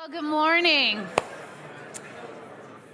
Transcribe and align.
Well, 0.00 0.08
good 0.08 0.24
morning. 0.24 1.06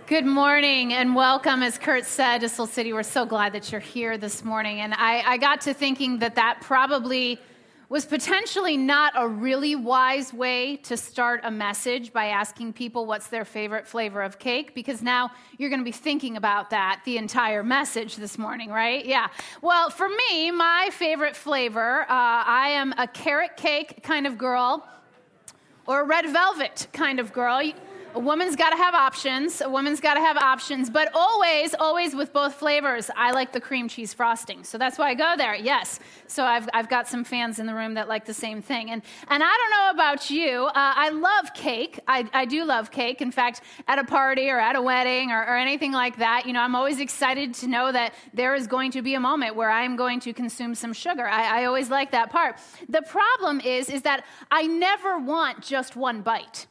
Good 0.08 0.26
morning 0.26 0.92
and 0.92 1.14
welcome. 1.14 1.62
As 1.62 1.78
Kurt 1.78 2.04
said, 2.04 2.38
to 2.38 2.48
Soul 2.48 2.66
City, 2.66 2.92
we're 2.92 3.04
so 3.04 3.24
glad 3.24 3.52
that 3.52 3.70
you're 3.70 3.80
here 3.80 4.18
this 4.18 4.42
morning. 4.42 4.80
And 4.80 4.92
I, 4.92 5.22
I 5.24 5.36
got 5.36 5.60
to 5.62 5.72
thinking 5.72 6.18
that 6.18 6.34
that 6.34 6.62
probably 6.62 7.38
was 7.88 8.04
potentially 8.06 8.76
not 8.76 9.12
a 9.14 9.28
really 9.28 9.76
wise 9.76 10.34
way 10.34 10.78
to 10.78 10.96
start 10.96 11.42
a 11.44 11.50
message 11.52 12.12
by 12.12 12.26
asking 12.26 12.72
people 12.72 13.06
what's 13.06 13.28
their 13.28 13.44
favorite 13.44 13.86
flavor 13.86 14.20
of 14.20 14.40
cake, 14.40 14.74
because 14.74 15.00
now 15.00 15.30
you're 15.58 15.70
going 15.70 15.78
to 15.78 15.84
be 15.84 15.92
thinking 15.92 16.36
about 16.36 16.70
that 16.70 17.00
the 17.04 17.18
entire 17.18 17.62
message 17.62 18.16
this 18.16 18.36
morning, 18.36 18.68
right? 18.68 19.06
Yeah. 19.06 19.28
Well, 19.62 19.90
for 19.90 20.08
me, 20.08 20.50
my 20.50 20.88
favorite 20.90 21.36
flavor, 21.36 22.00
uh, 22.00 22.06
I 22.08 22.70
am 22.70 22.92
a 22.98 23.06
carrot 23.06 23.56
cake 23.56 24.02
kind 24.02 24.26
of 24.26 24.36
girl 24.36 24.84
or 25.86 26.00
a 26.00 26.04
red 26.04 26.28
velvet 26.30 26.86
kind 26.92 27.20
of 27.20 27.32
girl. 27.32 27.72
A 28.16 28.18
woman's 28.18 28.56
got 28.56 28.70
to 28.70 28.78
have 28.78 28.94
options. 28.94 29.60
A 29.60 29.68
woman's 29.68 30.00
got 30.00 30.14
to 30.14 30.20
have 30.20 30.38
options, 30.38 30.88
but 30.88 31.10
always, 31.12 31.74
always 31.74 32.14
with 32.14 32.32
both 32.32 32.54
flavors. 32.54 33.10
I 33.14 33.32
like 33.32 33.52
the 33.52 33.60
cream 33.60 33.88
cheese 33.88 34.14
frosting, 34.14 34.64
so 34.64 34.78
that's 34.78 34.96
why 34.96 35.10
I 35.10 35.14
go 35.14 35.34
there. 35.36 35.54
Yes. 35.54 36.00
So 36.26 36.42
I've, 36.42 36.66
I've 36.72 36.88
got 36.88 37.06
some 37.08 37.24
fans 37.24 37.58
in 37.58 37.66
the 37.66 37.74
room 37.74 37.92
that 37.92 38.08
like 38.08 38.24
the 38.24 38.32
same 38.32 38.62
thing. 38.62 38.90
And, 38.90 39.02
and 39.28 39.42
I 39.44 39.54
don't 39.54 39.70
know 39.70 40.02
about 40.02 40.30
you, 40.30 40.64
uh, 40.64 40.72
I 40.74 41.10
love 41.10 41.52
cake. 41.52 42.00
I, 42.08 42.26
I 42.32 42.46
do 42.46 42.64
love 42.64 42.90
cake. 42.90 43.20
In 43.20 43.30
fact, 43.30 43.60
at 43.86 43.98
a 43.98 44.04
party 44.04 44.48
or 44.48 44.58
at 44.58 44.76
a 44.76 44.80
wedding 44.80 45.30
or, 45.30 45.42
or 45.42 45.54
anything 45.54 45.92
like 45.92 46.16
that, 46.16 46.46
you 46.46 46.54
know, 46.54 46.60
I'm 46.60 46.74
always 46.74 47.00
excited 47.00 47.52
to 47.56 47.66
know 47.66 47.92
that 47.92 48.14
there 48.32 48.54
is 48.54 48.66
going 48.66 48.92
to 48.92 49.02
be 49.02 49.12
a 49.12 49.20
moment 49.20 49.56
where 49.56 49.70
I'm 49.70 49.94
going 49.94 50.20
to 50.20 50.32
consume 50.32 50.74
some 50.74 50.94
sugar. 50.94 51.28
I, 51.28 51.60
I 51.60 51.64
always 51.66 51.90
like 51.90 52.12
that 52.12 52.30
part. 52.30 52.56
The 52.88 53.02
problem 53.02 53.60
is, 53.60 53.90
is 53.90 54.00
that 54.02 54.24
I 54.50 54.62
never 54.62 55.18
want 55.18 55.60
just 55.60 55.96
one 55.96 56.22
bite. 56.22 56.66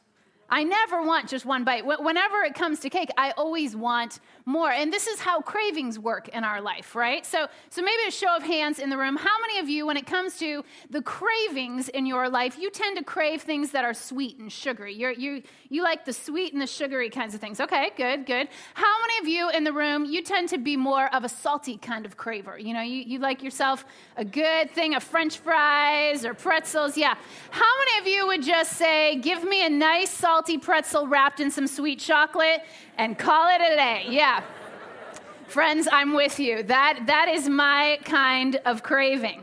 I 0.48 0.62
never 0.62 1.02
want 1.02 1.28
just 1.28 1.44
one 1.44 1.64
bite. 1.64 1.84
Whenever 1.84 2.42
it 2.42 2.54
comes 2.54 2.80
to 2.80 2.90
cake, 2.90 3.10
I 3.18 3.32
always 3.32 3.74
want 3.74 4.20
more. 4.46 4.70
And 4.70 4.92
this 4.92 5.08
is 5.08 5.18
how 5.18 5.40
cravings 5.40 5.98
work 5.98 6.28
in 6.28 6.44
our 6.44 6.60
life, 6.60 6.94
right? 6.94 7.26
So, 7.26 7.48
so 7.68 7.82
maybe 7.82 7.98
a 8.06 8.12
show 8.12 8.36
of 8.36 8.44
hands 8.44 8.78
in 8.78 8.90
the 8.90 8.96
room. 8.96 9.16
How 9.16 9.40
many 9.40 9.58
of 9.58 9.68
you, 9.68 9.86
when 9.86 9.96
it 9.96 10.06
comes 10.06 10.38
to 10.38 10.64
the 10.88 11.02
cravings 11.02 11.88
in 11.88 12.06
your 12.06 12.28
life, 12.28 12.56
you 12.56 12.70
tend 12.70 12.96
to 12.96 13.02
crave 13.02 13.42
things 13.42 13.72
that 13.72 13.84
are 13.84 13.92
sweet 13.92 14.38
and 14.38 14.50
sugary? 14.50 14.94
You're, 14.94 15.10
you, 15.10 15.42
you 15.68 15.82
like 15.82 16.04
the 16.04 16.12
sweet 16.12 16.52
and 16.52 16.62
the 16.62 16.66
sugary 16.68 17.10
kinds 17.10 17.34
of 17.34 17.40
things. 17.40 17.60
Okay, 17.60 17.90
good, 17.96 18.24
good. 18.24 18.48
How 18.74 18.94
many 19.00 19.18
of 19.18 19.28
you 19.28 19.50
in 19.50 19.64
the 19.64 19.72
room, 19.72 20.04
you 20.04 20.22
tend 20.22 20.48
to 20.50 20.58
be 20.58 20.76
more 20.76 21.12
of 21.12 21.24
a 21.24 21.28
salty 21.28 21.76
kind 21.76 22.06
of 22.06 22.16
craver? 22.16 22.56
You 22.56 22.72
know, 22.72 22.82
you, 22.82 23.02
you 23.02 23.18
like 23.18 23.42
yourself 23.42 23.84
a 24.16 24.24
good 24.24 24.70
thing 24.70 24.94
of 24.94 25.02
french 25.02 25.38
fries 25.38 26.24
or 26.24 26.34
pretzels. 26.34 26.96
Yeah. 26.96 27.16
How 27.50 27.72
many 27.78 27.98
of 28.00 28.06
you 28.06 28.28
would 28.28 28.44
just 28.44 28.74
say, 28.74 29.16
give 29.16 29.42
me 29.42 29.66
a 29.66 29.70
nice 29.70 30.10
salty 30.10 30.56
pretzel 30.56 31.08
wrapped 31.08 31.40
in 31.40 31.50
some 31.50 31.66
sweet 31.66 31.98
chocolate 31.98 32.62
and 32.96 33.18
call 33.18 33.48
it 33.48 33.60
a 33.60 33.74
day? 33.74 34.06
Yeah. 34.08 34.35
Friends, 35.46 35.88
I'm 35.90 36.14
with 36.14 36.38
you. 36.38 36.62
That, 36.64 37.04
that 37.06 37.28
is 37.28 37.48
my 37.48 37.98
kind 38.04 38.56
of 38.64 38.82
craving. 38.82 39.42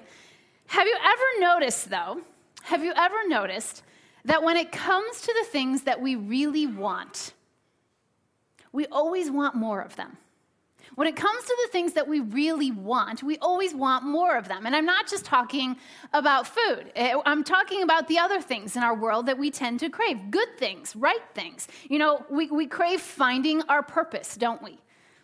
Have 0.67 0.87
you 0.87 0.97
ever 1.03 1.39
noticed, 1.39 1.89
though, 1.89 2.21
have 2.63 2.83
you 2.83 2.93
ever 2.95 3.27
noticed 3.27 3.83
that 4.25 4.43
when 4.43 4.57
it 4.57 4.71
comes 4.71 5.21
to 5.21 5.33
the 5.39 5.45
things 5.45 5.83
that 5.83 6.01
we 6.01 6.15
really 6.15 6.67
want, 6.67 7.33
we 8.71 8.85
always 8.87 9.29
want 9.29 9.55
more 9.55 9.81
of 9.81 9.95
them? 9.95 10.17
When 10.95 11.07
it 11.07 11.15
comes 11.15 11.43
to 11.43 11.57
the 11.65 11.71
things 11.71 11.93
that 11.93 12.07
we 12.07 12.19
really 12.19 12.71
want, 12.71 13.23
we 13.23 13.37
always 13.39 13.73
want 13.73 14.05
more 14.05 14.37
of 14.37 14.47
them. 14.47 14.65
And 14.65 14.75
I'm 14.75 14.85
not 14.85 15.07
just 15.07 15.25
talking 15.25 15.75
about 16.11 16.47
food, 16.47 16.91
eh, 16.95 17.15
I'm 17.25 17.43
talking 17.43 17.81
about 17.81 18.07
the 18.07 18.19
other 18.19 18.41
things 18.41 18.75
in 18.75 18.83
our 18.83 18.95
world 18.95 19.25
that 19.25 19.37
we 19.37 19.49
tend 19.49 19.79
to 19.79 19.89
crave 19.89 20.29
good 20.29 20.57
things, 20.57 20.95
right 20.95 21.23
things. 21.33 21.67
You 21.89 21.99
know, 21.99 22.25
we, 22.29 22.49
we 22.49 22.67
crave 22.67 23.01
finding 23.01 23.61
our 23.63 23.81
purpose, 23.81 24.35
don't 24.35 24.61
we? 24.61 24.77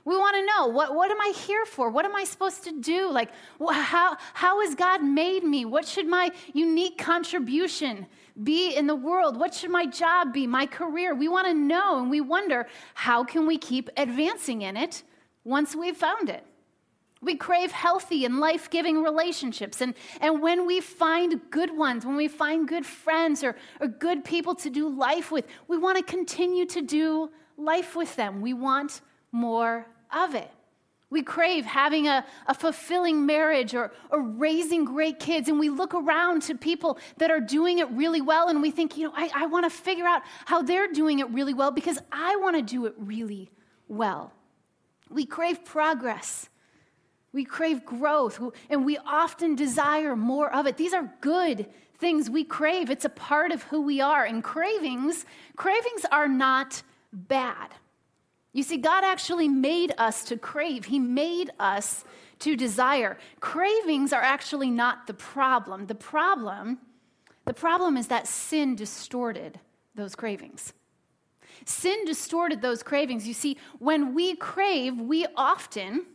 We 0.06 0.16
want 0.16 0.38
to 0.38 0.46
know 0.46 0.68
what, 0.68 0.96
what 0.96 1.12
am 1.12 1.22
I 1.22 1.34
here 1.36 1.66
for? 1.66 1.90
What 1.90 2.06
am 2.06 2.16
I 2.16 2.24
supposed 2.24 2.64
to 2.64 2.72
do? 2.80 3.12
Like, 3.12 3.30
how, 3.60 4.18
how 4.34 4.62
has 4.62 4.74
God 4.74 5.04
made 5.04 5.44
me? 5.44 5.66
What 5.66 5.88
should 5.88 6.08
my 6.08 6.32
unique 6.54 6.98
contribution 6.98 8.08
be 8.42 8.76
in 8.76 8.88
the 8.88 8.96
world? 8.96 9.38
What 9.38 9.54
should 9.54 9.70
my 9.70 9.86
job 9.86 10.34
be, 10.34 10.48
my 10.48 10.66
career? 10.66 11.14
We 11.14 11.28
want 11.28 11.48
to 11.48 11.54
know 11.54 12.00
and 12.00 12.10
we 12.10 12.22
wonder 12.22 12.68
how 12.96 13.24
can 13.24 13.46
we 13.46 13.60
keep 13.60 13.90
advancing 13.98 14.64
in 14.64 14.78
it 14.78 15.04
once 15.44 15.76
we've 15.76 15.98
found 15.98 16.30
it? 16.30 16.44
We 17.22 17.36
crave 17.36 17.72
healthy 17.72 18.24
and 18.24 18.40
life 18.40 18.70
giving 18.70 19.04
relationships. 19.04 19.82
And, 19.82 19.94
and 20.22 20.42
when 20.42 20.66
we 20.66 20.80
find 20.80 21.42
good 21.50 21.78
ones, 21.78 22.06
when 22.06 22.16
we 22.16 22.30
find 22.30 22.68
good 22.68 22.86
friends 22.86 23.44
or, 23.44 23.58
or 23.82 23.88
good 23.88 24.24
people 24.24 24.56
to 24.56 24.70
do 24.70 24.88
life 24.88 25.30
with, 25.30 25.46
we 25.68 25.78
want 25.78 25.98
to 25.98 26.04
continue 26.04 26.66
to 26.68 26.82
do 26.82 27.30
life 27.58 27.96
with 27.96 28.16
them. 28.16 28.40
We 28.40 28.54
want 28.54 29.02
more 29.34 29.86
of 30.14 30.34
it. 30.34 30.50
We 31.12 31.24
crave 31.24 31.66
having 31.66 32.08
a, 32.08 32.24
a 32.48 32.54
fulfilling 32.54 33.26
marriage 33.26 33.74
or, 33.74 33.92
or 34.12 34.22
raising 34.22 34.86
great 34.86 35.20
kids, 35.20 35.50
and 35.50 35.60
we 35.60 35.70
look 35.70 35.96
around 35.96 36.44
to 36.44 36.56
people 36.56 37.00
that 37.18 37.32
are 37.32 37.40
doing 37.40 37.80
it 37.80 37.90
really 37.90 38.22
well, 38.22 38.48
and 38.48 38.62
we 38.62 38.70
think, 38.70 38.96
you 38.96 39.08
know, 39.08 39.14
I, 39.16 39.32
I 39.34 39.46
want 39.48 39.66
to 39.66 39.72
figure 39.72 40.06
out 40.06 40.22
how 40.46 40.62
they're 40.62 40.92
doing 40.92 41.18
it 41.18 41.30
really 41.32 41.56
well 41.56 41.72
because 41.72 42.00
I 42.12 42.36
want 42.36 42.58
to 42.58 42.62
do 42.62 42.86
it 42.86 42.94
really 42.98 43.50
well. 43.88 44.34
We 45.10 45.26
crave 45.26 45.66
progress. 45.66 46.50
We 47.32 47.46
crave 47.46 47.86
growth, 47.86 48.42
and 48.70 48.86
we 48.86 48.98
often 48.98 49.56
desire 49.56 50.16
more 50.16 50.54
of 50.54 50.66
it. 50.66 50.78
These 50.78 50.94
are 50.94 51.14
good 51.22 51.68
things 52.00 52.30
we 52.30 52.44
crave. 52.44 52.90
It's 52.90 53.06
a 53.06 53.10
part 53.10 53.52
of 53.52 53.64
who 53.64 53.82
we 53.82 54.02
are. 54.02 54.24
And 54.26 54.44
cravings, 54.44 55.26
cravings 55.56 56.06
are 56.12 56.28
not 56.28 56.82
bad. 57.14 57.76
You 58.52 58.64
see, 58.64 58.78
God 58.78 59.04
actually 59.04 59.48
made 59.48 59.94
us 59.98 60.24
to 60.26 60.38
crave, 60.38 60.86
He 60.86 61.00
made 61.00 61.52
us 61.60 62.04
to 62.40 62.56
desire. 62.56 63.18
Cravings 63.42 64.14
are 64.14 64.22
actually 64.22 64.72
not 64.72 65.08
the 65.08 65.14
problem. 65.14 65.86
The 65.86 65.96
problem, 65.96 66.80
the 67.46 67.54
problem 67.54 67.98
is 67.98 68.08
that 68.08 68.28
sin 68.28 68.76
distorted 68.76 69.60
those 69.94 70.16
cravings. 70.16 70.74
Sin 71.70 72.04
distorted 72.04 72.64
those 72.64 72.82
cravings. 72.82 73.28
You 73.28 73.36
see, 73.36 73.56
when 73.78 74.16
we 74.16 74.36
crave, 74.36 75.00
we 75.00 75.28
often, 75.38 76.08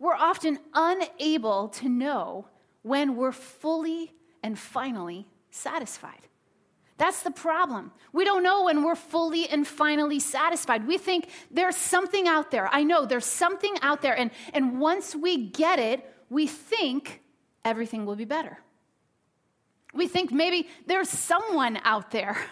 we're 0.00 0.16
often 0.16 0.58
unable 0.74 1.68
to 1.68 1.88
know 1.88 2.48
when 2.82 3.14
we're 3.14 3.30
fully 3.30 4.12
and 4.42 4.58
finally 4.58 5.28
satisfied. 5.52 6.26
That's 6.96 7.22
the 7.22 7.30
problem. 7.30 7.92
We 8.12 8.24
don't 8.24 8.42
know 8.42 8.64
when 8.64 8.82
we're 8.82 8.96
fully 8.96 9.48
and 9.48 9.64
finally 9.64 10.18
satisfied. 10.18 10.84
We 10.84 10.98
think 10.98 11.28
there's 11.48 11.76
something 11.76 12.26
out 12.26 12.50
there. 12.50 12.68
I 12.72 12.82
know 12.82 13.06
there's 13.06 13.24
something 13.24 13.76
out 13.82 14.02
there. 14.02 14.18
And, 14.18 14.32
and 14.52 14.80
once 14.80 15.14
we 15.14 15.46
get 15.46 15.78
it, 15.78 16.12
we 16.28 16.48
think 16.48 17.22
everything 17.64 18.04
will 18.04 18.16
be 18.16 18.24
better. 18.24 18.58
We 19.94 20.08
think 20.08 20.32
maybe 20.32 20.66
there's 20.86 21.08
someone 21.08 21.78
out 21.84 22.10
there. 22.10 22.36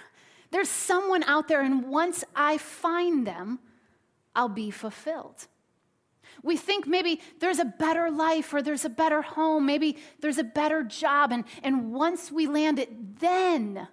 There's 0.57 0.71
someone 0.71 1.23
out 1.25 1.49
there, 1.49 1.61
and 1.61 1.85
once 1.85 2.25
I 2.35 2.57
find 2.57 3.27
them, 3.27 3.59
I'll 4.35 4.49
be 4.49 4.71
fulfilled. 4.71 5.49
We 6.43 6.57
think 6.57 6.87
maybe 6.87 7.21
there's 7.41 7.59
a 7.59 7.67
better 7.67 8.11
life 8.11 8.55
or 8.55 8.63
there's 8.63 8.87
a 8.87 8.89
better 8.89 9.21
home, 9.21 9.67
maybe 9.67 9.99
there's 10.23 10.39
a 10.39 10.45
better 10.45 10.83
job, 10.83 11.31
and, 11.31 11.45
and 11.63 11.93
once 11.93 12.33
we 12.33 12.47
land 12.47 12.79
it, 12.79 13.21
then 13.21 13.87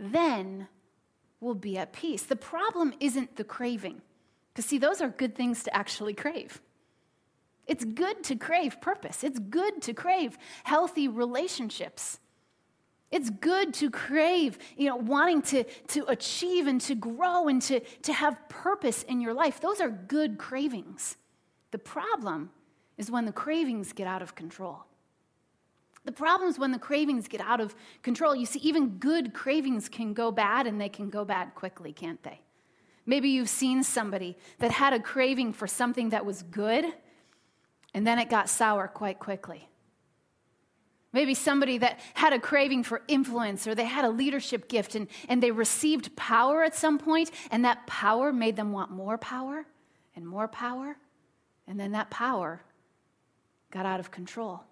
then 0.00 0.66
we'll 1.38 1.54
be 1.54 1.78
at 1.78 1.92
peace. 1.92 2.24
The 2.24 2.34
problem 2.34 2.92
isn't 2.98 3.36
the 3.36 3.44
craving, 3.44 4.02
because 4.52 4.64
see, 4.64 4.78
those 4.78 5.00
are 5.00 5.10
good 5.10 5.36
things 5.36 5.62
to 5.62 5.76
actually 5.76 6.14
crave. 6.14 6.60
It's 7.68 7.84
good 7.84 8.24
to 8.24 8.34
crave 8.34 8.80
purpose, 8.80 9.22
it's 9.22 9.38
good 9.38 9.80
to 9.82 9.94
crave 9.94 10.36
healthy 10.64 11.06
relationships. 11.06 12.18
It's 13.10 13.28
good 13.28 13.74
to 13.74 13.90
crave, 13.90 14.58
you 14.76 14.88
know, 14.88 14.96
wanting 14.96 15.42
to, 15.42 15.64
to 15.88 16.04
achieve 16.06 16.66
and 16.66 16.80
to 16.82 16.94
grow 16.94 17.48
and 17.48 17.60
to, 17.62 17.80
to 17.80 18.12
have 18.12 18.48
purpose 18.48 19.02
in 19.02 19.20
your 19.20 19.34
life. 19.34 19.60
Those 19.60 19.80
are 19.80 19.90
good 19.90 20.38
cravings. 20.38 21.16
The 21.72 21.78
problem 21.78 22.50
is 22.96 23.10
when 23.10 23.24
the 23.24 23.32
cravings 23.32 23.92
get 23.92 24.06
out 24.06 24.22
of 24.22 24.34
control. 24.34 24.84
The 26.04 26.12
problem 26.12 26.48
is 26.48 26.58
when 26.58 26.70
the 26.70 26.78
cravings 26.78 27.28
get 27.28 27.40
out 27.40 27.60
of 27.60 27.74
control. 28.02 28.34
You 28.34 28.46
see, 28.46 28.60
even 28.60 28.98
good 28.98 29.34
cravings 29.34 29.88
can 29.88 30.14
go 30.14 30.30
bad 30.30 30.66
and 30.66 30.80
they 30.80 30.88
can 30.88 31.10
go 31.10 31.24
bad 31.24 31.54
quickly, 31.54 31.92
can't 31.92 32.22
they? 32.22 32.40
Maybe 33.06 33.30
you've 33.30 33.48
seen 33.48 33.82
somebody 33.82 34.36
that 34.58 34.70
had 34.70 34.92
a 34.92 35.00
craving 35.00 35.52
for 35.52 35.66
something 35.66 36.10
that 36.10 36.24
was 36.24 36.42
good 36.42 36.84
and 37.92 38.06
then 38.06 38.18
it 38.18 38.30
got 38.30 38.48
sour 38.48 38.86
quite 38.86 39.18
quickly. 39.18 39.69
Maybe 41.12 41.34
somebody 41.34 41.78
that 41.78 41.98
had 42.14 42.32
a 42.32 42.38
craving 42.38 42.84
for 42.84 43.02
influence 43.08 43.66
or 43.66 43.74
they 43.74 43.84
had 43.84 44.04
a 44.04 44.10
leadership 44.10 44.68
gift 44.68 44.94
and, 44.94 45.08
and 45.28 45.42
they 45.42 45.50
received 45.50 46.14
power 46.14 46.62
at 46.62 46.76
some 46.76 46.98
point, 46.98 47.30
and 47.50 47.64
that 47.64 47.86
power 47.86 48.32
made 48.32 48.56
them 48.56 48.72
want 48.72 48.90
more 48.90 49.18
power 49.18 49.66
and 50.14 50.26
more 50.26 50.46
power. 50.46 50.96
And 51.66 51.78
then 51.78 51.92
that 51.92 52.10
power 52.10 52.62
got 53.70 53.86
out 53.86 54.00
of 54.00 54.10
control. 54.10 54.62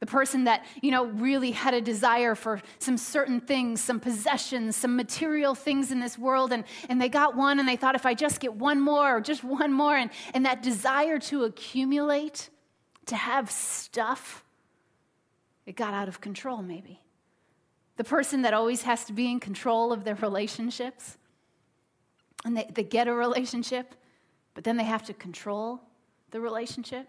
The 0.00 0.06
person 0.06 0.44
that, 0.44 0.64
you 0.80 0.90
know, 0.90 1.04
really 1.04 1.50
had 1.50 1.74
a 1.74 1.80
desire 1.82 2.34
for 2.34 2.62
some 2.78 2.96
certain 2.96 3.40
things, 3.40 3.82
some 3.82 4.00
possessions, 4.00 4.74
some 4.74 4.96
material 4.96 5.54
things 5.54 5.92
in 5.92 6.00
this 6.00 6.16
world, 6.16 6.52
and, 6.52 6.64
and 6.88 7.00
they 7.00 7.10
got 7.10 7.36
one 7.36 7.58
and 7.58 7.68
they 7.68 7.76
thought, 7.76 7.94
if 7.94 8.06
I 8.06 8.14
just 8.14 8.40
get 8.40 8.54
one 8.54 8.80
more 8.80 9.16
or 9.16 9.20
just 9.20 9.44
one 9.44 9.72
more, 9.72 9.96
and, 9.96 10.10
and 10.32 10.46
that 10.46 10.62
desire 10.62 11.18
to 11.18 11.44
accumulate, 11.44 12.48
to 13.06 13.16
have 13.16 13.50
stuff, 13.50 14.42
it 15.70 15.76
got 15.76 15.94
out 15.94 16.08
of 16.08 16.20
control, 16.20 16.62
maybe. 16.62 17.00
The 17.96 18.02
person 18.02 18.42
that 18.42 18.52
always 18.52 18.82
has 18.82 19.04
to 19.04 19.12
be 19.12 19.30
in 19.30 19.38
control 19.38 19.92
of 19.92 20.02
their 20.02 20.16
relationships, 20.16 21.16
and 22.44 22.56
they, 22.56 22.68
they 22.74 22.82
get 22.82 23.06
a 23.06 23.14
relationship, 23.14 23.94
but 24.54 24.64
then 24.64 24.76
they 24.76 24.82
have 24.82 25.04
to 25.04 25.14
control 25.14 25.80
the 26.32 26.40
relationship. 26.40 27.06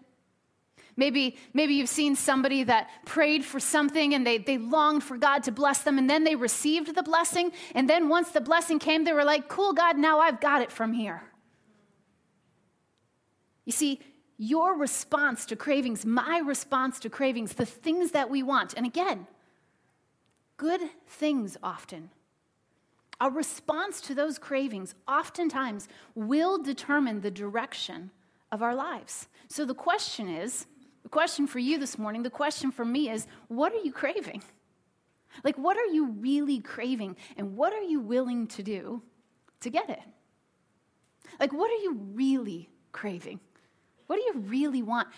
Maybe, 0.96 1.36
maybe 1.52 1.74
you've 1.74 1.88
seen 1.88 2.14
somebody 2.14 2.62
that 2.62 2.88
prayed 3.04 3.44
for 3.44 3.58
something 3.58 4.14
and 4.14 4.24
they, 4.24 4.38
they 4.38 4.58
longed 4.58 5.02
for 5.02 5.16
God 5.16 5.42
to 5.42 5.50
bless 5.50 5.82
them, 5.82 5.98
and 5.98 6.08
then 6.08 6.22
they 6.22 6.36
received 6.36 6.94
the 6.94 7.02
blessing. 7.02 7.50
And 7.74 7.90
then 7.90 8.08
once 8.08 8.30
the 8.30 8.40
blessing 8.40 8.78
came, 8.78 9.02
they 9.02 9.12
were 9.12 9.24
like, 9.24 9.48
Cool, 9.48 9.72
God, 9.72 9.98
now 9.98 10.20
I've 10.20 10.40
got 10.40 10.62
it 10.62 10.70
from 10.70 10.92
here. 10.92 11.20
You 13.64 13.72
see, 13.72 13.98
your 14.38 14.76
response 14.76 15.46
to 15.46 15.56
cravings, 15.56 16.04
my 16.04 16.38
response 16.38 16.98
to 17.00 17.10
cravings, 17.10 17.54
the 17.54 17.66
things 17.66 18.12
that 18.12 18.30
we 18.30 18.42
want, 18.42 18.74
and 18.74 18.86
again, 18.86 19.26
good 20.56 20.80
things 21.06 21.56
often. 21.62 22.10
Our 23.20 23.30
response 23.30 24.00
to 24.02 24.14
those 24.14 24.38
cravings 24.38 24.94
oftentimes 25.06 25.86
will 26.14 26.58
determine 26.58 27.20
the 27.20 27.30
direction 27.30 28.10
of 28.50 28.62
our 28.62 28.74
lives. 28.74 29.28
So 29.48 29.64
the 29.64 29.74
question 29.74 30.28
is 30.28 30.66
the 31.02 31.08
question 31.08 31.46
for 31.46 31.58
you 31.58 31.78
this 31.78 31.98
morning, 31.98 32.22
the 32.22 32.30
question 32.30 32.70
for 32.70 32.84
me 32.84 33.10
is 33.10 33.26
what 33.48 33.72
are 33.72 33.82
you 33.82 33.92
craving? 33.92 34.42
Like, 35.44 35.56
what 35.56 35.76
are 35.76 35.86
you 35.86 36.10
really 36.10 36.60
craving, 36.60 37.16
and 37.36 37.56
what 37.56 37.72
are 37.72 37.82
you 37.82 38.00
willing 38.00 38.46
to 38.48 38.62
do 38.62 39.02
to 39.60 39.70
get 39.70 39.88
it? 39.88 40.02
Like, 41.40 41.52
what 41.52 41.70
are 41.70 41.82
you 41.82 41.94
really 42.12 42.68
craving? 42.92 43.40
What 44.06 44.16
do 44.16 44.22
you 44.22 44.44
really 44.46 44.82
want? 44.82 45.08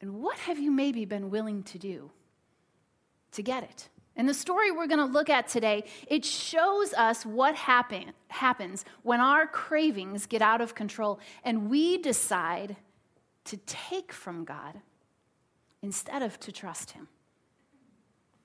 And 0.00 0.20
what 0.20 0.38
have 0.38 0.58
you 0.58 0.70
maybe 0.70 1.04
been 1.04 1.30
willing 1.30 1.62
to 1.64 1.78
do 1.78 2.10
to 3.32 3.42
get 3.42 3.62
it? 3.62 3.88
And 4.16 4.28
the 4.28 4.34
story 4.34 4.70
we're 4.70 4.86
going 4.86 4.98
to 4.98 5.04
look 5.04 5.30
at 5.30 5.48
today, 5.48 5.84
it 6.06 6.24
shows 6.24 6.92
us 6.94 7.24
what 7.24 7.54
happen, 7.54 8.12
happens 8.28 8.84
when 9.02 9.20
our 9.20 9.46
cravings 9.46 10.26
get 10.26 10.42
out 10.42 10.60
of 10.60 10.74
control 10.74 11.20
and 11.44 11.70
we 11.70 11.98
decide 11.98 12.76
to 13.44 13.56
take 13.58 14.12
from 14.12 14.44
God 14.44 14.80
instead 15.82 16.22
of 16.22 16.38
to 16.40 16.52
trust 16.52 16.90
Him. 16.90 17.08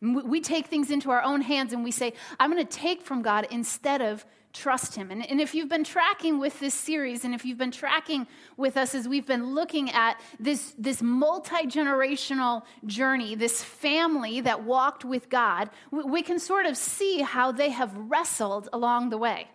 We 0.01 0.39
take 0.39 0.68
things 0.68 0.92
into 0.92 1.09
our 1.09 1.24
own 1.24 1.42
hands 1.42 1.74
and 1.74 1.83
we 1.83 1.92
say, 1.92 2.13
I'm 2.39 2.51
going 2.51 2.65
to 2.65 2.77
take 2.77 3.01
from 3.01 3.21
God 3.21 3.47
instead 3.50 4.01
of 4.01 4.25
trust 4.56 4.96
Him. 4.96 5.12
And, 5.12 5.30
and 5.30 5.40
if 5.40 5.54
you've 5.54 5.69
been 5.69 5.84
tracking 5.84 6.40
with 6.40 6.60
this 6.60 6.74
series, 6.74 7.24
and 7.24 7.36
if 7.36 7.46
you've 7.46 7.57
been 7.57 7.72
tracking 7.72 8.25
with 8.57 8.78
us 8.78 8.96
as 8.96 9.07
we've 9.07 9.28
been 9.28 9.54
looking 9.54 9.92
at 9.92 10.19
this, 10.40 10.74
this 10.78 11.02
multi 11.02 11.68
generational 11.68 12.63
journey, 12.86 13.36
this 13.36 13.63
family 13.63 14.42
that 14.42 14.63
walked 14.63 15.06
with 15.06 15.30
God, 15.30 15.69
we, 15.92 16.04
we 16.04 16.22
can 16.22 16.40
sort 16.40 16.66
of 16.66 16.78
see 16.78 17.22
how 17.22 17.52
they 17.52 17.69
have 17.69 17.96
wrestled 17.96 18.69
along 18.74 19.10
the 19.10 19.18
way. 19.18 19.48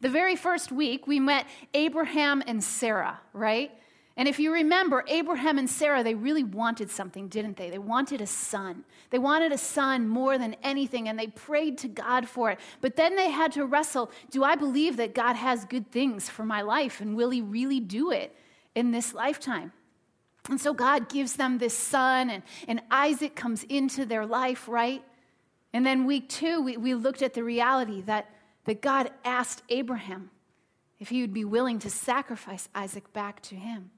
The 0.00 0.10
very 0.10 0.36
first 0.36 0.70
week, 0.70 1.06
we 1.06 1.18
met 1.18 1.46
Abraham 1.72 2.42
and 2.46 2.62
Sarah, 2.62 3.20
right? 3.32 3.70
And 4.16 4.28
if 4.28 4.38
you 4.38 4.52
remember, 4.52 5.04
Abraham 5.08 5.58
and 5.58 5.68
Sarah, 5.68 6.04
they 6.04 6.14
really 6.14 6.44
wanted 6.44 6.88
something, 6.88 7.26
didn't 7.26 7.56
they? 7.56 7.68
They 7.68 7.78
wanted 7.78 8.20
a 8.20 8.26
son. 8.26 8.84
They 9.10 9.18
wanted 9.18 9.50
a 9.50 9.58
son 9.58 10.06
more 10.06 10.38
than 10.38 10.54
anything, 10.62 11.08
and 11.08 11.18
they 11.18 11.26
prayed 11.26 11.78
to 11.78 11.88
God 11.88 12.28
for 12.28 12.52
it. 12.52 12.60
But 12.80 12.94
then 12.94 13.16
they 13.16 13.30
had 13.30 13.52
to 13.52 13.66
wrestle 13.66 14.12
do 14.30 14.44
I 14.44 14.54
believe 14.54 14.98
that 14.98 15.14
God 15.14 15.34
has 15.34 15.64
good 15.64 15.90
things 15.90 16.28
for 16.28 16.44
my 16.44 16.62
life, 16.62 17.00
and 17.00 17.16
will 17.16 17.30
He 17.30 17.42
really 17.42 17.80
do 17.80 18.12
it 18.12 18.36
in 18.76 18.92
this 18.92 19.14
lifetime? 19.14 19.72
And 20.48 20.60
so 20.60 20.74
God 20.74 21.08
gives 21.08 21.34
them 21.34 21.58
this 21.58 21.76
son, 21.76 22.30
and, 22.30 22.42
and 22.68 22.82
Isaac 22.90 23.34
comes 23.34 23.64
into 23.64 24.04
their 24.06 24.26
life, 24.26 24.68
right? 24.68 25.02
And 25.72 25.84
then 25.84 26.04
week 26.04 26.28
two, 26.28 26.60
we, 26.62 26.76
we 26.76 26.94
looked 26.94 27.22
at 27.22 27.34
the 27.34 27.42
reality 27.42 28.02
that, 28.02 28.30
that 28.64 28.80
God 28.80 29.10
asked 29.24 29.62
Abraham 29.70 30.30
if 31.00 31.08
he 31.08 31.20
would 31.20 31.34
be 31.34 31.44
willing 31.44 31.80
to 31.80 31.90
sacrifice 31.90 32.68
Isaac 32.74 33.12
back 33.12 33.42
to 33.42 33.56
him. 33.56 33.90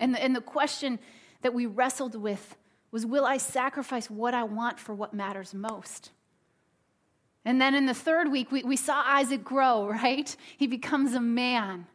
And 0.00 0.14
the, 0.14 0.22
and 0.22 0.34
the 0.34 0.40
question 0.40 0.98
that 1.42 1.54
we 1.54 1.66
wrestled 1.66 2.20
with 2.20 2.56
was 2.90 3.06
Will 3.06 3.24
I 3.24 3.36
sacrifice 3.36 4.10
what 4.10 4.34
I 4.34 4.42
want 4.42 4.80
for 4.80 4.94
what 4.94 5.14
matters 5.14 5.54
most? 5.54 6.10
And 7.44 7.60
then 7.60 7.74
in 7.74 7.86
the 7.86 7.94
third 7.94 8.30
week, 8.30 8.50
we, 8.50 8.62
we 8.62 8.76
saw 8.76 9.02
Isaac 9.06 9.44
grow, 9.44 9.86
right? 10.02 10.34
He 10.56 10.66
becomes 10.66 11.14
a 11.14 11.20
man. 11.20 11.86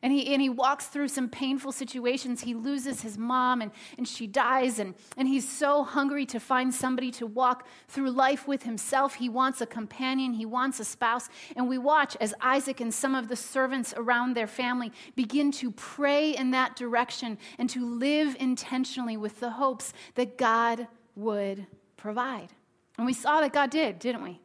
And 0.00 0.12
he, 0.12 0.32
and 0.32 0.40
he 0.40 0.48
walks 0.48 0.86
through 0.86 1.08
some 1.08 1.28
painful 1.28 1.72
situations. 1.72 2.42
He 2.42 2.54
loses 2.54 3.00
his 3.00 3.18
mom 3.18 3.60
and, 3.60 3.72
and 3.96 4.06
she 4.06 4.28
dies. 4.28 4.78
And, 4.78 4.94
and 5.16 5.26
he's 5.26 5.48
so 5.48 5.82
hungry 5.82 6.24
to 6.26 6.38
find 6.38 6.72
somebody 6.72 7.10
to 7.12 7.26
walk 7.26 7.66
through 7.88 8.12
life 8.12 8.46
with 8.46 8.62
himself. 8.62 9.14
He 9.14 9.28
wants 9.28 9.60
a 9.60 9.66
companion, 9.66 10.34
he 10.34 10.46
wants 10.46 10.78
a 10.78 10.84
spouse. 10.84 11.28
And 11.56 11.68
we 11.68 11.78
watch 11.78 12.16
as 12.20 12.32
Isaac 12.40 12.80
and 12.80 12.94
some 12.94 13.16
of 13.16 13.26
the 13.26 13.34
servants 13.34 13.92
around 13.96 14.34
their 14.34 14.46
family 14.46 14.92
begin 15.16 15.50
to 15.52 15.72
pray 15.72 16.36
in 16.36 16.52
that 16.52 16.76
direction 16.76 17.36
and 17.58 17.68
to 17.70 17.84
live 17.84 18.36
intentionally 18.38 19.16
with 19.16 19.40
the 19.40 19.50
hopes 19.50 19.92
that 20.14 20.38
God 20.38 20.86
would 21.16 21.66
provide. 21.96 22.52
And 22.96 23.04
we 23.04 23.12
saw 23.12 23.40
that 23.40 23.52
God 23.52 23.70
did, 23.70 23.98
didn't 23.98 24.22
we? 24.22 24.40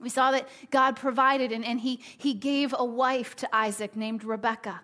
We 0.00 0.08
saw 0.08 0.32
that 0.32 0.48
God 0.70 0.96
provided 0.96 1.52
and, 1.52 1.64
and 1.64 1.80
he, 1.80 2.00
he 2.18 2.34
gave 2.34 2.74
a 2.76 2.84
wife 2.84 3.36
to 3.36 3.56
Isaac 3.56 3.96
named 3.96 4.24
Rebekah. 4.24 4.80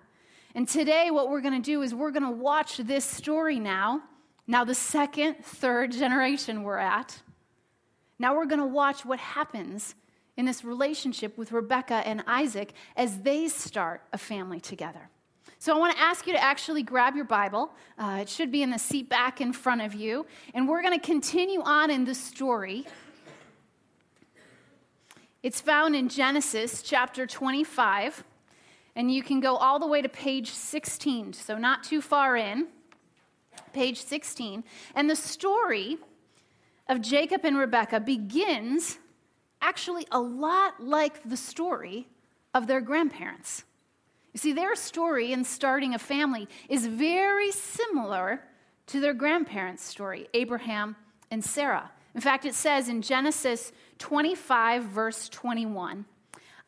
And 0.55 0.69
today, 0.69 1.11
what 1.11 1.31
we're 1.31 1.43
going 1.43 1.61
to 1.61 1.65
do 1.65 1.83
is 1.83 1.95
we're 1.95 2.11
going 2.11 2.25
to 2.25 2.31
watch 2.31 2.79
this 2.79 3.05
story 3.05 3.61
now. 3.61 4.03
Now, 4.47 4.65
the 4.65 4.75
second, 4.75 5.45
third 5.45 5.93
generation 5.93 6.65
we're 6.65 6.79
at. 6.79 7.21
Now, 8.19 8.35
we're 8.35 8.47
going 8.47 8.61
to 8.61 8.67
watch 8.67 9.05
what 9.05 9.21
happens 9.21 9.95
in 10.37 10.47
this 10.47 10.65
relationship 10.65 11.39
with 11.39 11.53
Rebekah 11.53 12.07
and 12.07 12.25
Isaac 12.27 12.73
as 12.97 13.21
they 13.21 13.47
start 13.49 14.03
a 14.13 14.19
family 14.19 14.61
together. 14.61 15.09
So, 15.61 15.77
I 15.77 15.79
want 15.79 15.95
to 15.95 16.03
ask 16.03 16.27
you 16.27 16.33
to 16.33 16.43
actually 16.43 16.83
grab 16.83 17.15
your 17.15 17.27
Bible. 17.27 17.73
Uh, 17.97 18.19
it 18.23 18.29
should 18.29 18.51
be 18.51 18.63
in 18.63 18.71
the 18.71 18.79
seat 18.79 19.09
back 19.09 19.41
in 19.41 19.53
front 19.53 19.83
of 19.83 19.95
you. 19.95 20.27
And 20.53 20.69
we're 20.69 20.83
going 20.83 20.99
to 20.99 21.07
continue 21.07 21.63
on 21.63 21.91
in 21.91 22.05
the 22.05 22.15
story 22.15 22.87
it's 25.43 25.61
found 25.61 25.97
in 25.97 26.09
Genesis 26.09 26.83
chapter 26.83 27.27
25, 27.27 28.25
and 28.95 29.11
you 29.11 29.23
can 29.23 29.41
go 29.41 29.57
all 29.57 29.79
the 29.79 29.87
way 29.87 30.03
to 30.03 30.09
page 30.09 30.51
16, 30.51 31.33
so 31.33 31.57
not 31.57 31.83
too 31.83 32.03
far 32.03 32.37
in, 32.37 32.67
page 33.73 34.03
16. 34.03 34.65
And 34.95 35.09
the 35.09 35.17
story 35.17 35.97
of 36.89 37.01
Jacob 37.01 37.41
and 37.45 37.57
Rebekah 37.57 38.01
begins 38.01 38.99
actually 39.63 40.07
a 40.13 40.21
lot 40.21 40.83
like 40.83 41.23
the 41.29 41.37
story 41.37 42.07
of 42.53 42.67
their 42.67 42.83
grandparents. 42.83 43.65
You 44.35 44.39
see, 44.39 44.53
their 44.53 44.77
story 44.77 45.33
in 45.33 45.45
starting 45.45 45.95
a 45.95 45.99
family 45.99 46.49
is 46.69 46.87
very 46.87 47.51
similar 47.51 48.43
to 48.89 49.01
their 49.01 49.15
grandparents' 49.15 49.85
story, 49.85 50.29
Abraham 50.35 50.97
and 51.31 51.43
Sarah. 51.43 51.91
In 52.15 52.21
fact, 52.21 52.45
it 52.45 52.55
says 52.55 52.89
in 52.89 53.03
Genesis 53.03 53.73
25, 54.01 54.85
verse 54.85 55.29
21, 55.29 56.07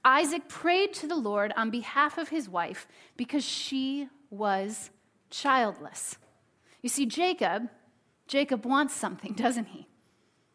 Isaac 0.05 0.49
prayed 0.49 0.93
to 0.95 1.07
the 1.07 1.17
Lord 1.17 1.53
on 1.57 1.71
behalf 1.71 2.19
of 2.19 2.29
his 2.29 2.49
wife 2.49 2.87
because 3.17 3.45
she 3.45 4.09
was 4.31 4.91
childless. 5.31 6.19
You 6.83 6.89
see, 6.89 7.07
Jacob, 7.07 7.69
Jacob 8.29 8.65
wants 8.65 8.95
something, 8.95 9.33
doesn't 9.33 9.67
he? 9.67 9.89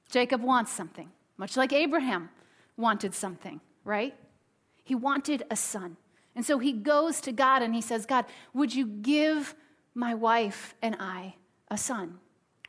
Jacob 0.09 0.41
wants 0.41 0.71
something, 0.71 1.09
much 1.37 1.57
like 1.57 1.73
Abraham 1.73 2.29
wanted 2.77 3.13
something, 3.13 3.59
right? 3.83 4.15
He 4.83 4.95
wanted 4.95 5.43
a 5.49 5.55
son. 5.55 5.97
And 6.35 6.45
so 6.45 6.59
he 6.59 6.71
goes 6.71 7.19
to 7.21 7.31
God 7.31 7.61
and 7.61 7.73
he 7.73 7.81
says, 7.81 8.05
God, 8.05 8.25
would 8.53 8.73
you 8.73 8.85
give 8.85 9.55
my 9.95 10.13
wife 10.13 10.75
and 10.81 10.95
I 10.99 11.35
a 11.69 11.77
son? 11.77 12.19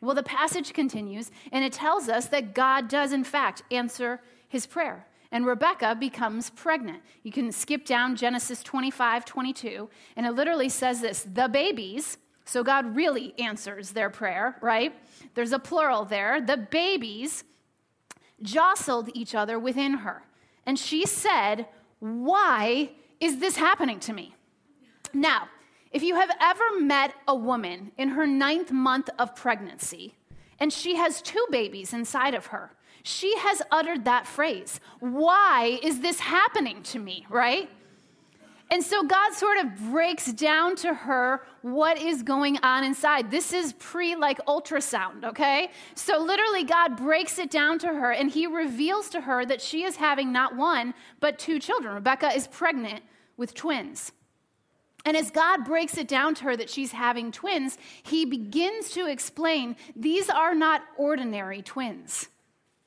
Well, 0.01 0.15
the 0.15 0.23
passage 0.23 0.73
continues, 0.73 1.31
and 1.51 1.65
it 1.65 1.73
tells 1.73 2.09
us 2.09 2.27
that 2.27 2.55
God 2.55 2.89
does, 2.89 3.13
in 3.13 3.25
fact, 3.25 3.63
answer 3.71 4.21
his 4.49 4.67
prayer. 4.67 5.07
And 5.31 5.45
Rebecca 5.45 5.95
becomes 5.99 6.51
pregnant. 6.51 7.03
You 7.23 7.33
can 7.33 7.53
skip 7.53 7.85
down 7.85 8.17
Genesis 8.17 8.63
25, 8.63 9.25
22, 9.25 9.91
and 10.17 10.25
it 10.25 10.33
literally 10.33 10.69
says 10.69 11.01
this 11.01 11.27
the 11.31 11.49
babies, 11.49 12.17
so 12.45 12.63
God 12.65 12.97
really 12.97 13.35
answers 13.39 13.91
their 13.91 14.09
prayer, 14.09 14.57
right? 14.63 14.95
There's 15.35 15.53
a 15.53 15.59
plural 15.59 16.05
there. 16.05 16.41
The 16.41 16.57
babies 16.57 17.45
jostled 18.41 19.11
each 19.13 19.35
other 19.35 19.59
within 19.59 19.95
her. 19.99 20.23
And 20.65 20.79
she 20.79 21.05
said, 21.05 21.67
Why 21.99 22.91
is 23.21 23.39
this 23.39 23.57
happening 23.57 24.01
to 24.01 24.13
me? 24.13 24.35
Now, 25.13 25.49
if 25.93 26.03
you 26.03 26.15
have 26.17 26.31
ever 26.41 26.81
met 26.81 27.15
a 27.27 27.35
woman 27.35 27.93
in 27.97 28.11
her 28.11 28.27
ninth 28.27 28.71
month 28.71 29.09
of 29.19 29.35
pregnancy 29.35 30.15
and 30.59 30.73
she 30.73 30.97
has 30.97 31.23
two 31.23 31.45
babies 31.51 31.93
inside 31.93 32.35
of 32.35 32.47
her. 32.47 32.73
She 33.03 33.37
has 33.39 33.63
uttered 33.71 34.05
that 34.05 34.27
phrase. 34.27 34.81
Why 35.01 35.79
is 35.83 36.01
this 36.01 36.21
happening 36.21 36.83
to 36.85 36.99
me, 36.99 37.27
right? 37.31 37.71
And 38.71 38.85
so 38.85 39.03
God 39.03 39.33
sort 39.33 39.59
of 39.59 39.77
breaks 39.91 40.31
down 40.31 40.77
to 40.77 40.93
her 40.93 41.43
what 41.63 41.99
is 41.99 42.23
going 42.23 42.59
on 42.59 42.85
inside. 42.85 43.31
This 43.31 43.53
is 43.55 43.73
pre 43.75 44.15
like 44.15 44.45
ultrasound, 44.47 45.25
okay? 45.25 45.71
So 45.95 46.19
literally, 46.19 46.65
God 46.65 46.97
breaks 46.97 47.39
it 47.39 47.51
down 47.51 47.79
to 47.79 47.87
her 47.87 48.13
and 48.13 48.31
he 48.31 48.47
reveals 48.47 49.09
to 49.11 49.23
her 49.23 49.47
that 49.47 49.63
she 49.63 49.85
is 49.85 49.97
having 49.97 50.33
not 50.33 50.55
one, 50.55 50.93
but 51.19 51.39
two 51.39 51.59
children. 51.59 51.95
Rebecca 51.95 52.35
is 52.35 52.47
pregnant 52.47 53.03
with 53.39 53.55
twins. 53.55 54.13
And 55.05 55.17
as 55.17 55.31
God 55.31 55.65
breaks 55.65 55.97
it 55.97 56.09
down 56.09 56.35
to 56.37 56.45
her 56.45 56.57
that 56.57 56.71
she's 56.71 56.93
having 56.93 57.33
twins, 57.33 57.79
he 58.03 58.25
begins 58.25 58.91
to 58.91 59.07
explain 59.07 59.77
these 59.95 60.29
are 60.29 60.55
not 60.55 60.83
ordinary 60.97 61.63
twins. 61.63 62.29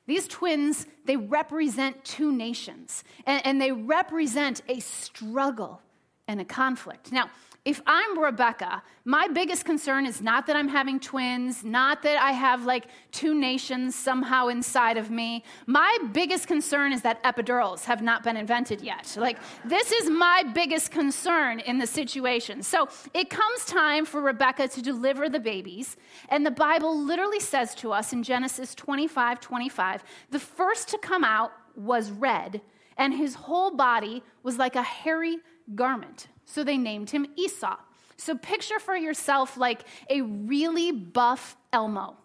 These 0.06 0.28
twins, 0.28 0.86
they 1.04 1.16
represent 1.16 2.04
two 2.04 2.32
nations, 2.32 3.04
and, 3.24 3.44
and, 3.46 3.60
they 3.60 3.70
represent 3.70 4.60
a 4.68 4.80
struggle 4.80 5.80
and 6.26 6.40
a 6.40 6.44
conflict. 6.44 7.12
Now, 7.12 7.30
if 7.64 7.80
I'm 7.86 8.18
Rebecca, 8.18 8.82
my 9.04 9.28
biggest 9.28 9.64
concern 9.64 10.04
is 10.04 10.20
not 10.20 10.48
that 10.48 10.56
I'm 10.56 10.66
having 10.66 10.98
twins, 10.98 11.62
not 11.62 12.02
that 12.02 12.20
I 12.20 12.32
have 12.32 12.64
like 12.64 12.86
two 13.12 13.36
nations 13.36 13.94
somehow 13.94 14.48
inside 14.48 14.96
of 14.96 15.12
me. 15.12 15.44
My 15.66 15.96
biggest 16.12 16.48
concern 16.48 16.92
is 16.92 17.02
that 17.02 17.22
epidurals 17.22 17.84
have 17.84 18.02
not 18.02 18.24
been 18.24 18.36
invented 18.36 18.80
yet. 18.80 19.14
Like, 19.16 19.38
this 19.64 19.92
is 19.92 20.10
my 20.10 20.42
biggest 20.52 20.90
concern 20.90 21.60
in 21.60 21.78
the 21.78 21.86
situation. 21.86 22.64
So 22.64 22.88
it 23.14 23.30
comes 23.30 23.64
time 23.64 24.06
for 24.06 24.20
Rebecca 24.20 24.66
to 24.66 24.82
deliver 24.82 25.28
the 25.28 25.40
babies. 25.40 25.96
And 26.30 26.44
the 26.44 26.50
Bible 26.50 26.98
literally 26.98 27.40
says 27.40 27.76
to 27.76 27.92
us 27.92 28.12
in 28.12 28.24
Genesis 28.24 28.74
25 28.74 29.40
25, 29.40 30.02
the 30.30 30.40
first 30.40 30.88
to 30.88 30.98
come 30.98 31.22
out 31.22 31.52
was 31.76 32.10
red, 32.10 32.60
and 32.98 33.14
his 33.14 33.34
whole 33.34 33.70
body 33.76 34.24
was 34.42 34.58
like 34.58 34.74
a 34.74 34.82
hairy 34.82 35.38
garment. 35.74 36.28
So 36.44 36.64
they 36.64 36.76
named 36.76 37.10
him 37.10 37.26
Esau. 37.36 37.76
So 38.16 38.36
picture 38.36 38.78
for 38.78 38.96
yourself 38.96 39.56
like 39.56 39.84
a 40.08 40.22
really 40.22 40.92
buff 40.92 41.56
Elmo, 41.72 42.16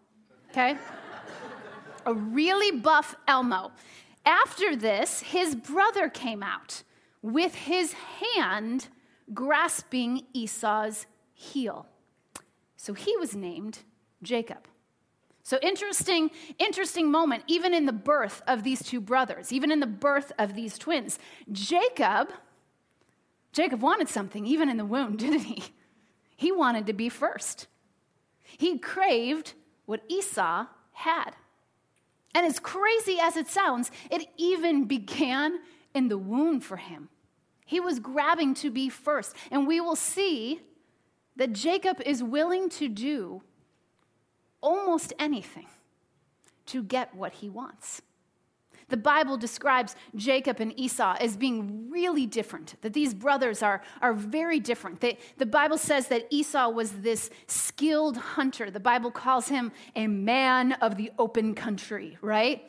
okay? 0.52 0.78
a 2.06 2.14
really 2.14 2.80
buff 2.80 3.16
Elmo. 3.28 3.72
After 4.26 4.76
this, 4.76 5.22
his 5.22 5.56
brother 5.56 6.10
came 6.10 6.44
out 6.44 6.84
with 7.22 7.56
his 7.56 7.94
hand 7.94 8.88
grasping 9.34 10.26
Esau's 10.34 11.06
heel. 11.34 11.88
So 12.76 12.94
he 12.94 13.16
was 13.18 13.36
named 13.36 13.80
Jacob. 14.22 14.68
So 15.44 15.58
interesting, 15.62 16.30
interesting 16.60 17.10
moment, 17.10 17.44
even 17.48 17.74
in 17.74 17.86
the 17.86 17.94
birth 17.94 18.42
of 18.48 18.64
these 18.64 18.84
two 18.84 19.00
brothers, 19.00 19.54
even 19.54 19.72
in 19.72 19.80
the 19.80 19.88
birth 19.88 20.32
of 20.38 20.56
these 20.56 20.78
twins. 20.78 21.20
Jacob 21.52 22.30
Jacob 23.54 23.82
wanted 23.82 24.10
something 24.10 24.46
even 24.46 24.70
in 24.70 24.78
the 24.78 24.86
womb, 24.86 25.16
didn't 25.18 25.42
he? 25.42 25.64
He 26.36 26.52
wanted 26.52 26.86
to 26.88 26.94
be 26.94 27.10
first. 27.10 27.68
He 28.44 28.78
craved 28.78 29.54
what 29.86 30.04
Esau 30.08 30.68
had. 30.92 31.32
And 32.36 32.46
as 32.46 32.60
crazy 32.60 33.18
as 33.20 33.36
it 33.36 33.48
sounds, 33.48 33.90
it 34.12 34.28
even 34.38 34.86
began 34.86 35.60
in 35.96 36.08
the 36.08 36.18
womb 36.18 36.60
for 36.60 36.78
him. 36.78 37.10
He 37.66 37.80
was 37.80 38.00
grabbing 38.00 38.54
to 38.56 38.70
be 38.70 38.90
first. 38.90 39.36
And 39.50 39.68
we 39.68 39.82
will 39.82 39.96
see 39.96 40.62
that 41.36 41.54
Jacob 41.54 42.02
is 42.06 42.24
willing 42.24 42.70
to 42.70 42.88
do 42.88 43.42
almost 44.62 45.14
anything 45.20 45.68
to 46.68 46.84
get 46.84 47.16
what 47.16 47.34
he 47.34 47.50
wants. 47.50 48.02
The 48.90 48.98
Bible 48.98 49.38
describes 49.38 49.96
Jacob 50.16 50.60
and 50.60 50.78
Esau 50.80 51.18
as 51.20 51.36
being 51.36 51.90
really 51.90 52.26
different, 52.26 52.76
that 52.82 52.94
these 52.94 53.14
brothers 53.14 53.62
are, 53.62 53.82
are 54.02 54.14
very 54.14 54.60
different. 54.60 55.02
They, 55.02 55.18
the 55.38 55.46
Bible 55.46 55.78
says 55.78 56.08
that 56.08 56.28
Esau 56.30 56.70
was 56.70 56.92
this 56.92 57.30
skilled 57.48 58.18
hunter. 58.18 58.72
The 58.72 58.80
Bible 58.80 59.12
calls 59.12 59.50
him 59.50 59.72
a 59.96 60.08
man 60.08 60.74
of 60.74 60.96
the 60.96 61.12
open 61.20 61.54
country, 61.54 62.18
right? 62.22 62.64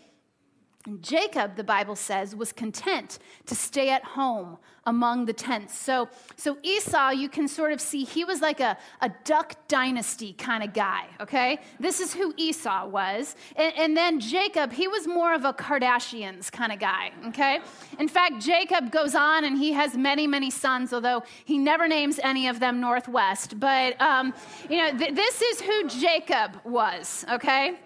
And 0.87 1.03
Jacob, 1.03 1.57
the 1.57 1.65
Bible 1.65 1.97
says, 1.97 2.37
was 2.37 2.53
content 2.53 3.19
to 3.47 3.55
stay 3.55 3.91
at 3.91 4.05
home 4.05 4.59
among 4.87 5.27
the 5.27 5.33
tents. 5.33 5.77
So, 5.77 6.09
so 6.37 6.57
Esau, 6.63 7.11
you 7.11 7.29
can 7.29 7.47
sort 7.47 7.73
of 7.73 7.81
see, 7.81 8.05
he 8.05 8.25
was 8.25 8.41
like 8.41 8.61
a, 8.61 8.79
a 9.03 9.11
duck 9.25 9.55
dynasty 9.67 10.33
kind 10.33 10.63
of 10.63 10.73
guy, 10.73 11.07
okay? 11.21 11.61
This 11.79 12.01
is 12.01 12.15
who 12.15 12.33
Esau 12.37 12.87
was. 12.87 13.37
And, 13.57 13.75
and 13.77 13.97
then 13.97 14.19
Jacob, 14.19 14.73
he 14.73 14.89
was 14.89 15.07
more 15.07 15.35
of 15.35 15.45
a 15.45 15.53
Kardashians 15.53 16.51
kind 16.51 16.73
of 16.73 16.79
guy, 16.79 17.11
okay? 17.27 17.61
In 17.99 18.09
fact, 18.09 18.41
Jacob 18.41 18.91
goes 18.91 19.15
on 19.15 19.45
and 19.45 19.59
he 19.59 19.73
has 19.73 19.95
many, 19.95 20.27
many 20.27 20.51
sons, 20.51 20.93
although 20.95 21.23
he 21.45 21.59
never 21.59 21.87
names 21.87 22.19
any 22.23 22.49
of 22.49 22.61
them 22.61 22.81
Northwest. 22.81 23.61
But, 23.61 24.01
um, 24.01 24.33
you 24.71 24.79
know, 24.79 24.97
th- 24.97 25.15
this 25.15 25.43
is 25.43 25.61
who 25.61 25.89
Jacob 25.89 26.53
was, 26.65 27.27
okay? 27.31 27.79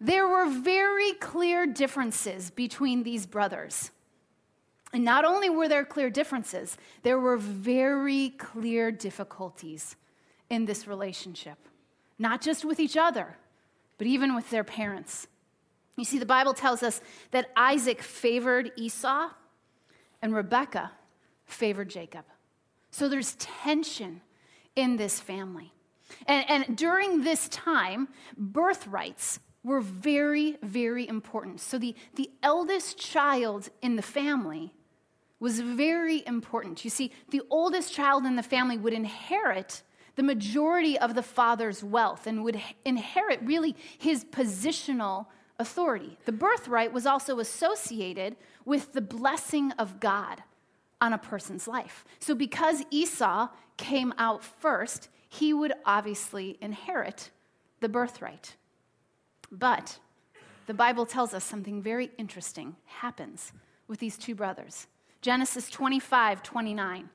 There 0.00 0.28
were 0.28 0.46
very 0.46 1.12
clear 1.14 1.66
differences 1.66 2.50
between 2.50 3.02
these 3.02 3.26
brothers. 3.26 3.90
And 4.92 5.04
not 5.04 5.24
only 5.24 5.50
were 5.50 5.68
there 5.68 5.84
clear 5.84 6.08
differences, 6.08 6.76
there 7.02 7.18
were 7.18 7.36
very 7.36 8.30
clear 8.30 8.90
difficulties 8.90 9.96
in 10.48 10.64
this 10.64 10.86
relationship, 10.86 11.58
not 12.18 12.40
just 12.40 12.64
with 12.64 12.80
each 12.80 12.96
other, 12.96 13.36
but 13.98 14.06
even 14.06 14.34
with 14.34 14.48
their 14.50 14.64
parents. 14.64 15.26
You 15.96 16.04
see, 16.04 16.18
the 16.18 16.26
Bible 16.26 16.54
tells 16.54 16.82
us 16.82 17.00
that 17.32 17.50
Isaac 17.56 18.00
favored 18.00 18.70
Esau 18.76 19.30
and 20.22 20.34
Rebekah 20.34 20.92
favored 21.44 21.90
Jacob. 21.90 22.24
So 22.90 23.08
there's 23.08 23.34
tension 23.34 24.22
in 24.76 24.96
this 24.96 25.20
family. 25.20 25.72
And, 26.26 26.48
and 26.48 26.76
during 26.76 27.22
this 27.22 27.48
time, 27.48 28.08
birthrights 28.36 29.40
were 29.68 29.80
very, 29.80 30.56
very 30.62 31.06
important. 31.06 31.60
So 31.60 31.78
the, 31.78 31.94
the 32.14 32.30
eldest 32.42 32.98
child 32.98 33.68
in 33.82 33.96
the 33.96 34.02
family 34.02 34.72
was 35.38 35.60
very 35.60 36.26
important. 36.26 36.84
You 36.84 36.90
see, 36.90 37.12
the 37.30 37.42
oldest 37.50 37.92
child 37.92 38.24
in 38.24 38.36
the 38.36 38.42
family 38.42 38.78
would 38.78 38.94
inherit 38.94 39.82
the 40.16 40.22
majority 40.22 40.98
of 40.98 41.14
the 41.14 41.22
father's 41.22 41.84
wealth 41.84 42.26
and 42.26 42.42
would 42.42 42.60
inherit 42.84 43.40
really 43.42 43.76
his 43.98 44.24
positional 44.24 45.26
authority. 45.58 46.18
The 46.24 46.32
birthright 46.32 46.92
was 46.92 47.06
also 47.06 47.38
associated 47.38 48.36
with 48.64 48.94
the 48.94 49.02
blessing 49.02 49.72
of 49.72 50.00
God 50.00 50.42
on 51.00 51.12
a 51.12 51.18
person's 51.18 51.68
life. 51.68 52.04
So 52.18 52.34
because 52.34 52.84
Esau 52.90 53.48
came 53.76 54.12
out 54.18 54.42
first, 54.42 55.08
he 55.28 55.52
would 55.52 55.74
obviously 55.84 56.56
inherit 56.60 57.30
the 57.80 57.88
birthright. 57.88 58.56
But 59.50 59.98
the 60.66 60.74
Bible 60.74 61.06
tells 61.06 61.32
us 61.34 61.44
something 61.44 61.82
very 61.82 62.10
interesting 62.18 62.76
happens 62.84 63.52
with 63.86 63.98
these 63.98 64.18
two 64.18 64.34
brothers. 64.34 64.86
Genesis 65.22 65.70
25, 65.70 66.42
29. 66.42 67.08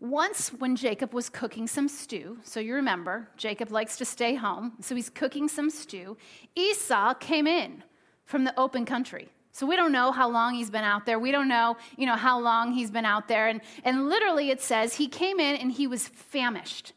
Once, 0.00 0.50
when 0.50 0.76
Jacob 0.76 1.12
was 1.12 1.28
cooking 1.28 1.66
some 1.66 1.88
stew, 1.88 2.38
so 2.44 2.60
you 2.60 2.72
remember, 2.74 3.28
Jacob 3.36 3.72
likes 3.72 3.96
to 3.96 4.04
stay 4.04 4.36
home, 4.36 4.74
so 4.80 4.94
he's 4.94 5.10
cooking 5.10 5.48
some 5.48 5.70
stew, 5.70 6.16
Esau 6.54 7.14
came 7.14 7.48
in 7.48 7.82
from 8.24 8.44
the 8.44 8.58
open 8.60 8.84
country. 8.84 9.28
So 9.50 9.66
we 9.66 9.74
don't 9.74 9.90
know 9.90 10.12
how 10.12 10.30
long 10.30 10.54
he's 10.54 10.70
been 10.70 10.84
out 10.84 11.04
there. 11.04 11.18
We 11.18 11.32
don't 11.32 11.48
know, 11.48 11.76
you 11.96 12.06
know, 12.06 12.14
how 12.14 12.38
long 12.38 12.70
he's 12.70 12.92
been 12.92 13.04
out 13.04 13.26
there. 13.26 13.48
And, 13.48 13.60
and 13.82 14.08
literally 14.08 14.50
it 14.50 14.60
says 14.60 14.94
he 14.94 15.08
came 15.08 15.40
in 15.40 15.56
and 15.56 15.72
he 15.72 15.88
was 15.88 16.06
famished. 16.06 16.92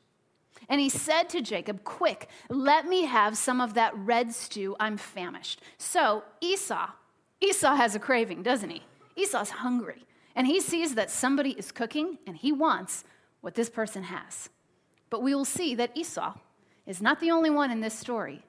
And 0.71 0.79
he 0.79 0.87
said 0.87 1.27
to 1.29 1.41
Jacob, 1.41 1.83
Quick, 1.83 2.29
let 2.49 2.87
me 2.87 3.03
have 3.03 3.37
some 3.37 3.59
of 3.59 3.73
that 3.73 3.93
red 3.93 4.33
stew. 4.33 4.77
I'm 4.79 4.95
famished. 4.95 5.61
So 5.77 6.23
Esau, 6.39 6.91
Esau 7.41 7.75
has 7.75 7.93
a 7.93 7.99
craving, 7.99 8.41
doesn't 8.41 8.69
he? 8.69 8.81
Esau's 9.17 9.49
hungry. 9.49 10.05
And 10.33 10.47
he 10.47 10.61
sees 10.61 10.95
that 10.95 11.11
somebody 11.11 11.51
is 11.51 11.73
cooking 11.73 12.19
and 12.25 12.37
he 12.37 12.53
wants 12.53 13.03
what 13.41 13.55
this 13.55 13.69
person 13.69 14.03
has. 14.03 14.47
But 15.09 15.21
we 15.21 15.35
will 15.35 15.43
see 15.43 15.75
that 15.75 15.91
Esau 15.93 16.35
is 16.87 17.01
not 17.01 17.19
the 17.19 17.31
only 17.31 17.49
one 17.49 17.69
in 17.69 17.81
this 17.81 17.93
story 17.93 18.41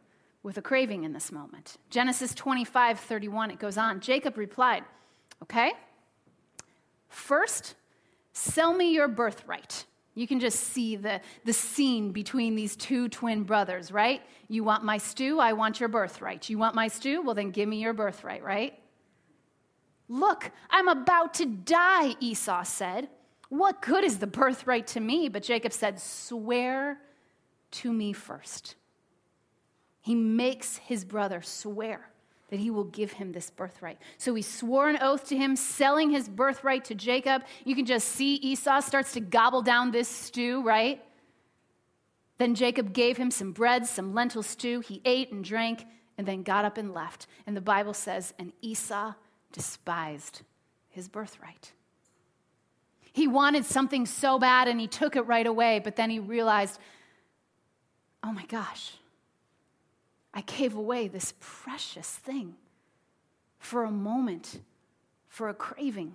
with 0.44 0.56
a 0.56 0.62
craving 0.62 1.02
in 1.02 1.12
this 1.12 1.32
moment. 1.32 1.76
Genesis 1.90 2.36
25, 2.36 3.00
31, 3.00 3.50
it 3.50 3.58
goes 3.58 3.76
on. 3.76 3.98
Jacob 3.98 4.38
replied, 4.38 4.84
Okay, 5.42 5.72
first, 7.08 7.74
sell 8.32 8.72
me 8.72 8.92
your 8.92 9.08
birthright. 9.08 9.86
You 10.14 10.26
can 10.26 10.40
just 10.40 10.60
see 10.60 10.96
the, 10.96 11.20
the 11.44 11.52
scene 11.52 12.12
between 12.12 12.54
these 12.54 12.76
two 12.76 13.08
twin 13.08 13.44
brothers, 13.44 13.90
right? 13.90 14.20
You 14.48 14.62
want 14.62 14.84
my 14.84 14.98
stew? 14.98 15.40
I 15.40 15.54
want 15.54 15.80
your 15.80 15.88
birthright. 15.88 16.50
You 16.50 16.58
want 16.58 16.74
my 16.74 16.88
stew? 16.88 17.22
Well, 17.22 17.34
then 17.34 17.50
give 17.50 17.68
me 17.68 17.80
your 17.80 17.94
birthright, 17.94 18.42
right? 18.42 18.78
Look, 20.08 20.50
I'm 20.68 20.88
about 20.88 21.32
to 21.34 21.46
die, 21.46 22.14
Esau 22.20 22.62
said. 22.64 23.08
What 23.48 23.80
good 23.80 24.04
is 24.04 24.18
the 24.18 24.26
birthright 24.26 24.86
to 24.88 25.00
me? 25.00 25.30
But 25.30 25.42
Jacob 25.42 25.72
said, 25.72 25.98
Swear 25.98 26.98
to 27.72 27.92
me 27.92 28.12
first. 28.12 28.74
he 30.02 30.14
makes 30.14 30.76
his 30.76 31.04
brother 31.06 31.40
swear 31.40 32.11
that 32.52 32.60
he 32.60 32.70
will 32.70 32.84
give 32.84 33.12
him 33.12 33.32
this 33.32 33.48
birthright. 33.48 33.96
So 34.18 34.34
he 34.34 34.42
swore 34.42 34.90
an 34.90 34.98
oath 35.00 35.26
to 35.28 35.36
him, 35.38 35.56
selling 35.56 36.10
his 36.10 36.28
birthright 36.28 36.84
to 36.84 36.94
Jacob. 36.94 37.44
You 37.64 37.74
can 37.74 37.86
just 37.86 38.08
see 38.08 38.34
Esau 38.34 38.80
starts 38.80 39.14
to 39.14 39.20
gobble 39.20 39.62
down 39.62 39.90
this 39.90 40.06
stew, 40.06 40.62
right? 40.62 41.02
Then 42.36 42.54
Jacob 42.54 42.92
gave 42.92 43.16
him 43.16 43.30
some 43.30 43.52
bread, 43.52 43.86
some 43.86 44.12
lentil 44.12 44.42
stew. 44.42 44.80
He 44.80 45.00
ate 45.06 45.32
and 45.32 45.42
drank, 45.42 45.86
and 46.18 46.28
then 46.28 46.42
got 46.42 46.66
up 46.66 46.76
and 46.76 46.92
left. 46.92 47.26
And 47.46 47.56
the 47.56 47.62
Bible 47.62 47.94
says, 47.94 48.34
and 48.38 48.52
Esau 48.60 49.14
despised 49.50 50.42
his 50.90 51.08
birthright. 51.08 51.72
He 53.14 53.28
wanted 53.28 53.64
something 53.64 54.04
so 54.04 54.38
bad 54.38 54.68
and 54.68 54.78
he 54.78 54.88
took 54.88 55.16
it 55.16 55.22
right 55.22 55.46
away, 55.46 55.78
but 55.78 55.96
then 55.96 56.10
he 56.10 56.18
realized, 56.18 56.78
oh 58.22 58.30
my 58.30 58.44
gosh, 58.44 58.92
I 60.34 60.40
gave 60.42 60.74
away 60.74 61.08
this 61.08 61.34
precious 61.40 62.08
thing 62.08 62.54
for 63.58 63.84
a 63.84 63.90
moment, 63.90 64.60
for 65.28 65.48
a 65.48 65.54
craving. 65.54 66.14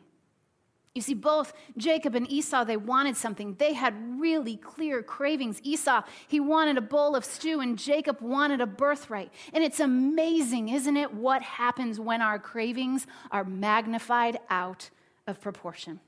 You 0.96 1.02
see, 1.02 1.14
both 1.14 1.54
Jacob 1.78 2.16
and 2.16 2.28
Esau, 2.28 2.64
they 2.64 2.76
wanted 2.76 3.16
something. 3.16 3.54
They 3.60 3.74
had 3.74 3.94
really 4.20 4.58
clear 4.58 5.04
cravings. 5.04 5.62
Esau, 5.62 6.02
he 6.28 6.40
wanted 6.40 6.76
a 6.76 6.82
bowl 6.82 7.16
of 7.16 7.24
stew, 7.24 7.60
and 7.60 7.78
Jacob 7.78 8.20
wanted 8.20 8.62
a 8.62 8.66
birthright. 8.66 9.32
And 9.54 9.64
it's 9.64 9.80
amazing, 9.80 10.70
isn't 10.70 10.98
it, 10.98 11.14
what 11.14 11.44
happens 11.44 12.00
when 12.00 12.24
our 12.24 12.40
cravings 12.40 13.06
are 13.30 13.44
magnified 13.44 14.40
out 14.50 14.90
of 15.28 15.40
proportion. 15.40 16.00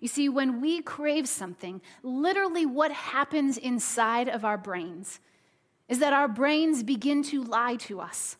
You 0.00 0.08
see, 0.08 0.30
when 0.30 0.62
we 0.62 0.80
crave 0.80 1.28
something, 1.28 1.82
literally 2.02 2.64
what 2.64 2.90
happens 2.90 3.58
inside 3.58 4.28
of 4.28 4.42
our 4.42 4.56
brains 4.56 5.20
is 5.88 5.98
that 6.00 6.12
our 6.12 6.28
brains 6.28 6.82
begin 6.82 7.22
to 7.24 7.42
lie 7.42 7.76
to 7.76 8.00
us, 8.00 8.36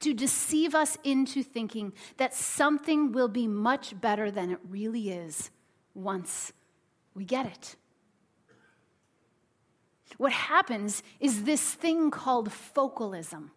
to 0.00 0.12
deceive 0.12 0.74
us 0.74 0.98
into 1.04 1.42
thinking 1.42 1.92
that 2.16 2.34
something 2.34 3.12
will 3.12 3.28
be 3.28 3.46
much 3.46 4.00
better 4.00 4.30
than 4.30 4.50
it 4.50 4.58
really 4.68 5.10
is 5.10 5.50
once 5.94 6.52
we 7.14 7.24
get 7.24 7.46
it. 7.46 7.76
What 10.16 10.32
happens 10.32 11.02
is 11.20 11.44
this 11.44 11.74
thing 11.74 12.10
called 12.10 12.52
focalism. 12.52 13.52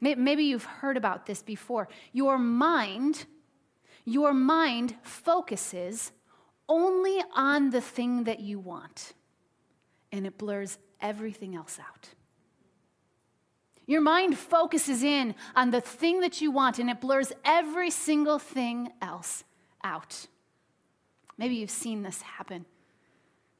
Maybe 0.00 0.44
you've 0.44 0.64
heard 0.64 0.96
about 0.96 1.26
this 1.26 1.42
before. 1.42 1.88
Your 2.12 2.36
mind, 2.36 3.24
your 4.04 4.34
mind 4.34 4.96
focuses 5.02 6.10
only 6.68 7.22
on 7.34 7.70
the 7.70 7.80
thing 7.80 8.24
that 8.24 8.40
you 8.40 8.58
want, 8.58 9.12
and 10.10 10.26
it 10.26 10.38
blurs 10.38 10.78
everything 11.02 11.54
else 11.54 11.78
out. 11.78 12.08
Your 13.86 14.00
mind 14.00 14.38
focuses 14.38 15.02
in 15.02 15.34
on 15.56 15.70
the 15.70 15.80
thing 15.80 16.20
that 16.20 16.40
you 16.40 16.50
want 16.50 16.78
and 16.78 16.88
it 16.88 17.00
blurs 17.00 17.32
every 17.44 17.90
single 17.90 18.38
thing 18.38 18.92
else 19.02 19.44
out. 19.82 20.26
Maybe 21.36 21.56
you've 21.56 21.70
seen 21.70 22.02
this 22.02 22.22
happen. 22.22 22.64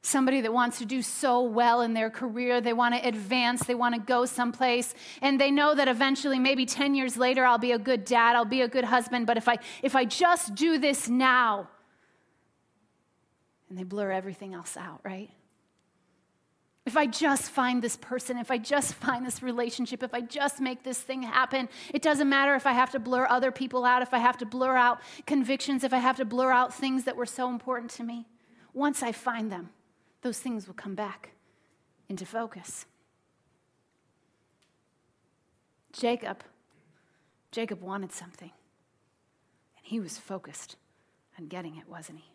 Somebody 0.01 0.41
that 0.41 0.53
wants 0.53 0.79
to 0.79 0.85
do 0.85 1.01
so 1.01 1.43
well 1.43 1.81
in 1.81 1.93
their 1.93 2.09
career, 2.09 2.59
they 2.61 2.73
want 2.73 2.93
to 2.93 3.07
advance, 3.07 3.63
they 3.63 3.75
want 3.75 3.95
to 3.95 4.01
go 4.01 4.25
someplace, 4.25 4.93
and 5.21 5.39
they 5.39 5.49
know 5.49 5.73
that 5.75 5.87
eventually, 5.87 6.39
maybe 6.39 6.65
10 6.65 6.93
years 6.93 7.15
later, 7.15 7.45
I'll 7.45 7.57
be 7.57 7.71
a 7.71 7.79
good 7.79 8.03
dad, 8.03 8.35
I'll 8.35 8.43
be 8.43 8.61
a 8.61 8.67
good 8.67 8.83
husband, 8.83 9.27
but 9.27 9.37
if 9.37 9.47
I, 9.47 9.59
if 9.81 9.95
I 9.95 10.03
just 10.03 10.55
do 10.55 10.77
this 10.77 11.07
now, 11.07 11.69
and 13.69 13.77
they 13.77 13.83
blur 13.83 14.11
everything 14.11 14.53
else 14.53 14.75
out, 14.75 14.99
right? 15.03 15.29
If 16.85 16.97
I 16.97 17.05
just 17.05 17.49
find 17.49 17.81
this 17.81 17.95
person, 17.95 18.37
if 18.37 18.51
I 18.51 18.57
just 18.57 18.93
find 18.95 19.25
this 19.25 19.41
relationship, 19.41 20.03
if 20.03 20.13
I 20.13 20.19
just 20.19 20.59
make 20.59 20.83
this 20.83 20.99
thing 20.99 21.23
happen, 21.23 21.69
it 21.93 22.01
doesn't 22.01 22.27
matter 22.27 22.55
if 22.55 22.67
I 22.67 22.73
have 22.73 22.91
to 22.91 22.99
blur 22.99 23.25
other 23.29 23.51
people 23.51 23.85
out, 23.85 24.01
if 24.01 24.13
I 24.13 24.17
have 24.17 24.37
to 24.39 24.45
blur 24.45 24.75
out 24.75 24.99
convictions, 25.25 25.85
if 25.85 25.93
I 25.93 25.99
have 25.99 26.17
to 26.17 26.25
blur 26.25 26.51
out 26.51 26.73
things 26.73 27.05
that 27.05 27.15
were 27.15 27.25
so 27.25 27.49
important 27.49 27.89
to 27.91 28.03
me. 28.03 28.27
Once 28.73 29.01
I 29.01 29.13
find 29.13 29.49
them, 29.49 29.69
those 30.23 30.39
things 30.39 30.67
will 30.67 30.73
come 30.73 30.95
back 30.95 31.31
into 32.09 32.25
focus. 32.25 32.85
Jacob, 35.93 36.43
Jacob 37.51 37.81
wanted 37.81 38.11
something, 38.11 38.51
and 39.77 39.85
he 39.85 39.99
was 40.01 40.17
focused 40.17 40.75
on 41.39 41.47
getting 41.47 41.77
it, 41.77 41.87
wasn't 41.87 42.19
he? 42.19 42.32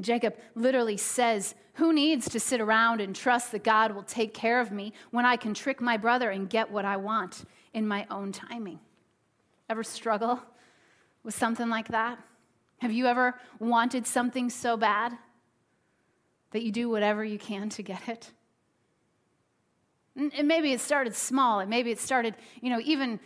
Jacob 0.00 0.36
literally 0.54 0.96
says, 0.96 1.54
Who 1.74 1.92
needs 1.92 2.28
to 2.30 2.40
sit 2.40 2.60
around 2.60 3.00
and 3.00 3.14
trust 3.14 3.52
that 3.52 3.64
God 3.64 3.92
will 3.92 4.02
take 4.02 4.32
care 4.32 4.60
of 4.60 4.72
me 4.72 4.92
when 5.10 5.26
I 5.26 5.36
can 5.36 5.54
trick 5.54 5.80
my 5.80 5.96
brother 5.96 6.30
and 6.30 6.48
get 6.48 6.70
what 6.70 6.84
I 6.84 6.96
want 6.96 7.44
in 7.74 7.86
my 7.86 8.06
own 8.10 8.32
timing? 8.32 8.80
Ever 9.68 9.84
struggle 9.84 10.40
with 11.22 11.34
something 11.34 11.68
like 11.68 11.88
that? 11.88 12.18
Have 12.78 12.92
you 12.92 13.06
ever 13.06 13.38
wanted 13.58 14.06
something 14.06 14.50
so 14.50 14.76
bad 14.76 15.16
that 16.50 16.62
you 16.62 16.72
do 16.72 16.88
whatever 16.88 17.24
you 17.24 17.38
can 17.38 17.68
to 17.70 17.82
get 17.82 18.08
it? 18.08 18.30
And 20.16 20.46
maybe 20.46 20.72
it 20.72 20.80
started 20.80 21.14
small, 21.14 21.60
and 21.60 21.70
maybe 21.70 21.90
it 21.90 21.98
started, 21.98 22.34
you 22.60 22.68
know, 22.68 22.80
even 22.84 23.18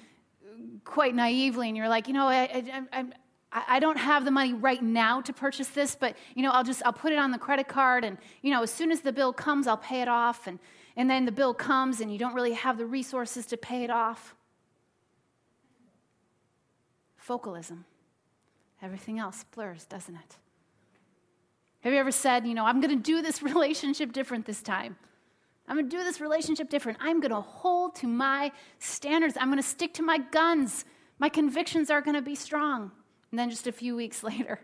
quite 0.84 1.14
naively, 1.14 1.68
and 1.68 1.76
you're 1.76 1.88
like, 1.88 2.06
you 2.06 2.14
know, 2.14 2.28
I, 2.28 2.62
I, 2.92 3.00
I 3.00 3.04
I 3.52 3.78
don't 3.78 3.96
have 3.96 4.24
the 4.24 4.30
money 4.30 4.52
right 4.52 4.82
now 4.82 5.20
to 5.22 5.32
purchase 5.32 5.68
this, 5.68 5.94
but 5.94 6.16
you 6.34 6.42
know, 6.42 6.50
I'll 6.50 6.64
just 6.64 6.82
I'll 6.84 6.92
put 6.92 7.12
it 7.12 7.18
on 7.18 7.30
the 7.30 7.38
credit 7.38 7.68
card 7.68 8.04
and 8.04 8.18
you 8.42 8.50
know, 8.50 8.62
as 8.62 8.70
soon 8.70 8.90
as 8.90 9.00
the 9.00 9.12
bill 9.12 9.32
comes, 9.32 9.66
I'll 9.66 9.76
pay 9.78 10.02
it 10.02 10.08
off 10.08 10.46
and 10.46 10.58
and 10.96 11.08
then 11.08 11.26
the 11.26 11.32
bill 11.32 11.54
comes 11.54 12.00
and 12.00 12.12
you 12.12 12.18
don't 12.18 12.34
really 12.34 12.54
have 12.54 12.78
the 12.78 12.86
resources 12.86 13.46
to 13.46 13.56
pay 13.56 13.84
it 13.84 13.90
off. 13.90 14.34
Focalism. 17.16 17.84
Everything 18.82 19.18
else 19.18 19.44
blurs, 19.54 19.84
doesn't 19.84 20.14
it? 20.14 20.36
Have 21.80 21.92
you 21.92 21.98
ever 21.98 22.10
said, 22.10 22.46
you 22.46 22.54
know, 22.54 22.64
I'm 22.64 22.80
going 22.80 22.96
to 22.96 23.02
do 23.02 23.22
this 23.22 23.42
relationship 23.42 24.12
different 24.12 24.46
this 24.46 24.62
time? 24.62 24.96
I'm 25.68 25.76
going 25.76 25.88
to 25.88 25.96
do 25.96 26.04
this 26.04 26.20
relationship 26.20 26.70
different. 26.70 26.98
I'm 27.00 27.20
going 27.20 27.32
to 27.32 27.40
hold 27.40 27.96
to 27.96 28.06
my 28.06 28.52
standards. 28.78 29.36
I'm 29.38 29.48
going 29.48 29.62
to 29.62 29.68
stick 29.68 29.94
to 29.94 30.02
my 30.02 30.18
guns. 30.18 30.84
My 31.18 31.28
convictions 31.28 31.90
are 31.90 32.00
going 32.00 32.14
to 32.14 32.22
be 32.22 32.34
strong. 32.34 32.92
And 33.36 33.38
then 33.38 33.50
just 33.50 33.66
a 33.66 33.72
few 33.72 33.94
weeks 33.94 34.22
later, 34.22 34.58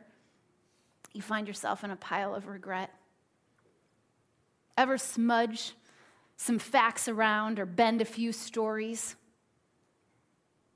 you 1.12 1.20
find 1.20 1.46
yourself 1.46 1.84
in 1.84 1.90
a 1.90 1.96
pile 1.96 2.34
of 2.34 2.46
regret. 2.46 2.88
Ever 4.78 4.96
smudge 4.96 5.74
some 6.38 6.58
facts 6.58 7.06
around 7.06 7.60
or 7.60 7.66
bend 7.66 8.00
a 8.00 8.06
few 8.06 8.32
stories? 8.32 9.14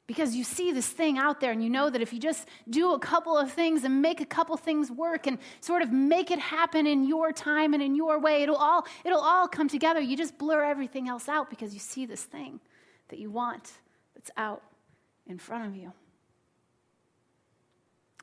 Because 0.07 0.37
you 0.37 0.45
see 0.45 0.73
this 0.73 0.87
thing 0.87 1.17
out 1.17 1.41
there 1.41 1.53
and 1.53 1.65
you 1.65 1.71
know 1.71 1.89
that 1.89 2.03
if 2.03 2.13
you 2.13 2.21
just 2.21 2.47
do 2.69 2.93
a 2.93 2.99
couple 2.99 3.35
of 3.35 3.51
things 3.51 3.83
and 3.83 4.03
make 4.03 4.21
a 4.21 4.27
couple 4.27 4.59
things 4.59 4.91
work 4.91 5.27
and 5.27 5.39
sort 5.63 5.81
of 5.81 5.91
make 5.91 6.31
it 6.31 6.39
happen 6.39 6.87
in 6.87 7.09
your 7.09 7.33
time 7.33 7.73
and 7.73 7.83
in 7.83 7.95
your 7.95 8.21
way, 8.21 8.43
it'll 8.43 8.57
all, 8.57 8.87
it'll 9.07 9.23
all 9.23 9.49
come 9.49 9.71
together. 9.71 10.03
You 10.03 10.19
just 10.19 10.37
blur 10.37 10.63
everything 10.63 11.09
else 11.09 11.31
out 11.31 11.49
because 11.49 11.73
you 11.73 11.81
see 11.81 12.05
this 12.05 12.25
thing 12.25 12.61
that 13.09 13.19
you 13.19 13.31
want 13.31 13.73
that's 14.15 14.31
out 14.37 14.63
in 15.27 15.39
front 15.39 15.65
of 15.65 15.75
you. 15.75 15.95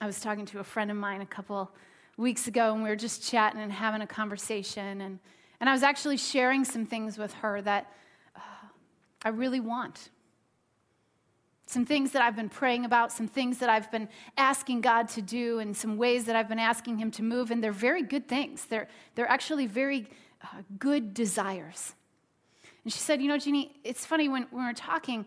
I 0.03 0.05
was 0.05 0.19
talking 0.19 0.45
to 0.47 0.59
a 0.59 0.65
friend 0.65 0.91
of 0.91 0.97
mine 0.97 1.21
a 1.21 1.25
couple 1.25 1.71
weeks 2.17 2.47
ago, 2.47 2.73
and 2.73 2.83
we 2.83 2.89
were 2.89 2.95
just 2.97 3.23
chatting 3.23 3.61
and 3.61 3.71
having 3.71 4.01
a 4.01 4.05
conversation. 4.05 4.99
And, 4.99 5.17
and 5.61 5.69
I 5.69 5.71
was 5.71 5.81
actually 5.81 6.17
sharing 6.17 6.65
some 6.65 6.85
things 6.85 7.17
with 7.17 7.33
her 7.35 7.61
that 7.61 7.89
uh, 8.35 8.67
I 9.23 9.29
really 9.29 9.61
want. 9.61 10.09
Some 11.67 11.85
things 11.85 12.11
that 12.11 12.21
I've 12.21 12.35
been 12.35 12.49
praying 12.49 12.83
about, 12.83 13.13
some 13.13 13.29
things 13.29 13.59
that 13.59 13.69
I've 13.69 13.89
been 13.91 14.09
asking 14.35 14.81
God 14.81 15.07
to 15.07 15.21
do, 15.21 15.59
and 15.59 15.73
some 15.73 15.95
ways 15.95 16.25
that 16.25 16.35
I've 16.35 16.49
been 16.49 16.59
asking 16.59 16.97
Him 16.97 17.09
to 17.11 17.23
move. 17.23 17.49
And 17.49 17.63
they're 17.63 17.71
very 17.71 18.03
good 18.03 18.27
things. 18.27 18.65
They're, 18.65 18.89
they're 19.15 19.29
actually 19.29 19.67
very 19.67 20.09
uh, 20.43 20.63
good 20.79 21.13
desires. 21.13 21.93
And 22.83 22.91
she 22.91 22.99
said, 22.99 23.21
You 23.21 23.29
know, 23.29 23.37
Jeannie, 23.37 23.71
it's 23.85 24.05
funny 24.05 24.27
when, 24.27 24.47
when 24.51 24.63
we 24.63 24.69
we're 24.69 24.73
talking, 24.73 25.25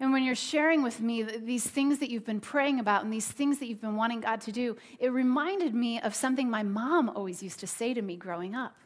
and 0.00 0.12
when 0.12 0.24
you're 0.24 0.34
sharing 0.34 0.82
with 0.82 1.00
me 1.00 1.22
these 1.22 1.66
things 1.66 2.00
that 2.00 2.10
you've 2.10 2.26
been 2.26 2.40
praying 2.40 2.80
about 2.80 3.04
and 3.04 3.12
these 3.12 3.28
things 3.28 3.58
that 3.58 3.66
you've 3.66 3.80
been 3.80 3.96
wanting 3.96 4.20
God 4.20 4.40
to 4.42 4.52
do, 4.52 4.76
it 4.98 5.12
reminded 5.12 5.74
me 5.74 6.00
of 6.00 6.14
something 6.14 6.50
my 6.50 6.62
mom 6.64 7.08
always 7.08 7.42
used 7.42 7.60
to 7.60 7.66
say 7.66 7.94
to 7.94 8.02
me 8.02 8.16
growing 8.16 8.54
up. 8.54 8.76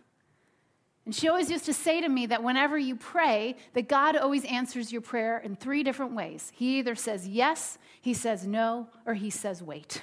And 1.07 1.15
she 1.15 1.27
always 1.27 1.51
used 1.51 1.65
to 1.65 1.73
say 1.73 2.03
to 2.03 2.09
me 2.09 2.27
that 2.27 2.43
whenever 2.43 2.77
you 2.77 2.95
pray, 2.95 3.57
that 3.73 3.89
God 3.89 4.15
always 4.15 4.45
answers 4.45 4.93
your 4.93 5.01
prayer 5.01 5.39
in 5.39 5.57
three 5.57 5.83
different 5.83 6.15
ways. 6.15 6.53
He 6.55 6.79
either 6.79 6.95
says 6.95 7.27
yes, 7.27 7.79
he 8.03 8.13
says 8.13 8.47
no, 8.47 8.89
or 9.07 9.15
he 9.15 9.31
says 9.31 9.63
wait. 9.63 10.03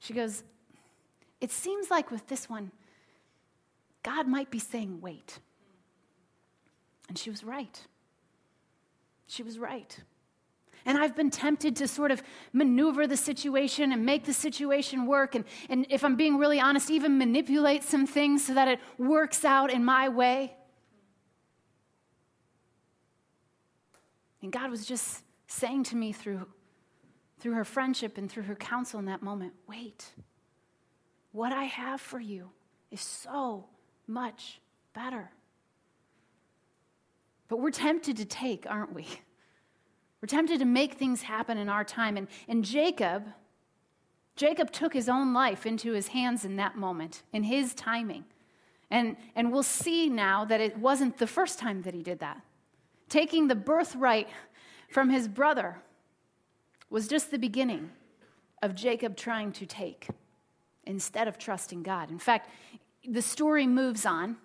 She 0.00 0.12
goes, 0.12 0.42
It 1.40 1.52
seems 1.52 1.88
like 1.88 2.10
with 2.10 2.26
this 2.26 2.50
one, 2.50 2.72
God 4.02 4.26
might 4.26 4.50
be 4.50 4.58
saying 4.58 5.00
wait. 5.00 5.38
And 7.08 7.16
she 7.16 7.30
was 7.30 7.44
right. 7.44 7.80
She 9.30 9.44
was 9.44 9.60
right. 9.60 9.96
And 10.84 10.98
I've 10.98 11.14
been 11.14 11.30
tempted 11.30 11.76
to 11.76 11.86
sort 11.86 12.10
of 12.10 12.20
maneuver 12.52 13.06
the 13.06 13.16
situation 13.16 13.92
and 13.92 14.04
make 14.04 14.24
the 14.24 14.32
situation 14.32 15.06
work. 15.06 15.36
And, 15.36 15.44
and 15.68 15.86
if 15.88 16.02
I'm 16.02 16.16
being 16.16 16.36
really 16.36 16.58
honest, 16.58 16.90
even 16.90 17.16
manipulate 17.16 17.84
some 17.84 18.08
things 18.08 18.44
so 18.44 18.54
that 18.54 18.66
it 18.66 18.80
works 18.98 19.44
out 19.44 19.70
in 19.70 19.84
my 19.84 20.08
way. 20.08 20.56
And 24.42 24.50
God 24.50 24.68
was 24.68 24.84
just 24.84 25.22
saying 25.46 25.84
to 25.84 25.96
me 25.96 26.12
through, 26.12 26.46
through 27.38 27.52
her 27.52 27.64
friendship 27.64 28.18
and 28.18 28.28
through 28.28 28.44
her 28.44 28.56
counsel 28.56 28.98
in 28.98 29.04
that 29.04 29.22
moment 29.22 29.52
wait, 29.68 30.12
what 31.30 31.52
I 31.52 31.64
have 31.64 32.00
for 32.00 32.18
you 32.18 32.50
is 32.90 33.00
so 33.00 33.66
much 34.08 34.60
better. 34.92 35.30
But 37.50 37.58
we're 37.58 37.72
tempted 37.72 38.16
to 38.18 38.24
take, 38.24 38.64
aren't 38.70 38.94
we? 38.94 39.06
We're 40.22 40.28
tempted 40.28 40.60
to 40.60 40.64
make 40.64 40.94
things 40.94 41.22
happen 41.22 41.58
in 41.58 41.68
our 41.68 41.82
time. 41.82 42.16
And, 42.16 42.28
and 42.46 42.64
Jacob, 42.64 43.26
Jacob 44.36 44.70
took 44.70 44.94
his 44.94 45.08
own 45.08 45.34
life 45.34 45.66
into 45.66 45.92
his 45.92 46.08
hands 46.08 46.44
in 46.44 46.56
that 46.56 46.76
moment, 46.76 47.24
in 47.32 47.42
his 47.42 47.74
timing. 47.74 48.24
And, 48.88 49.16
and 49.34 49.50
we'll 49.50 49.64
see 49.64 50.08
now 50.08 50.44
that 50.44 50.60
it 50.60 50.78
wasn't 50.78 51.18
the 51.18 51.26
first 51.26 51.58
time 51.58 51.82
that 51.82 51.92
he 51.92 52.04
did 52.04 52.20
that. 52.20 52.40
Taking 53.08 53.48
the 53.48 53.56
birthright 53.56 54.28
from 54.88 55.10
his 55.10 55.26
brother 55.26 55.82
was 56.88 57.08
just 57.08 57.32
the 57.32 57.38
beginning 57.38 57.90
of 58.62 58.76
Jacob 58.76 59.16
trying 59.16 59.50
to 59.52 59.66
take 59.66 60.06
instead 60.84 61.26
of 61.26 61.36
trusting 61.36 61.82
God. 61.82 62.12
In 62.12 62.18
fact, 62.20 62.48
the 63.08 63.22
story 63.22 63.66
moves 63.66 64.06
on 64.06 64.36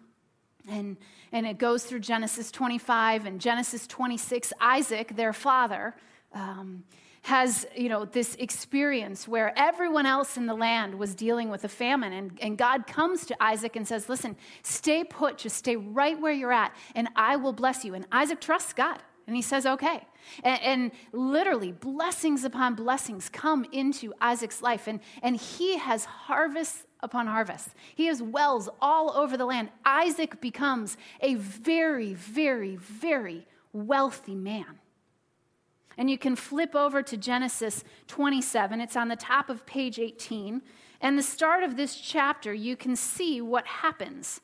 and, 0.70 0.98
and 1.32 1.46
it 1.46 1.58
goes 1.58 1.84
through 1.84 2.00
Genesis 2.00 2.52
25 2.52 3.26
and 3.26 3.40
Genesis 3.40 3.88
26. 3.88 4.54
Isaac, 4.60 5.16
their 5.16 5.34
father, 5.34 5.96
um, 6.34 6.84
has 7.26 7.66
you 7.76 7.90
know 7.90 8.06
this 8.06 8.36
experience 8.36 9.28
where 9.28 9.52
everyone 9.58 10.06
else 10.06 10.38
in 10.38 10.46
the 10.46 10.54
land 10.54 10.94
was 10.94 11.16
dealing 11.16 11.50
with 11.50 11.64
a 11.64 11.68
famine. 11.68 12.14
And, 12.14 12.38
and 12.40 12.56
god 12.56 12.86
comes 12.86 13.26
to 13.26 13.44
isaac 13.44 13.76
and 13.76 13.88
says 13.88 14.08
listen 14.08 14.36
stay 14.62 15.04
put. 15.04 15.40
Just 15.40 15.58
stay 15.58 15.76
right 15.76 16.20
where 16.20 16.32
you're 16.32 16.54
at 16.54 16.76
and 16.94 17.08
i 17.16 17.36
will 17.36 17.54
bless 17.54 17.84
you. 17.84 17.96
And 17.96 18.06
isaac 18.12 18.42
trusts 18.42 18.74
god. 18.74 19.02
And 19.28 19.36
he 19.36 19.42
says 19.42 19.66
okay. 19.66 20.06
And, 20.44 20.62
and 20.62 20.92
literally 21.12 21.72
blessings 21.72 22.44
upon 22.44 22.76
blessings 22.76 23.28
come 23.28 23.66
into 23.72 24.14
isaac's 24.22 24.62
life. 24.62 24.88
And, 24.88 25.00
and 25.24 25.36
he 25.36 25.78
has 25.78 26.06
harvest 26.06 26.84
upon 27.06 27.28
harvest 27.28 27.70
he 27.96 28.08
has 28.08 28.22
wells 28.22 28.68
all 28.82 29.16
over 29.16 29.38
the 29.38 29.46
land 29.46 29.70
isaac 29.86 30.42
becomes 30.42 30.98
a 31.22 31.36
very 31.36 32.14
very 32.14 32.76
very 32.76 33.48
wealthy 33.72 34.36
man 34.36 34.80
and 35.98 36.10
you 36.10 36.18
can 36.18 36.36
flip 36.36 36.76
over 36.76 37.02
to 37.02 37.18
Genesis 37.18 37.84
27. 38.08 38.82
It's 38.82 38.96
on 38.96 39.08
the 39.08 39.16
top 39.16 39.50
of 39.50 39.66
page 39.66 40.00
18. 40.00 40.62
And 41.02 41.18
the 41.18 41.24
start 41.24 41.64
of 41.64 41.78
this 41.78 41.96
chapter, 41.96 42.54
you 42.54 42.76
can 42.76 42.96
see 42.96 43.42
what 43.42 43.66
happens. 43.66 44.42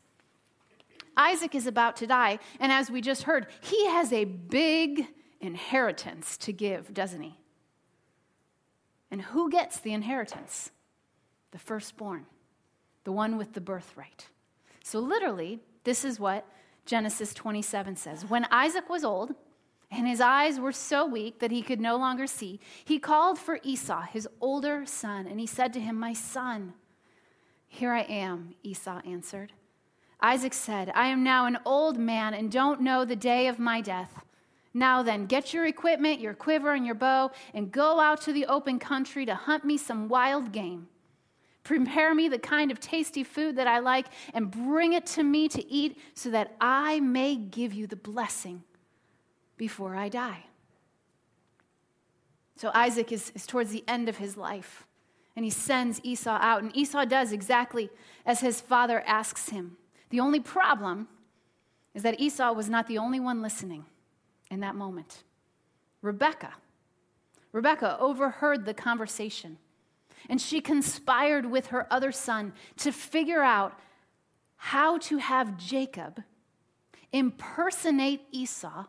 Isaac 1.17 1.55
is 1.55 1.67
about 1.67 1.97
to 1.97 2.07
die, 2.07 2.39
and 2.59 2.71
as 2.71 2.89
we 2.89 3.01
just 3.01 3.23
heard, 3.23 3.47
he 3.59 3.87
has 3.87 4.13
a 4.13 4.23
big 4.23 5.07
inheritance 5.41 6.37
to 6.37 6.53
give, 6.53 6.93
doesn't 6.93 7.21
he? 7.21 7.37
And 9.09 9.21
who 9.21 9.49
gets 9.49 9.79
the 9.79 9.91
inheritance? 9.91 10.71
The 11.51 11.59
firstborn, 11.59 12.27
the 13.03 13.11
one 13.11 13.37
with 13.37 13.53
the 13.53 13.61
birthright. 13.61 14.27
So, 14.83 14.99
literally, 14.99 15.59
this 15.83 16.03
is 16.05 16.19
what 16.19 16.45
Genesis 16.85 17.33
27 17.33 17.95
says. 17.95 18.25
When 18.25 18.45
Isaac 18.51 18.89
was 18.89 19.03
old, 19.03 19.33
and 19.91 20.07
his 20.07 20.21
eyes 20.21 20.59
were 20.59 20.71
so 20.71 21.05
weak 21.05 21.39
that 21.39 21.51
he 21.51 21.61
could 21.61 21.81
no 21.81 21.97
longer 21.97 22.25
see, 22.25 22.59
he 22.85 22.97
called 22.97 23.37
for 23.37 23.59
Esau, 23.61 24.03
his 24.03 24.27
older 24.39 24.85
son, 24.85 25.27
and 25.27 25.39
he 25.39 25.45
said 25.45 25.73
to 25.73 25.81
him, 25.81 25.99
My 25.99 26.13
son, 26.13 26.73
here 27.67 27.91
I 27.91 28.01
am, 28.01 28.55
Esau 28.63 29.01
answered. 29.05 29.51
Isaac 30.21 30.53
said, 30.53 30.91
I 30.95 31.07
am 31.07 31.23
now 31.23 31.45
an 31.45 31.57
old 31.65 31.97
man 31.97 32.33
and 32.33 32.51
don't 32.51 32.81
know 32.81 33.03
the 33.03 33.15
day 33.15 33.47
of 33.47 33.59
my 33.59 33.81
death. 33.81 34.23
Now 34.73 35.03
then, 35.03 35.25
get 35.25 35.53
your 35.53 35.65
equipment, 35.65 36.21
your 36.21 36.33
quiver, 36.33 36.73
and 36.73 36.85
your 36.85 36.95
bow, 36.95 37.31
and 37.53 37.71
go 37.71 37.99
out 37.99 38.21
to 38.21 38.33
the 38.33 38.45
open 38.45 38.79
country 38.79 39.25
to 39.25 39.35
hunt 39.35 39.65
me 39.65 39.77
some 39.77 40.07
wild 40.07 40.53
game. 40.53 40.87
Prepare 41.63 42.15
me 42.15 42.27
the 42.27 42.39
kind 42.39 42.71
of 42.71 42.79
tasty 42.79 43.23
food 43.23 43.55
that 43.57 43.67
I 43.67 43.79
like, 43.79 44.07
and 44.33 44.49
bring 44.49 44.93
it 44.93 45.05
to 45.07 45.23
me 45.23 45.47
to 45.49 45.71
eat, 45.71 45.97
so 46.13 46.31
that 46.31 46.55
I 46.59 46.99
may 46.99 47.35
give 47.35 47.73
you 47.73 47.87
the 47.87 47.95
blessing 47.95 48.63
before 49.57 49.95
I 49.95 50.09
die. 50.09 50.45
So 52.55 52.71
Isaac 52.73 53.11
is, 53.11 53.31
is 53.35 53.45
towards 53.45 53.71
the 53.71 53.83
end 53.87 54.09
of 54.09 54.17
his 54.17 54.37
life, 54.37 54.85
and 55.35 55.45
he 55.45 55.51
sends 55.51 55.99
Esau 56.03 56.37
out, 56.41 56.63
and 56.63 56.75
Esau 56.75 57.05
does 57.05 57.31
exactly 57.31 57.89
as 58.25 58.41
his 58.41 58.61
father 58.61 59.03
asks 59.07 59.49
him. 59.49 59.77
The 60.09 60.19
only 60.19 60.39
problem 60.39 61.07
is 61.93 62.03
that 62.03 62.19
Esau 62.19 62.53
was 62.53 62.69
not 62.69 62.87
the 62.87 62.97
only 62.97 63.19
one 63.19 63.41
listening 63.41 63.85
in 64.49 64.59
that 64.61 64.75
moment. 64.75 65.23
Rebecca, 66.01 66.53
Rebecca 67.51 67.97
overheard 67.99 68.65
the 68.65 68.73
conversation, 68.73 69.57
and 70.29 70.41
she 70.41 70.61
conspired 70.61 71.45
with 71.45 71.67
her 71.67 71.87
other 71.91 72.11
son 72.11 72.53
to 72.77 72.91
figure 72.91 73.43
out 73.43 73.79
how 74.55 74.97
to 74.99 75.17
have 75.17 75.57
Jacob 75.57 76.21
impersonate 77.11 78.21
Esau 78.31 78.85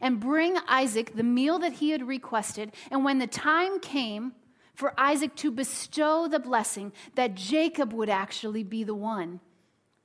and 0.00 0.20
bring 0.20 0.56
Isaac 0.68 1.14
the 1.14 1.22
meal 1.22 1.58
that 1.58 1.74
he 1.74 1.90
had 1.90 2.06
requested. 2.06 2.72
And 2.90 3.04
when 3.04 3.18
the 3.18 3.26
time 3.26 3.80
came 3.80 4.32
for 4.74 4.94
Isaac 4.98 5.34
to 5.36 5.50
bestow 5.50 6.28
the 6.28 6.38
blessing, 6.38 6.92
that 7.14 7.34
Jacob 7.34 7.92
would 7.92 8.08
actually 8.08 8.62
be 8.62 8.84
the 8.84 8.94
one 8.94 9.40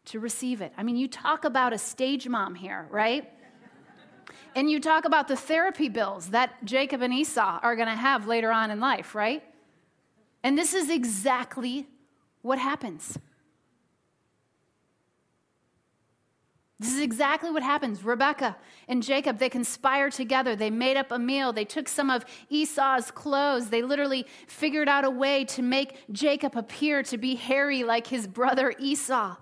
to 0.06 0.20
receive 0.20 0.62
it. 0.62 0.74
I 0.78 0.84
mean, 0.84 0.98
you 0.98 1.08
talk 1.08 1.46
about 1.46 1.74
a 1.74 1.78
stage 1.78 2.28
mom 2.28 2.56
here, 2.56 2.88
right? 2.90 3.30
and 4.56 4.70
you 4.72 4.80
talk 4.80 5.06
about 5.06 5.28
the 5.28 5.36
therapy 5.36 5.90
bills 5.90 6.30
that 6.30 6.66
Jacob 6.66 7.02
and 7.02 7.14
Esau 7.14 7.60
are 7.62 7.76
going 7.76 7.88
to 7.88 7.96
have 7.96 8.28
later 8.28 8.52
on 8.52 8.72
in 8.72 8.80
life, 8.80 9.14
right? 9.14 9.44
And 10.44 10.58
this 10.58 10.74
is 10.74 10.90
exactly 10.90 11.88
what 12.42 12.60
happens. 12.60 13.18
This 16.80 16.94
is 16.94 17.00
exactly 17.00 17.50
what 17.50 17.64
happens. 17.64 18.04
Rebecca 18.04 18.56
and 18.88 19.02
Jacob, 19.02 19.40
they 19.40 19.50
conspire 19.50 20.12
together. 20.12 20.56
They 20.56 20.70
made 20.70 20.96
up 20.96 21.12
a 21.12 21.18
meal. 21.18 21.52
They 21.52 21.66
took 21.66 21.88
some 21.88 22.12
of 22.12 22.24
Esau's 22.50 23.10
clothes. 23.10 23.70
They 23.70 23.82
literally 23.82 24.28
figured 24.48 24.88
out 24.88 25.04
a 25.04 25.10
way 25.10 25.44
to 25.46 25.64
make 25.64 25.98
Jacob 26.12 26.56
appear 26.56 27.02
to 27.04 27.18
be 27.18 27.34
hairy 27.34 27.84
like 27.84 28.08
his 28.08 28.28
brother 28.28 28.76
Esau. 28.78 29.38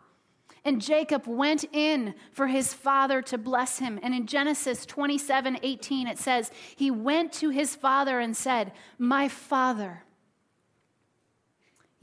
And 0.64 0.82
Jacob 0.82 1.28
went 1.28 1.66
in 1.74 2.16
for 2.32 2.48
his 2.48 2.74
father 2.74 3.22
to 3.24 3.38
bless 3.38 3.80
him. 3.80 4.00
And 4.02 4.16
in 4.16 4.26
Genesis 4.26 4.86
27 4.86 5.60
18, 5.62 6.08
it 6.08 6.18
says, 6.18 6.52
He 6.76 6.90
went 6.90 7.34
to 7.34 7.50
his 7.50 7.76
father 7.76 8.20
and 8.20 8.36
said, 8.36 8.72
My 8.98 9.28
father. 9.28 10.05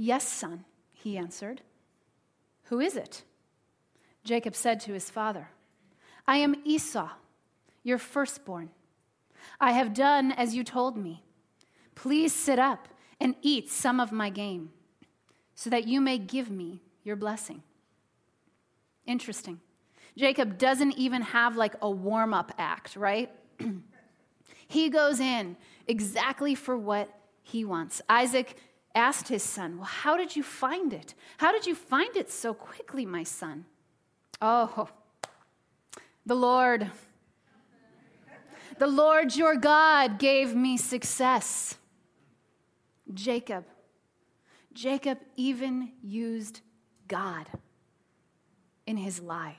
Yes, 0.05 0.27
son, 0.27 0.65
he 0.93 1.17
answered. 1.17 1.61
Who 2.65 2.81
is 2.81 2.97
it? 2.97 3.23
Jacob 4.25 4.57
said 4.57 4.81
to 4.81 4.93
his 4.93 5.09
father, 5.09 5.51
I 6.27 6.39
am 6.39 6.57
Esau, 6.65 7.09
your 7.85 7.99
firstborn. 7.99 8.71
I 9.61 9.71
have 9.71 9.95
done 9.95 10.33
as 10.33 10.57
you 10.57 10.65
told 10.65 10.97
me. 10.97 11.23
Please 11.95 12.35
sit 12.35 12.59
up 12.59 12.89
and 13.21 13.37
eat 13.43 13.71
some 13.71 14.01
of 14.01 14.11
my 14.11 14.29
game, 14.29 14.71
so 15.55 15.71
that 15.71 15.87
you 15.87 16.01
may 16.01 16.19
give 16.19 16.51
me 16.51 16.83
your 17.05 17.15
blessing. 17.15 17.63
Interesting. 19.07 19.61
Jacob 20.19 20.59
doesn't 20.59 20.99
even 20.99 21.23
have 21.23 21.55
like 21.55 21.77
a 21.81 21.89
warm 21.89 22.35
up 22.35 22.51
act, 22.59 22.97
right? 22.97 23.31
he 24.67 24.89
goes 24.91 25.21
in 25.21 25.57
exactly 25.87 26.57
for 26.57 26.77
what 26.77 27.09
he 27.45 27.65
wants. 27.65 28.03
Isaac 28.09 28.57
asked 28.95 29.29
his 29.29 29.43
son, 29.43 29.77
Well, 29.77 29.87
how 29.87 30.17
did 30.17 30.37
you 30.37 30.43
find 30.43 30.93
it? 30.93 31.15
How 31.39 31.53
did 31.53 31.67
you 31.67 31.75
find 31.75 32.17
it 32.17 32.31
so 32.31 32.55
quickly, 32.55 33.07
my 33.07 33.23
son? 33.23 33.65
Oh, 34.41 34.89
the 36.27 36.35
Lord. 36.35 36.91
The 38.79 38.87
Lord 38.87 39.37
your 39.37 39.55
God 39.57 40.19
gave 40.19 40.55
me 40.55 40.77
success. 40.77 41.77
Jacob. 43.13 43.65
Jacob 44.73 45.19
even 45.37 45.93
used 46.03 46.61
God 47.07 47.47
in 48.87 48.97
his 48.97 49.21
lie. 49.21 49.57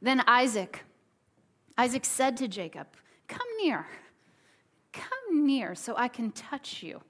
Then 0.00 0.22
Isaac. 0.26 0.84
Isaac 1.76 2.04
said 2.04 2.36
to 2.38 2.48
Jacob, 2.48 2.86
Come 3.28 3.46
near. 3.62 3.86
Near 5.42 5.74
so 5.74 5.94
I 5.96 6.08
can 6.08 6.30
touch 6.30 6.82
you 6.82 7.02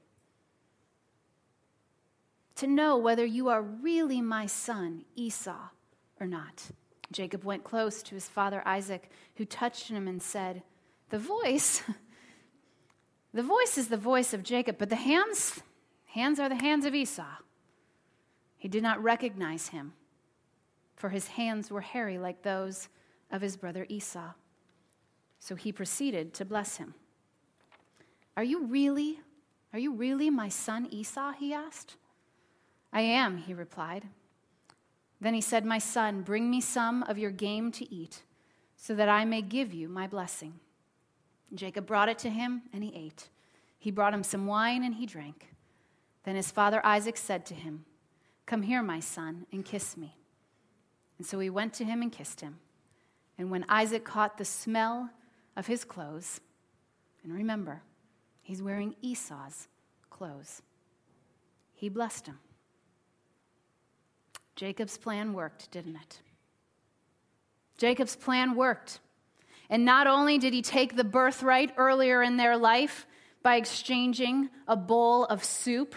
to 2.56 2.66
know 2.66 2.96
whether 2.96 3.24
you 3.24 3.48
are 3.48 3.62
really 3.62 4.20
my 4.20 4.46
son, 4.46 5.04
Esau, 5.16 5.68
or 6.20 6.26
not. 6.26 6.70
Jacob 7.10 7.44
went 7.44 7.64
close 7.64 8.02
to 8.02 8.14
his 8.14 8.28
father 8.28 8.62
Isaac, 8.66 9.10
who 9.36 9.44
touched 9.44 9.88
him 9.88 10.06
and 10.08 10.22
said, 10.22 10.62
The 11.10 11.18
voice, 11.18 11.82
the 13.34 13.42
voice 13.42 13.76
is 13.76 13.88
the 13.88 13.96
voice 13.96 14.32
of 14.32 14.42
Jacob, 14.42 14.76
but 14.78 14.90
the 14.90 14.96
hands, 14.96 15.62
hands 16.06 16.38
are 16.38 16.48
the 16.48 16.54
hands 16.54 16.84
of 16.84 16.94
Esau. 16.94 17.36
He 18.56 18.68
did 18.68 18.82
not 18.82 19.02
recognize 19.02 19.68
him, 19.68 19.94
for 20.94 21.08
his 21.08 21.26
hands 21.26 21.70
were 21.70 21.80
hairy 21.80 22.18
like 22.18 22.42
those 22.42 22.88
of 23.30 23.42
his 23.42 23.56
brother 23.56 23.86
Esau. 23.88 24.34
So 25.40 25.56
he 25.56 25.72
proceeded 25.72 26.32
to 26.34 26.44
bless 26.44 26.76
him. 26.76 26.94
Are 28.36 28.44
you 28.44 28.64
really, 28.66 29.20
are 29.72 29.78
you 29.78 29.92
really 29.92 30.30
my 30.30 30.48
son 30.48 30.88
Esau? 30.90 31.32
He 31.32 31.52
asked. 31.52 31.96
I 32.92 33.02
am, 33.02 33.38
he 33.38 33.54
replied. 33.54 34.04
Then 35.20 35.34
he 35.34 35.40
said, 35.40 35.64
My 35.64 35.78
son, 35.78 36.22
bring 36.22 36.50
me 36.50 36.60
some 36.60 37.02
of 37.04 37.18
your 37.18 37.30
game 37.30 37.70
to 37.72 37.94
eat, 37.94 38.22
so 38.76 38.94
that 38.94 39.08
I 39.08 39.24
may 39.24 39.40
give 39.40 39.72
you 39.72 39.88
my 39.88 40.06
blessing. 40.06 40.54
Jacob 41.54 41.86
brought 41.86 42.08
it 42.08 42.18
to 42.20 42.30
him, 42.30 42.62
and 42.72 42.82
he 42.82 42.94
ate. 42.94 43.28
He 43.78 43.90
brought 43.90 44.14
him 44.14 44.22
some 44.22 44.46
wine, 44.46 44.82
and 44.82 44.94
he 44.94 45.06
drank. 45.06 45.54
Then 46.24 46.36
his 46.36 46.50
father 46.50 46.84
Isaac 46.84 47.16
said 47.16 47.46
to 47.46 47.54
him, 47.54 47.84
Come 48.46 48.62
here, 48.62 48.82
my 48.82 49.00
son, 49.00 49.46
and 49.52 49.64
kiss 49.64 49.96
me. 49.96 50.16
And 51.18 51.26
so 51.26 51.38
he 51.38 51.50
went 51.50 51.72
to 51.74 51.84
him 51.84 52.02
and 52.02 52.10
kissed 52.10 52.40
him. 52.40 52.58
And 53.38 53.50
when 53.50 53.64
Isaac 53.68 54.04
caught 54.04 54.38
the 54.38 54.44
smell 54.44 55.10
of 55.56 55.66
his 55.66 55.84
clothes, 55.84 56.40
and 57.22 57.32
remember, 57.32 57.82
he's 58.52 58.62
wearing 58.62 58.94
Esau's 59.00 59.66
clothes, 60.10 60.60
he 61.72 61.88
blessed 61.88 62.26
him. 62.26 62.38
Jacob's 64.56 64.98
plan 64.98 65.32
worked, 65.32 65.70
didn't 65.70 65.96
it? 65.96 66.20
Jacob's 67.78 68.14
plan 68.14 68.54
worked. 68.54 69.00
And 69.70 69.86
not 69.86 70.06
only 70.06 70.36
did 70.36 70.52
he 70.52 70.60
take 70.60 70.96
the 70.96 71.02
birthright 71.02 71.72
earlier 71.78 72.22
in 72.22 72.36
their 72.36 72.58
life 72.58 73.06
by 73.42 73.56
exchanging 73.56 74.50
a 74.68 74.76
bowl 74.76 75.24
of 75.24 75.42
soup 75.42 75.94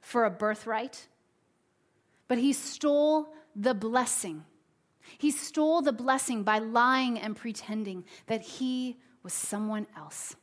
for 0.00 0.24
a 0.24 0.30
birthright, 0.30 1.08
but 2.26 2.38
he 2.38 2.54
stole 2.54 3.34
the 3.54 3.74
blessing. 3.74 4.46
He 5.18 5.30
stole 5.30 5.82
the 5.82 5.92
blessing 5.92 6.42
by 6.42 6.58
lying 6.58 7.18
and 7.18 7.36
pretending 7.36 8.06
that 8.28 8.40
he 8.40 8.96
was 9.22 9.34
someone 9.34 9.86
else. 9.94 10.36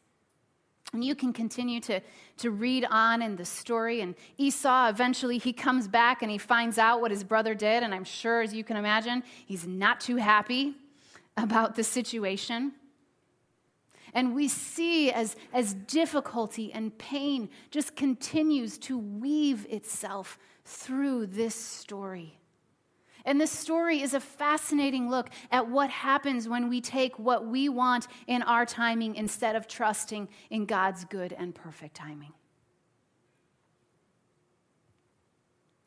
And 0.93 1.03
you 1.03 1.15
can 1.15 1.33
continue 1.33 1.79
to, 1.81 2.01
to 2.37 2.51
read 2.51 2.85
on 2.89 3.21
in 3.23 3.35
the 3.35 3.45
story. 3.45 4.01
And 4.01 4.13
Esau 4.37 4.89
eventually 4.89 5.39
he 5.39 5.51
comes 5.51 5.87
back 5.87 6.21
and 6.21 6.29
he 6.29 6.37
finds 6.37 6.77
out 6.77 7.01
what 7.01 7.09
his 7.09 7.23
brother 7.23 7.55
did. 7.55 7.81
And 7.81 7.93
I'm 7.93 8.03
sure, 8.03 8.41
as 8.41 8.53
you 8.53 8.63
can 8.63 8.77
imagine, 8.77 9.23
he's 9.45 9.65
not 9.65 9.99
too 9.99 10.17
happy 10.17 10.75
about 11.35 11.75
the 11.75 11.83
situation. 11.83 12.73
And 14.13 14.35
we 14.35 14.47
see 14.47 15.11
as, 15.11 15.35
as 15.51 15.73
difficulty 15.73 16.71
and 16.71 16.95
pain 16.99 17.49
just 17.71 17.95
continues 17.95 18.77
to 18.79 18.97
weave 18.97 19.65
itself 19.69 20.37
through 20.63 21.27
this 21.27 21.55
story. 21.55 22.37
And 23.25 23.39
this 23.39 23.51
story 23.51 24.01
is 24.01 24.13
a 24.13 24.19
fascinating 24.19 25.09
look 25.09 25.29
at 25.49 25.69
what 25.69 25.89
happens 25.89 26.49
when 26.49 26.67
we 26.67 26.81
take 26.81 27.17
what 27.17 27.47
we 27.47 27.69
want 27.69 28.07
in 28.27 28.41
our 28.41 28.65
timing 28.65 29.15
instead 29.15 29.55
of 29.55 29.67
trusting 29.67 30.27
in 30.49 30.65
God's 30.65 31.05
good 31.05 31.33
and 31.33 31.55
perfect 31.55 31.95
timing. 31.95 32.33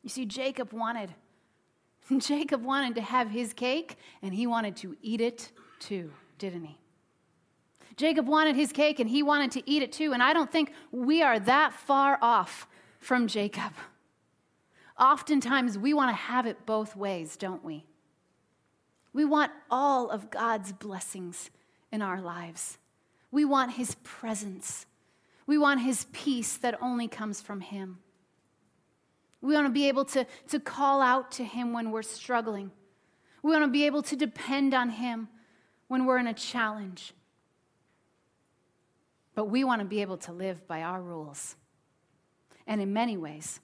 You 0.03 0.09
see, 0.09 0.25
Jacob 0.25 0.73
wanted. 0.73 1.15
Jacob 2.19 2.65
wanted 2.65 2.95
to 2.95 3.03
have 3.03 3.31
his 3.31 3.53
cake, 3.53 3.97
and 4.23 4.33
he 4.33 4.47
wanted 4.47 4.77
to 4.77 4.97
eat 5.03 5.21
it 5.21 5.51
too, 5.79 6.13
didn't 6.39 6.65
he? 6.65 6.79
Jacob 7.97 8.29
wanted 8.29 8.57
his 8.57 8.73
cake, 8.73 8.99
and 8.99 9.11
he 9.11 9.23
wanted 9.23 9.51
to 9.51 9.69
eat 9.69 9.83
it 9.83 9.93
too. 9.93 10.13
And 10.13 10.23
I 10.23 10.33
don't 10.33 10.51
think 10.51 10.73
we 10.91 11.23
are 11.23 11.39
that 11.41 11.75
far 11.75 12.19
off 12.23 12.67
from 12.99 13.27
Jacob. 13.27 13.73
Oftentimes, 14.99 15.77
we 15.77 15.93
want 15.93 16.11
to 16.11 16.17
have 16.17 16.47
it 16.47 16.65
both 16.65 16.97
ways, 16.97 17.37
don't 17.37 17.65
we? 17.65 17.85
We 19.13 19.25
want 19.25 19.53
all 19.71 20.11
of 20.11 20.31
God's 20.31 20.73
blessings 20.73 21.51
in 21.93 22.03
our 22.03 22.21
lives. 22.21 22.79
We 23.31 23.45
want 23.45 23.73
His 23.73 23.95
presence. 24.03 24.87
We 25.47 25.59
want 25.59 25.81
His 25.81 26.07
peace 26.13 26.57
that 26.59 26.79
only 26.83 27.09
comes 27.09 27.41
from 27.41 27.61
Him. 27.61 27.99
We 29.43 29.55
want 29.55 29.67
to 29.67 29.73
be 29.73 29.89
able 29.89 30.05
to, 30.07 30.27
to 30.49 30.61
call 30.61 31.01
out 31.01 31.31
to 31.33 31.45
Him 31.45 31.73
when 31.73 31.91
we're 31.91 32.03
struggling. 32.03 32.71
We 33.43 33.53
want 33.53 33.65
to 33.65 33.71
be 33.71 33.87
able 33.87 34.03
to 34.03 34.17
depend 34.17 34.75
on 34.75 34.91
Him 34.91 35.29
when 35.89 36.07
we're 36.07 36.19
in 36.19 36.27
a 36.27 36.35
challenge. 36.35 37.13
But 39.35 39.51
we 39.51 39.63
want 39.65 39.81
to 39.81 39.87
be 39.87 40.01
able 40.01 40.17
to 40.19 40.33
live 40.33 40.67
by 40.67 40.83
our 40.83 41.01
rules. 41.01 41.57
And 42.67 42.81
in 42.81 42.93
many 42.93 43.17
ways, 43.17 43.61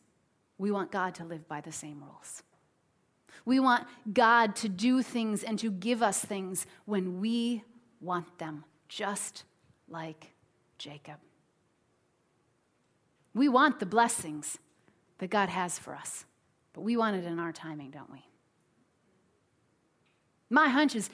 we 0.63 0.71
want 0.71 0.93
God 0.93 1.17
to 1.17 1.25
live 1.25 1.49
by 1.49 1.61
the 1.61 1.73
same 1.73 2.05
rules. 2.05 2.45
We 3.45 3.59
want 3.59 3.85
God 4.13 4.55
to 4.57 4.69
do 4.69 5.03
things 5.03 5.43
and 5.43 5.59
to 5.59 5.73
give 5.73 6.05
us 6.05 6.25
things 6.25 6.67
when 6.85 7.21
we 7.21 7.65
want 8.01 8.39
them, 8.39 8.63
just 8.89 9.43
like 9.89 10.35
Jacob. 10.79 11.17
We 13.35 13.49
want 13.49 13.81
the 13.81 13.87
blessings 13.87 14.59
that 15.19 15.31
God 15.31 15.49
has 15.49 15.81
for 15.81 15.97
us, 15.97 16.27
but 16.75 16.83
we 16.83 16.97
want 16.97 17.17
it 17.17 17.25
in 17.25 17.41
our 17.41 17.53
timing, 17.53 17.91
don't 17.91 18.13
we? 18.13 18.25
My 20.49 20.69
hunch 20.69 20.95
is 20.95 21.11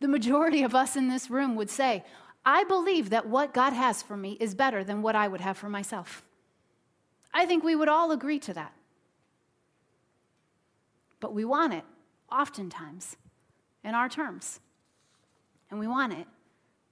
the 0.00 0.06
majority 0.06 0.62
of 0.62 0.72
us 0.72 0.94
in 0.94 1.08
this 1.08 1.28
room 1.28 1.56
would 1.56 1.70
say, 1.70 2.04
I 2.44 2.62
believe 2.62 3.10
that 3.10 3.26
what 3.28 3.54
God 3.54 3.72
has 3.72 4.04
for 4.04 4.16
me 4.16 4.36
is 4.38 4.54
better 4.54 4.84
than 4.84 5.02
what 5.02 5.16
I 5.16 5.26
would 5.26 5.40
have 5.40 5.58
for 5.58 5.68
myself. 5.68 6.22
I 7.34 7.46
think 7.46 7.64
we 7.64 7.74
would 7.74 7.88
all 7.88 8.10
agree 8.12 8.38
to 8.40 8.54
that. 8.54 8.72
But 11.20 11.34
we 11.34 11.44
want 11.44 11.72
it, 11.72 11.84
oftentimes, 12.30 13.16
in 13.84 13.94
our 13.94 14.08
terms. 14.08 14.60
And 15.70 15.78
we 15.78 15.86
want 15.86 16.12
it 16.12 16.26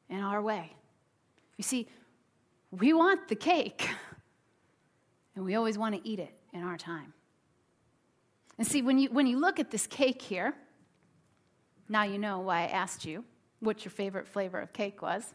in 0.08 0.20
our 0.20 0.40
way. 0.40 0.72
You 1.56 1.64
see, 1.64 1.88
we 2.70 2.92
want 2.92 3.28
the 3.28 3.34
cake, 3.34 3.90
and 5.36 5.44
we 5.44 5.56
always 5.56 5.76
want 5.76 5.94
to 5.94 6.08
eat 6.08 6.20
it 6.20 6.34
in 6.52 6.62
our 6.62 6.78
time. 6.78 7.12
And 8.56 8.66
see, 8.66 8.82
when 8.82 8.98
you, 8.98 9.10
when 9.10 9.26
you 9.26 9.38
look 9.38 9.58
at 9.58 9.70
this 9.70 9.86
cake 9.86 10.22
here, 10.22 10.54
now 11.88 12.04
you 12.04 12.18
know 12.18 12.40
why 12.40 12.62
I 12.62 12.66
asked 12.66 13.04
you 13.04 13.24
what 13.58 13.84
your 13.84 13.90
favorite 13.90 14.28
flavor 14.28 14.60
of 14.60 14.72
cake 14.72 15.02
was. 15.02 15.34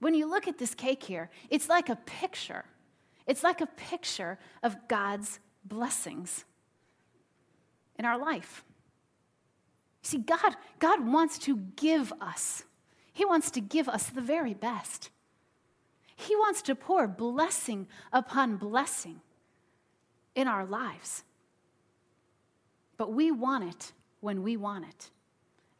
When 0.00 0.14
you 0.14 0.28
look 0.28 0.48
at 0.48 0.58
this 0.58 0.74
cake 0.74 1.02
here, 1.02 1.30
it's 1.50 1.68
like 1.68 1.88
a 1.88 1.96
picture 1.96 2.64
it's 3.28 3.44
like 3.44 3.60
a 3.60 3.66
picture 3.66 4.38
of 4.62 4.88
God's 4.88 5.38
blessings 5.64 6.44
in 7.98 8.04
our 8.04 8.18
life. 8.18 8.64
You 10.02 10.08
See, 10.08 10.18
God, 10.18 10.56
God 10.78 11.06
wants 11.06 11.38
to 11.40 11.58
give 11.76 12.12
us, 12.20 12.64
He 13.12 13.24
wants 13.24 13.50
to 13.52 13.60
give 13.60 13.88
us 13.88 14.08
the 14.08 14.22
very 14.22 14.54
best. 14.54 15.10
He 16.16 16.34
wants 16.34 16.62
to 16.62 16.74
pour 16.74 17.06
blessing 17.06 17.86
upon 18.12 18.56
blessing 18.56 19.20
in 20.34 20.48
our 20.48 20.66
lives. 20.66 21.22
But 22.96 23.12
we 23.12 23.30
want 23.30 23.64
it 23.64 23.92
when 24.20 24.42
we 24.42 24.56
want 24.56 24.84
it. 24.88 25.10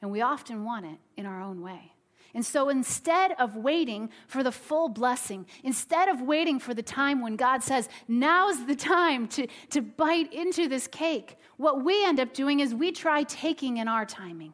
And 0.01 0.13
we 0.13 0.21
often 0.21 0.65
want 0.65 0.87
it 0.87 0.99
in 1.17 1.27
our 1.27 1.41
own 1.41 1.61
way. 1.61 1.93
And 2.35 2.45
so 2.45 2.69
instead 2.69 3.33
of 3.39 3.57
waiting 3.57 4.11
for 4.27 4.43
the 4.43 4.53
full 4.53 4.89
blessing, 4.89 5.47
instead 5.65 6.09
of 6.09 6.21
waiting 6.21 6.59
for 6.59 6.75
the 6.75 6.83
time 6.83 7.23
when 7.23 7.37
God 7.37 7.63
says, 7.63 7.89
now's 8.07 8.67
the 8.67 8.77
time 8.77 9.27
to, 9.29 9.47
to 9.71 9.81
bite 9.81 10.33
into 10.33 10.69
this 10.69 10.87
cake, 10.87 11.39
what 11.57 11.85
we 11.85 12.05
end 12.05 12.21
up 12.21 12.35
doing 12.35 12.61
is 12.61 12.75
we 12.75 12.93
try 12.93 13.23
taking 13.23 13.79
in 13.79 13.89
our 13.89 14.05
timing. 14.05 14.53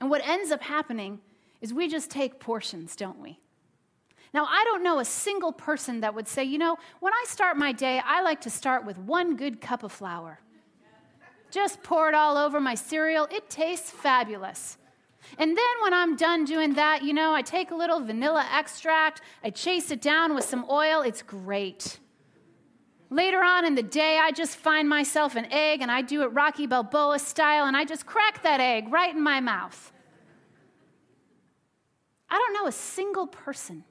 And 0.00 0.10
what 0.10 0.26
ends 0.26 0.50
up 0.50 0.62
happening 0.62 1.20
is 1.60 1.72
we 1.72 1.88
just 1.88 2.10
take 2.10 2.38
portions, 2.38 2.96
don't 2.96 3.18
we? 3.18 3.38
Now, 4.32 4.44
I 4.44 4.62
don't 4.64 4.82
know 4.82 5.00
a 5.00 5.04
single 5.04 5.52
person 5.52 6.00
that 6.00 6.14
would 6.14 6.28
say, 6.28 6.44
you 6.44 6.58
know, 6.58 6.78
when 7.00 7.12
I 7.12 7.24
start 7.26 7.56
my 7.56 7.72
day, 7.72 8.00
I 8.04 8.22
like 8.22 8.40
to 8.42 8.50
start 8.50 8.84
with 8.84 8.96
one 8.98 9.36
good 9.36 9.60
cup 9.60 9.82
of 9.82 9.90
flour. 9.90 10.40
Just 11.50 11.82
pour 11.82 12.08
it 12.08 12.14
all 12.14 12.36
over 12.36 12.60
my 12.60 12.76
cereal. 12.76 13.26
It 13.32 13.50
tastes 13.50 13.90
fabulous. 13.90 14.78
And 15.38 15.56
then 15.56 15.64
when 15.82 15.94
I'm 15.94 16.16
done 16.16 16.44
doing 16.44 16.74
that, 16.74 17.02
you 17.02 17.12
know, 17.12 17.34
I 17.34 17.42
take 17.42 17.70
a 17.70 17.74
little 17.74 18.00
vanilla 18.00 18.46
extract, 18.52 19.22
I 19.44 19.50
chase 19.50 19.90
it 19.90 20.00
down 20.00 20.34
with 20.34 20.44
some 20.44 20.66
oil. 20.70 21.02
It's 21.02 21.22
great. 21.22 21.98
Later 23.10 23.42
on 23.42 23.64
in 23.64 23.74
the 23.74 23.82
day, 23.82 24.18
I 24.22 24.30
just 24.30 24.56
find 24.56 24.88
myself 24.88 25.34
an 25.34 25.46
egg 25.50 25.82
and 25.82 25.90
I 25.90 26.00
do 26.02 26.22
it 26.22 26.26
Rocky 26.26 26.66
Balboa 26.66 27.18
style 27.18 27.66
and 27.66 27.76
I 27.76 27.84
just 27.84 28.06
crack 28.06 28.42
that 28.44 28.60
egg 28.60 28.90
right 28.92 29.14
in 29.14 29.20
my 29.20 29.40
mouth. 29.40 29.92
I 32.28 32.38
don't 32.38 32.54
know 32.54 32.68
a 32.68 32.72
single 32.72 33.26
person 33.26 33.84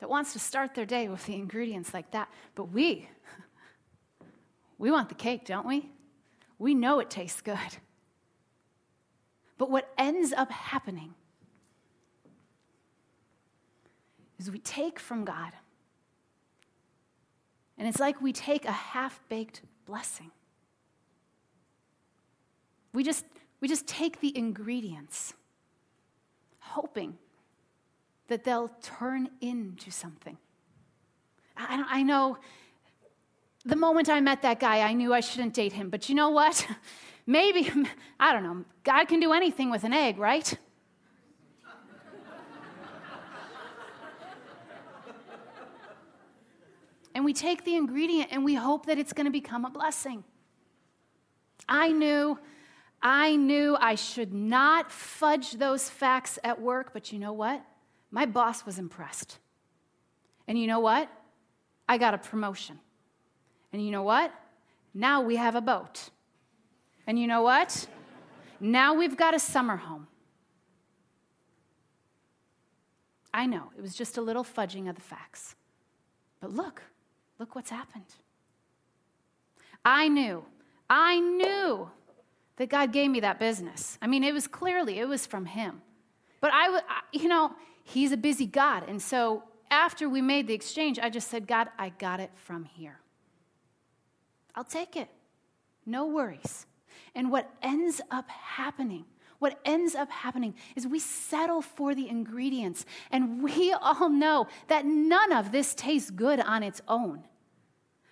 that 0.00 0.08
wants 0.08 0.32
to 0.32 0.38
start 0.38 0.74
their 0.74 0.86
day 0.86 1.08
with 1.08 1.26
the 1.26 1.34
ingredients 1.34 1.92
like 1.92 2.10
that, 2.12 2.28
but 2.54 2.72
we, 2.72 3.08
we 4.78 4.90
want 4.90 5.10
the 5.10 5.14
cake, 5.14 5.44
don't 5.44 5.66
we? 5.66 5.90
We 6.58 6.74
know 6.74 7.00
it 7.00 7.10
tastes 7.10 7.42
good. 7.42 7.58
But 9.62 9.70
what 9.70 9.92
ends 9.96 10.32
up 10.32 10.50
happening 10.50 11.14
is 14.36 14.50
we 14.50 14.58
take 14.58 14.98
from 14.98 15.24
God, 15.24 15.52
and 17.78 17.86
it's 17.86 18.00
like 18.00 18.20
we 18.20 18.32
take 18.32 18.64
a 18.64 18.72
half 18.72 19.20
baked 19.28 19.62
blessing. 19.86 20.32
We 22.92 23.04
just, 23.04 23.24
We 23.60 23.68
just 23.68 23.86
take 23.86 24.18
the 24.18 24.36
ingredients, 24.36 25.34
hoping 26.58 27.16
that 28.26 28.42
they'll 28.42 28.72
turn 28.82 29.30
into 29.40 29.92
something. 29.92 30.38
I, 31.56 31.84
I 31.88 32.02
know 32.02 32.36
the 33.64 33.76
moment 33.76 34.08
I 34.08 34.20
met 34.20 34.42
that 34.42 34.58
guy, 34.58 34.80
I 34.80 34.92
knew 34.92 35.14
I 35.14 35.20
shouldn't 35.20 35.54
date 35.54 35.72
him. 35.72 35.88
But 35.88 36.08
you 36.08 36.16
know 36.16 36.30
what? 36.30 36.66
Maybe, 37.26 37.70
I 38.20 38.32
don't 38.32 38.42
know, 38.42 38.64
God 38.84 39.06
can 39.06 39.20
do 39.20 39.32
anything 39.32 39.70
with 39.70 39.84
an 39.84 39.92
egg, 39.92 40.18
right? 40.18 40.58
and 47.14 47.24
we 47.24 47.32
take 47.32 47.64
the 47.64 47.76
ingredient 47.76 48.32
and 48.32 48.44
we 48.44 48.54
hope 48.54 48.86
that 48.86 48.98
it's 48.98 49.12
going 49.12 49.26
to 49.26 49.30
become 49.30 49.64
a 49.64 49.70
blessing. 49.70 50.24
I 51.68 51.92
knew, 51.92 52.38
I 53.00 53.36
knew 53.36 53.76
I 53.80 53.94
should 53.94 54.34
not 54.34 54.90
fudge 54.90 55.52
those 55.52 55.88
facts 55.88 56.38
at 56.42 56.60
work, 56.60 56.92
but 56.92 57.12
you 57.12 57.18
know 57.18 57.32
what? 57.32 57.64
My 58.10 58.26
boss 58.26 58.66
was 58.66 58.78
impressed. 58.78 59.38
And 60.46 60.58
you 60.58 60.66
know 60.66 60.80
what? 60.80 61.08
I 61.88 61.98
got 61.98 62.14
a 62.14 62.18
promotion. 62.18 62.78
And 63.72 63.84
you 63.84 63.90
know 63.90 64.02
what? 64.02 64.32
Now 64.92 65.22
we 65.22 65.36
have 65.36 65.54
a 65.54 65.60
boat. 65.60 66.10
And 67.06 67.18
you 67.18 67.26
know 67.26 67.42
what? 67.42 67.86
Now 68.60 68.94
we've 68.94 69.16
got 69.16 69.34
a 69.34 69.38
summer 69.38 69.76
home. 69.76 70.06
I 73.34 73.46
know, 73.46 73.70
it 73.76 73.80
was 73.80 73.94
just 73.94 74.18
a 74.18 74.20
little 74.20 74.44
fudging 74.44 74.88
of 74.88 74.94
the 74.94 75.00
facts. 75.00 75.56
But 76.40 76.52
look, 76.52 76.82
look 77.38 77.54
what's 77.54 77.70
happened. 77.70 78.04
I 79.84 80.08
knew, 80.08 80.44
I 80.88 81.18
knew 81.18 81.90
that 82.56 82.68
God 82.68 82.92
gave 82.92 83.10
me 83.10 83.20
that 83.20 83.38
business. 83.38 83.98
I 84.02 84.06
mean, 84.06 84.22
it 84.22 84.34
was 84.34 84.46
clearly, 84.46 84.98
it 84.98 85.08
was 85.08 85.26
from 85.26 85.46
Him. 85.46 85.80
But 86.40 86.50
I, 86.52 86.80
you 87.12 87.28
know, 87.28 87.52
He's 87.84 88.12
a 88.12 88.16
busy 88.16 88.46
God. 88.46 88.84
And 88.86 89.00
so 89.00 89.44
after 89.70 90.08
we 90.08 90.20
made 90.20 90.46
the 90.46 90.54
exchange, 90.54 90.98
I 90.98 91.08
just 91.08 91.28
said, 91.28 91.46
God, 91.46 91.68
I 91.78 91.88
got 91.88 92.20
it 92.20 92.30
from 92.34 92.64
here. 92.64 92.98
I'll 94.54 94.64
take 94.64 94.96
it. 94.96 95.08
No 95.86 96.06
worries. 96.06 96.66
And 97.14 97.30
what 97.30 97.50
ends 97.62 98.00
up 98.10 98.28
happening, 98.30 99.04
what 99.38 99.58
ends 99.64 99.94
up 99.94 100.10
happening 100.10 100.54
is 100.76 100.86
we 100.86 100.98
settle 100.98 101.62
for 101.62 101.94
the 101.94 102.08
ingredients. 102.08 102.84
And 103.10 103.42
we 103.42 103.72
all 103.72 104.08
know 104.08 104.46
that 104.68 104.84
none 104.86 105.32
of 105.32 105.52
this 105.52 105.74
tastes 105.74 106.10
good 106.10 106.40
on 106.40 106.62
its 106.62 106.80
own. 106.88 107.24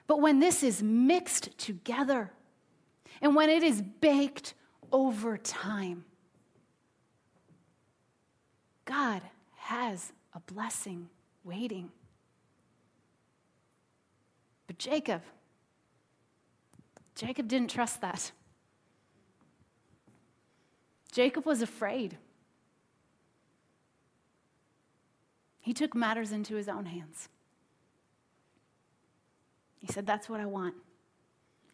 But 0.06 0.20
when 0.20 0.40
this 0.40 0.62
is 0.62 0.82
mixed 0.82 1.56
together 1.56 2.32
and 3.22 3.36
when 3.36 3.48
it 3.48 3.62
is 3.62 3.80
baked 3.80 4.54
over 4.92 5.36
time, 5.36 6.04
God 8.84 9.22
has 9.54 10.12
a 10.34 10.40
blessing 10.52 11.08
waiting. 11.44 11.90
But 14.66 14.78
Jacob, 14.78 15.22
Jacob 17.14 17.46
didn't 17.46 17.70
trust 17.70 18.00
that. 18.00 18.32
Jacob 21.10 21.46
was 21.46 21.62
afraid. 21.62 22.16
He 25.60 25.74
took 25.74 25.94
matters 25.94 26.32
into 26.32 26.54
his 26.54 26.68
own 26.68 26.86
hands. 26.86 27.28
He 29.80 29.86
said, 29.86 30.06
That's 30.06 30.28
what 30.28 30.40
I 30.40 30.46
want. 30.46 30.74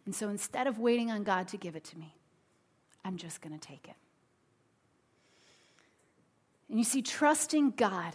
And 0.05 0.15
so 0.15 0.29
instead 0.29 0.67
of 0.67 0.79
waiting 0.79 1.11
on 1.11 1.25
God 1.25 1.49
to 1.49 1.57
give 1.57 1.77
it 1.77 1.85
to 1.85 1.99
me, 1.99 2.15
I'm 3.05 3.17
just 3.17 3.41
going 3.41 3.59
to 3.59 3.65
take 3.65 3.89
it. 3.89 3.97
And 6.69 6.79
you 6.79 6.85
see, 6.85 7.03
trusting 7.03 7.73
God, 7.73 8.15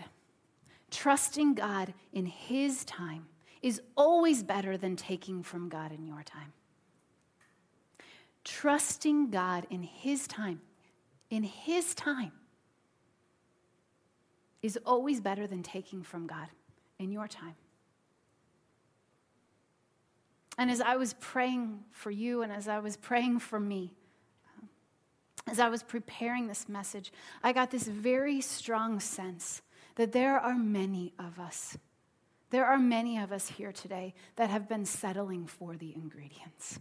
trusting 0.89 1.53
God 1.53 1.93
in 2.11 2.25
His 2.25 2.83
time 2.85 3.27
is 3.61 3.81
always 3.95 4.43
better 4.43 4.77
than 4.77 4.95
taking 4.95 5.43
from 5.43 5.69
God 5.69 5.91
in 5.91 6.05
your 6.05 6.23
time. 6.23 6.53
Trusting 8.43 9.29
God 9.29 9.67
in 9.69 9.83
His 9.83 10.27
time, 10.27 10.61
in 11.31 11.41
His 11.41 11.95
time, 11.95 12.33
is 14.61 14.77
always 14.85 15.19
better 15.19 15.47
than 15.47 15.63
taking 15.63 16.03
from 16.03 16.27
God 16.27 16.47
in 16.99 17.11
your 17.11 17.27
time. 17.27 17.55
And 20.57 20.69
as 20.69 20.81
I 20.81 20.97
was 20.97 21.15
praying 21.19 21.79
for 21.91 22.11
you 22.11 22.43
and 22.43 22.51
as 22.51 22.67
I 22.67 22.77
was 22.77 22.95
praying 22.95 23.39
for 23.39 23.59
me, 23.59 23.93
as 25.47 25.59
I 25.59 25.69
was 25.69 25.81
preparing 25.81 26.47
this 26.47 26.69
message, 26.69 27.11
I 27.41 27.53
got 27.53 27.71
this 27.71 27.87
very 27.87 28.41
strong 28.41 28.99
sense 28.99 29.63
that 29.95 30.11
there 30.11 30.37
are 30.37 30.55
many 30.55 31.13
of 31.17 31.39
us, 31.39 31.77
there 32.51 32.65
are 32.65 32.77
many 32.77 33.17
of 33.17 33.31
us 33.31 33.47
here 33.47 33.71
today 33.71 34.13
that 34.35 34.51
have 34.51 34.69
been 34.69 34.85
settling 34.85 35.47
for 35.47 35.75
the 35.75 35.95
ingredients. 35.95 36.79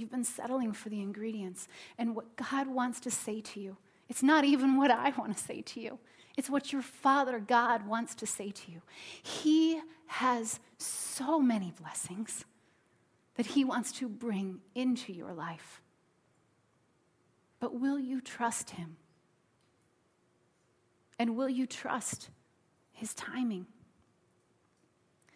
You've 0.00 0.10
been 0.10 0.24
settling 0.24 0.72
for 0.72 0.88
the 0.88 1.02
ingredients. 1.02 1.68
And 1.98 2.16
what 2.16 2.34
God 2.36 2.66
wants 2.68 3.00
to 3.00 3.10
say 3.10 3.42
to 3.42 3.60
you, 3.60 3.76
it's 4.08 4.22
not 4.22 4.44
even 4.44 4.78
what 4.78 4.90
I 4.90 5.10
want 5.10 5.36
to 5.36 5.42
say 5.42 5.60
to 5.60 5.80
you. 5.80 5.98
It's 6.38 6.48
what 6.48 6.72
your 6.72 6.80
Father 6.80 7.38
God 7.38 7.86
wants 7.86 8.14
to 8.16 8.26
say 8.26 8.50
to 8.50 8.72
you. 8.72 8.80
He 9.22 9.78
has 10.06 10.58
so 10.78 11.38
many 11.38 11.72
blessings 11.78 12.46
that 13.34 13.44
He 13.44 13.62
wants 13.62 13.92
to 13.92 14.08
bring 14.08 14.60
into 14.74 15.12
your 15.12 15.34
life. 15.34 15.82
But 17.58 17.78
will 17.78 17.98
you 17.98 18.22
trust 18.22 18.70
Him? 18.70 18.96
And 21.18 21.36
will 21.36 21.50
you 21.50 21.66
trust 21.66 22.30
His 22.92 23.12
timing? 23.12 23.66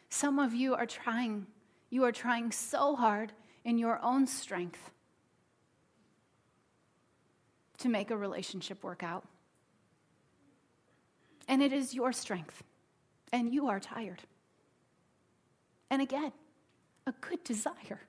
Some 0.09 0.39
of 0.39 0.55
you 0.55 0.75
are 0.75 0.87
trying, 0.87 1.49
you 1.91 2.05
are 2.05 2.13
trying 2.13 2.51
so 2.51 2.97
hard 2.97 3.35
in 3.65 3.79
your 3.79 3.99
own 4.03 4.27
strength 4.27 4.91
to 7.79 7.89
make 7.89 8.11
a 8.11 8.17
relationship 8.17 8.83
work 8.85 9.03
out. 9.03 9.25
And 11.49 11.63
it 11.63 11.73
is 11.73 11.95
your 11.95 12.13
strength, 12.13 12.63
and 13.33 13.53
you 13.53 13.69
are 13.69 13.81
tired. 13.81 14.23
And 15.91 16.01
again, 16.01 16.33
a 17.07 17.13
good 17.21 17.45
desire, 17.45 18.01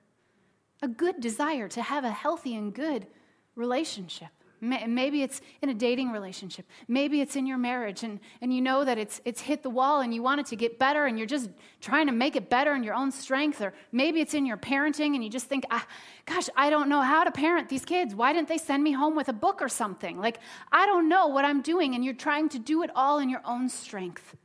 a 0.82 0.88
good 0.88 1.20
desire 1.20 1.68
to 1.68 1.82
have 1.82 2.04
a 2.04 2.10
healthy 2.10 2.54
and 2.54 2.74
good 2.74 3.06
relationship. 3.54 4.30
Maybe 4.60 5.22
it's 5.22 5.40
in 5.60 5.68
a 5.68 5.74
dating 5.74 6.10
relationship. 6.10 6.66
Maybe 6.88 7.20
it's 7.20 7.36
in 7.36 7.46
your 7.46 7.58
marriage 7.58 8.02
and, 8.02 8.20
and 8.40 8.54
you 8.54 8.60
know 8.60 8.84
that 8.84 8.96
it's, 8.96 9.20
it's 9.24 9.40
hit 9.40 9.62
the 9.62 9.70
wall 9.70 10.00
and 10.00 10.14
you 10.14 10.22
want 10.22 10.40
it 10.40 10.46
to 10.46 10.56
get 10.56 10.78
better 10.78 11.06
and 11.06 11.18
you're 11.18 11.26
just 11.26 11.50
trying 11.80 12.06
to 12.06 12.12
make 12.12 12.36
it 12.36 12.48
better 12.48 12.74
in 12.74 12.82
your 12.82 12.94
own 12.94 13.12
strength. 13.12 13.60
Or 13.60 13.74
maybe 13.92 14.20
it's 14.20 14.34
in 14.34 14.46
your 14.46 14.56
parenting 14.56 15.14
and 15.14 15.22
you 15.22 15.28
just 15.28 15.46
think, 15.46 15.64
ah, 15.70 15.86
gosh, 16.24 16.48
I 16.56 16.70
don't 16.70 16.88
know 16.88 17.02
how 17.02 17.24
to 17.24 17.30
parent 17.30 17.68
these 17.68 17.84
kids. 17.84 18.14
Why 18.14 18.32
didn't 18.32 18.48
they 18.48 18.58
send 18.58 18.82
me 18.82 18.92
home 18.92 19.14
with 19.14 19.28
a 19.28 19.34
book 19.34 19.60
or 19.60 19.68
something? 19.68 20.18
Like, 20.18 20.38
I 20.72 20.86
don't 20.86 21.08
know 21.08 21.26
what 21.26 21.44
I'm 21.44 21.60
doing. 21.62 21.94
And 21.94 22.04
you're 22.04 22.14
trying 22.14 22.48
to 22.50 22.58
do 22.58 22.82
it 22.82 22.90
all 22.94 23.18
in 23.18 23.28
your 23.28 23.42
own 23.44 23.68
strength. 23.68 24.36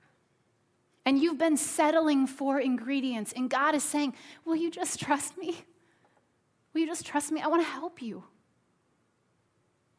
And 1.05 1.19
you've 1.19 1.37
been 1.37 1.57
settling 1.57 2.27
for 2.27 2.59
ingredients. 2.59 3.33
And 3.35 3.49
God 3.49 3.75
is 3.75 3.83
saying, 3.83 4.13
Will 4.45 4.55
you 4.55 4.69
just 4.69 4.99
trust 4.99 5.37
me? 5.37 5.57
Will 6.73 6.81
you 6.81 6.87
just 6.87 7.05
trust 7.05 7.31
me? 7.31 7.41
I 7.41 7.47
want 7.47 7.63
to 7.63 7.69
help 7.69 8.01
you. 8.01 8.23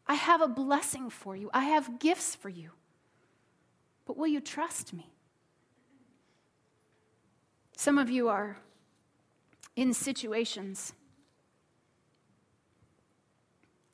I 0.06 0.14
have 0.14 0.40
a 0.40 0.48
blessing 0.48 1.10
for 1.10 1.36
you, 1.36 1.50
I 1.52 1.64
have 1.64 1.98
gifts 1.98 2.34
for 2.34 2.48
you. 2.48 2.70
But 4.04 4.16
will 4.16 4.26
you 4.26 4.40
trust 4.40 4.92
me? 4.92 5.12
Some 7.76 7.98
of 7.98 8.10
you 8.10 8.28
are 8.28 8.56
in 9.76 9.94
situations, 9.94 10.92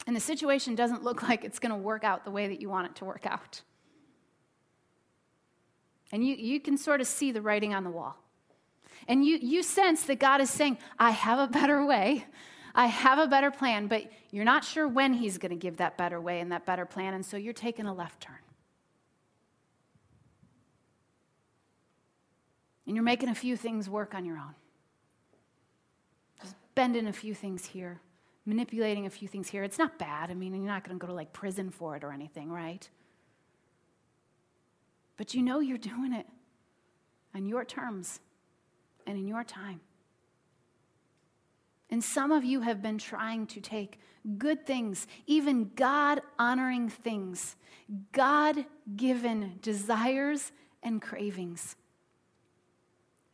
and 0.07 0.17
the 0.17 0.21
situation 0.21 0.75
doesn't 0.75 1.05
look 1.05 1.23
like 1.29 1.45
it's 1.45 1.59
going 1.59 1.73
to 1.73 1.79
work 1.79 2.05
out 2.05 2.25
the 2.25 2.31
way 2.31 2.49
that 2.49 2.61
you 2.61 2.69
want 2.69 2.87
it 2.87 2.97
to 2.97 3.05
work 3.05 3.27
out. 3.27 3.63
And 6.11 6.27
you, 6.27 6.35
you 6.37 6.59
can 6.59 6.79
sort 6.79 7.01
of 7.01 7.07
see 7.07 7.33
the 7.33 7.43
writing 7.43 7.75
on 7.75 7.85
the 7.85 7.91
wall. 7.91 8.17
And 9.07 9.25
you, 9.25 9.37
you 9.37 9.63
sense 9.63 10.05
that 10.05 10.19
God 10.19 10.41
is 10.41 10.51
saying, 10.51 10.79
I 10.99 11.11
have 11.11 11.39
a 11.39 11.47
better 11.47 11.85
way. 11.85 12.27
I 12.79 12.87
have 12.87 13.19
a 13.19 13.27
better 13.27 13.51
plan, 13.51 13.89
but 13.89 14.05
you're 14.31 14.45
not 14.45 14.63
sure 14.63 14.87
when 14.87 15.13
he's 15.13 15.37
going 15.37 15.51
to 15.51 15.57
give 15.57 15.79
that 15.79 15.99
better 15.99 16.21
way 16.21 16.39
and 16.39 16.53
that 16.53 16.65
better 16.65 16.87
plan, 16.87 17.13
and 17.13 17.27
so 17.27 17.37
you're 17.37 17.53
taking 17.53 17.87
a 17.87 17.93
left 17.93 18.21
turn. 18.21 18.37
And 22.87 22.95
you're 22.95 23.05
making 23.05 23.31
a 23.31 23.35
few 23.35 23.57
things 23.57 23.91
work 23.91 24.15
on 24.15 24.25
your 24.25 24.37
own. 24.37 24.55
Just 26.41 26.55
bending 26.77 27.09
a 27.09 27.13
few 27.13 27.35
things 27.35 27.65
here, 27.67 28.01
manipulating 28.47 29.07
a 29.07 29.11
few 29.11 29.27
things 29.27 29.49
here. 29.49 29.65
It's 29.65 29.79
not 29.79 29.99
bad. 29.99 30.31
I 30.31 30.35
mean, 30.35 30.55
you're 30.55 30.65
not 30.65 30.85
going 30.85 30.97
to 30.97 31.01
go 31.01 31.09
to 31.09 31.15
like 31.15 31.33
prison 31.33 31.71
for 31.71 31.97
it 31.97 32.05
or 32.05 32.13
anything, 32.13 32.49
right? 32.49 32.89
But 35.17 35.35
you 35.35 35.43
know 35.43 35.59
you're 35.59 35.79
doing 35.79 36.13
it 36.13 36.29
on 37.35 37.45
your 37.45 37.65
terms 37.65 38.21
and 39.05 39.19
in 39.19 39.27
your 39.27 39.43
time. 39.43 39.81
And 41.91 42.05
some 42.05 42.33
of 42.33 42.45
you 42.45 42.61
have 42.61 42.83
been 42.83 42.99
trying 42.99 43.47
to 43.49 43.61
take 43.61 43.99
good 44.37 44.67
things, 44.67 45.07
even 45.27 45.71
God 45.75 46.21
honoring 46.39 46.89
things, 46.89 47.57
God 48.13 48.67
given 48.97 49.59
desires 49.63 50.53
and 50.83 51.01
cravings. 51.01 51.77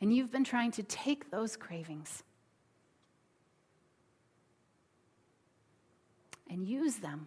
And 0.01 0.15
you've 0.15 0.31
been 0.31 0.45
trying 0.45 0.71
to 0.73 0.83
take 0.83 1.31
those 1.31 1.57
cravings 1.57 2.23
and 6.49 6.65
use 6.65 6.97
them 6.97 7.27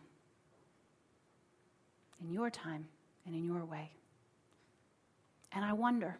in 2.22 2.32
your 2.32 2.50
time 2.50 2.88
and 3.26 3.36
in 3.36 3.46
your 3.46 3.66
way. 3.66 3.92
And 5.52 5.66
I 5.66 5.74
wonder, 5.74 6.18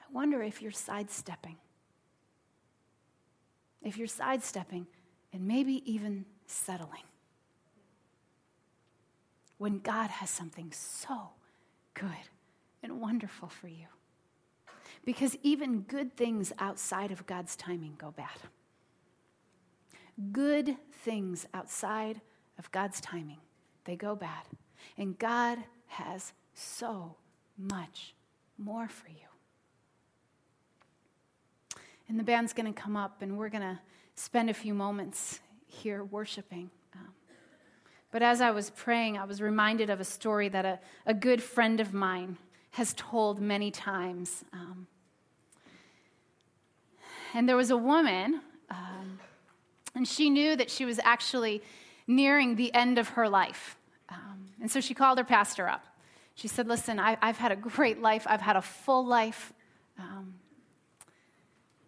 I 0.00 0.12
wonder 0.12 0.42
if 0.42 0.62
you're 0.62 0.70
sidestepping. 0.70 1.56
If 3.82 3.96
you're 3.96 4.06
sidestepping 4.06 4.86
and 5.32 5.46
maybe 5.46 5.82
even 5.90 6.24
settling. 6.46 7.02
When 9.58 9.78
God 9.78 10.10
has 10.10 10.30
something 10.30 10.72
so 10.72 11.30
good 11.94 12.10
and 12.82 13.00
wonderful 13.00 13.48
for 13.48 13.68
you. 13.68 13.86
Because 15.04 15.36
even 15.42 15.82
good 15.82 16.16
things 16.16 16.52
outside 16.58 17.10
of 17.10 17.26
God's 17.26 17.56
timing 17.56 17.94
go 17.98 18.10
bad. 18.10 18.28
Good 20.32 20.76
things 21.04 21.46
outside 21.54 22.20
of 22.58 22.70
God's 22.72 23.00
timing, 23.00 23.38
they 23.84 23.96
go 23.96 24.14
bad. 24.14 24.44
And 24.98 25.18
God 25.18 25.58
has 25.86 26.32
so 26.52 27.16
much 27.56 28.14
more 28.58 28.88
for 28.88 29.08
you. 29.08 29.29
And 32.10 32.18
the 32.18 32.24
band's 32.24 32.52
going 32.52 32.66
to 32.66 32.78
come 32.78 32.96
up, 32.96 33.22
and 33.22 33.38
we're 33.38 33.48
going 33.48 33.62
to 33.62 33.78
spend 34.16 34.50
a 34.50 34.52
few 34.52 34.74
moments 34.74 35.38
here 35.68 36.02
worshiping. 36.02 36.68
Um, 36.92 37.06
but 38.10 38.20
as 38.20 38.40
I 38.40 38.50
was 38.50 38.70
praying, 38.70 39.16
I 39.16 39.24
was 39.24 39.40
reminded 39.40 39.90
of 39.90 40.00
a 40.00 40.04
story 40.04 40.48
that 40.48 40.64
a, 40.64 40.80
a 41.06 41.14
good 41.14 41.40
friend 41.40 41.78
of 41.78 41.94
mine 41.94 42.36
has 42.72 42.94
told 42.94 43.40
many 43.40 43.70
times. 43.70 44.44
Um, 44.52 44.88
and 47.32 47.48
there 47.48 47.56
was 47.56 47.70
a 47.70 47.76
woman, 47.76 48.40
um, 48.70 49.20
and 49.94 50.08
she 50.08 50.30
knew 50.30 50.56
that 50.56 50.68
she 50.68 50.84
was 50.84 50.98
actually 51.04 51.62
nearing 52.08 52.56
the 52.56 52.74
end 52.74 52.98
of 52.98 53.10
her 53.10 53.28
life. 53.28 53.76
Um, 54.08 54.48
and 54.60 54.68
so 54.68 54.80
she 54.80 54.94
called 54.94 55.16
her 55.18 55.24
pastor 55.24 55.68
up. 55.68 55.84
She 56.34 56.48
said, 56.48 56.66
Listen, 56.66 56.98
I, 56.98 57.16
have 57.22 57.38
had 57.38 57.52
a 57.52 57.56
great 57.56 58.02
life, 58.02 58.26
I've 58.28 58.40
had 58.40 58.56
a 58.56 58.62
full 58.62 59.06
life. 59.06 59.52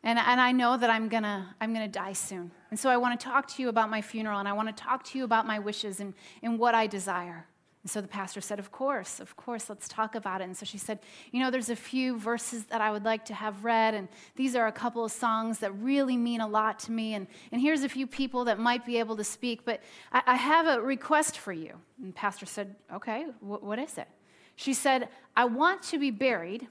And, 0.04 0.18
and 0.18 0.40
I 0.40 0.52
know 0.52 0.76
that 0.76 0.90
I'm 0.90 1.08
gonna, 1.08 1.54
I'm 1.60 1.72
gonna 1.72 1.88
die 1.88 2.12
soon. 2.12 2.50
And 2.70 2.78
so 2.78 2.90
I 2.90 2.96
wanna 2.96 3.16
talk 3.16 3.46
to 3.48 3.62
you 3.62 3.68
about 3.68 3.88
my 3.88 4.02
funeral 4.02 4.38
and 4.38 4.48
I 4.48 4.52
wanna 4.52 4.72
talk 4.72 5.04
to 5.04 5.18
you 5.18 5.24
about 5.24 5.46
my 5.46 5.58
wishes 5.58 6.00
and, 6.00 6.14
and 6.42 6.58
what 6.58 6.74
I 6.74 6.86
desire. 6.86 7.46
And 7.82 7.90
so 7.90 8.00
the 8.00 8.08
pastor 8.08 8.40
said, 8.40 8.58
Of 8.58 8.70
course, 8.70 9.18
of 9.18 9.36
course, 9.36 9.68
let's 9.68 9.88
talk 9.88 10.14
about 10.14 10.40
it. 10.40 10.44
And 10.44 10.56
so 10.56 10.64
she 10.64 10.78
said, 10.78 11.00
You 11.32 11.40
know, 11.40 11.50
there's 11.50 11.70
a 11.70 11.76
few 11.76 12.16
verses 12.16 12.64
that 12.66 12.80
I 12.80 12.92
would 12.92 13.04
like 13.04 13.24
to 13.26 13.34
have 13.34 13.64
read, 13.64 13.94
and 13.94 14.08
these 14.36 14.54
are 14.54 14.68
a 14.68 14.72
couple 14.72 15.04
of 15.04 15.10
songs 15.10 15.58
that 15.58 15.72
really 15.72 16.16
mean 16.16 16.40
a 16.40 16.46
lot 16.46 16.78
to 16.80 16.92
me. 16.92 17.14
And, 17.14 17.26
and 17.50 17.60
here's 17.60 17.82
a 17.82 17.88
few 17.88 18.06
people 18.06 18.44
that 18.44 18.58
might 18.60 18.86
be 18.86 18.98
able 18.98 19.16
to 19.16 19.24
speak, 19.24 19.64
but 19.64 19.80
I, 20.12 20.22
I 20.26 20.36
have 20.36 20.66
a 20.68 20.80
request 20.80 21.38
for 21.38 21.52
you. 21.52 21.74
And 21.98 22.10
the 22.10 22.14
pastor 22.14 22.46
said, 22.46 22.76
Okay, 22.94 23.24
wh- 23.40 23.62
what 23.62 23.80
is 23.80 23.98
it? 23.98 24.06
She 24.54 24.74
said, 24.74 25.08
I 25.36 25.46
want 25.46 25.82
to 25.84 25.98
be 25.98 26.12
buried 26.12 26.68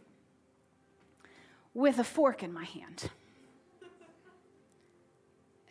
with 1.73 1.99
a 1.99 2.05
fork 2.05 2.41
in 2.41 2.53
my 2.53 2.65
hand. 2.65 3.09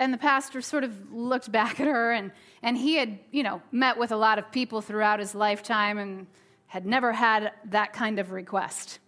And 0.00 0.14
the 0.14 0.18
pastor 0.18 0.62
sort 0.62 0.82
of 0.82 1.12
looked 1.12 1.52
back 1.52 1.78
at 1.78 1.86
her, 1.86 2.10
and, 2.10 2.32
and 2.62 2.76
he 2.76 2.96
had, 2.96 3.18
you 3.30 3.42
know, 3.42 3.60
met 3.70 3.98
with 3.98 4.10
a 4.10 4.16
lot 4.16 4.38
of 4.38 4.50
people 4.50 4.80
throughout 4.80 5.20
his 5.20 5.34
lifetime 5.34 5.98
and 5.98 6.26
had 6.66 6.86
never 6.86 7.12
had 7.12 7.52
that 7.66 7.92
kind 7.92 8.18
of 8.18 8.30
request. 8.30 8.98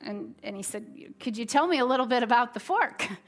And, 0.00 0.34
and 0.42 0.56
he 0.56 0.62
said, 0.62 0.84
Could 1.20 1.38
you 1.38 1.44
tell 1.44 1.68
me 1.68 1.78
a 1.78 1.84
little 1.86 2.06
bit 2.06 2.22
about 2.22 2.52
the 2.52 2.60
fork? 2.60 3.08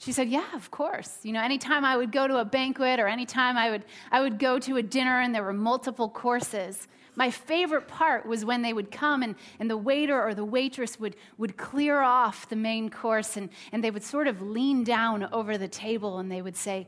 She 0.00 0.12
said, 0.12 0.30
Yeah, 0.30 0.46
of 0.54 0.70
course. 0.70 1.18
You 1.24 1.32
know, 1.34 1.42
anytime 1.42 1.84
I 1.84 1.94
would 1.94 2.10
go 2.10 2.26
to 2.26 2.38
a 2.38 2.44
banquet 2.44 2.98
or 2.98 3.06
anytime 3.06 3.58
I 3.58 3.68
would, 3.68 3.84
I 4.10 4.22
would 4.22 4.38
go 4.38 4.58
to 4.58 4.78
a 4.78 4.82
dinner 4.82 5.20
and 5.20 5.34
there 5.34 5.42
were 5.42 5.52
multiple 5.52 6.08
courses, 6.08 6.88
my 7.20 7.30
favorite 7.30 7.86
part 7.86 8.24
was 8.24 8.46
when 8.46 8.62
they 8.62 8.72
would 8.72 8.90
come 8.90 9.22
and, 9.22 9.34
and 9.58 9.68
the 9.68 9.76
waiter 9.76 10.18
or 10.18 10.32
the 10.32 10.42
waitress 10.42 10.98
would, 10.98 11.14
would 11.36 11.58
clear 11.58 12.00
off 12.00 12.48
the 12.48 12.56
main 12.56 12.88
course 12.88 13.36
and, 13.36 13.50
and 13.72 13.84
they 13.84 13.90
would 13.90 14.02
sort 14.02 14.26
of 14.26 14.40
lean 14.40 14.84
down 14.84 15.28
over 15.30 15.58
the 15.58 15.68
table 15.68 16.18
and 16.18 16.32
they 16.32 16.40
would 16.40 16.56
say, 16.56 16.86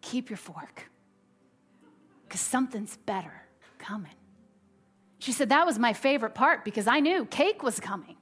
Keep 0.00 0.30
your 0.30 0.36
fork, 0.36 0.88
because 2.22 2.40
something's 2.40 2.98
better 2.98 3.32
coming. 3.78 4.14
She 5.18 5.32
said, 5.32 5.48
That 5.48 5.66
was 5.66 5.76
my 5.76 5.92
favorite 5.92 6.36
part 6.36 6.64
because 6.64 6.86
I 6.86 7.00
knew 7.00 7.24
cake 7.24 7.64
was 7.64 7.80
coming. 7.80 8.14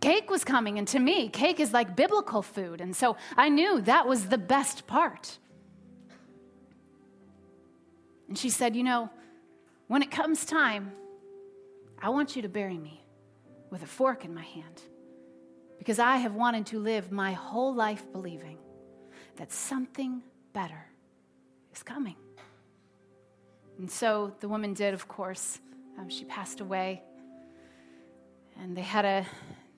Cake 0.00 0.28
was 0.28 0.42
coming, 0.42 0.80
and 0.80 0.88
to 0.88 0.98
me, 0.98 1.28
cake 1.28 1.60
is 1.60 1.72
like 1.72 1.94
biblical 1.94 2.42
food. 2.42 2.80
And 2.80 2.96
so 2.96 3.16
I 3.36 3.50
knew 3.50 3.82
that 3.82 4.08
was 4.08 4.26
the 4.26 4.38
best 4.38 4.88
part. 4.88 5.38
And 8.26 8.36
she 8.36 8.50
said, 8.50 8.74
You 8.74 8.82
know, 8.82 9.10
when 9.88 10.02
it 10.02 10.10
comes 10.10 10.44
time, 10.44 10.92
I 12.00 12.10
want 12.10 12.36
you 12.36 12.42
to 12.42 12.48
bury 12.48 12.78
me 12.78 13.02
with 13.70 13.82
a 13.82 13.86
fork 13.86 14.24
in 14.24 14.34
my 14.34 14.42
hand 14.42 14.82
because 15.78 15.98
I 15.98 16.16
have 16.16 16.34
wanted 16.34 16.66
to 16.66 16.78
live 16.78 17.10
my 17.10 17.32
whole 17.32 17.74
life 17.74 18.10
believing 18.12 18.58
that 19.36 19.50
something 19.50 20.22
better 20.52 20.86
is 21.72 21.82
coming. 21.82 22.16
And 23.78 23.90
so 23.90 24.34
the 24.40 24.48
woman 24.48 24.74
did, 24.74 24.94
of 24.94 25.08
course. 25.08 25.60
Um, 25.98 26.08
she 26.08 26.24
passed 26.24 26.60
away. 26.60 27.02
And 28.60 28.76
they 28.76 28.82
had 28.82 29.04
a, 29.04 29.26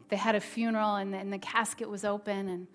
they 0.08 0.16
had 0.16 0.34
a 0.34 0.40
funeral, 0.40 0.96
and 0.96 1.12
the, 1.12 1.18
and 1.18 1.32
the 1.32 1.38
casket 1.38 1.88
was 1.88 2.04
open. 2.04 2.48
And 2.48 2.66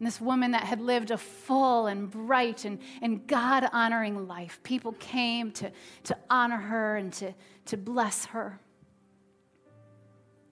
and 0.00 0.06
this 0.06 0.18
woman 0.18 0.52
that 0.52 0.62
had 0.62 0.80
lived 0.80 1.10
a 1.10 1.18
full 1.18 1.86
and 1.86 2.10
bright 2.10 2.64
and, 2.64 2.78
and 3.02 3.26
God 3.26 3.68
honoring 3.70 4.26
life. 4.26 4.58
People 4.62 4.92
came 4.92 5.52
to, 5.52 5.70
to 6.04 6.16
honor 6.30 6.56
her 6.56 6.96
and 6.96 7.12
to, 7.12 7.34
to 7.66 7.76
bless 7.76 8.24
her. 8.24 8.58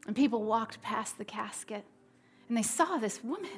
And 0.07 0.15
people 0.15 0.45
walked 0.45 0.83
past 0.83 1.17
the 1.17 1.25
casket 1.25 1.87
and 2.49 2.59
they 2.59 2.63
saw 2.63 2.99
this 2.99 3.25
woman 3.25 3.49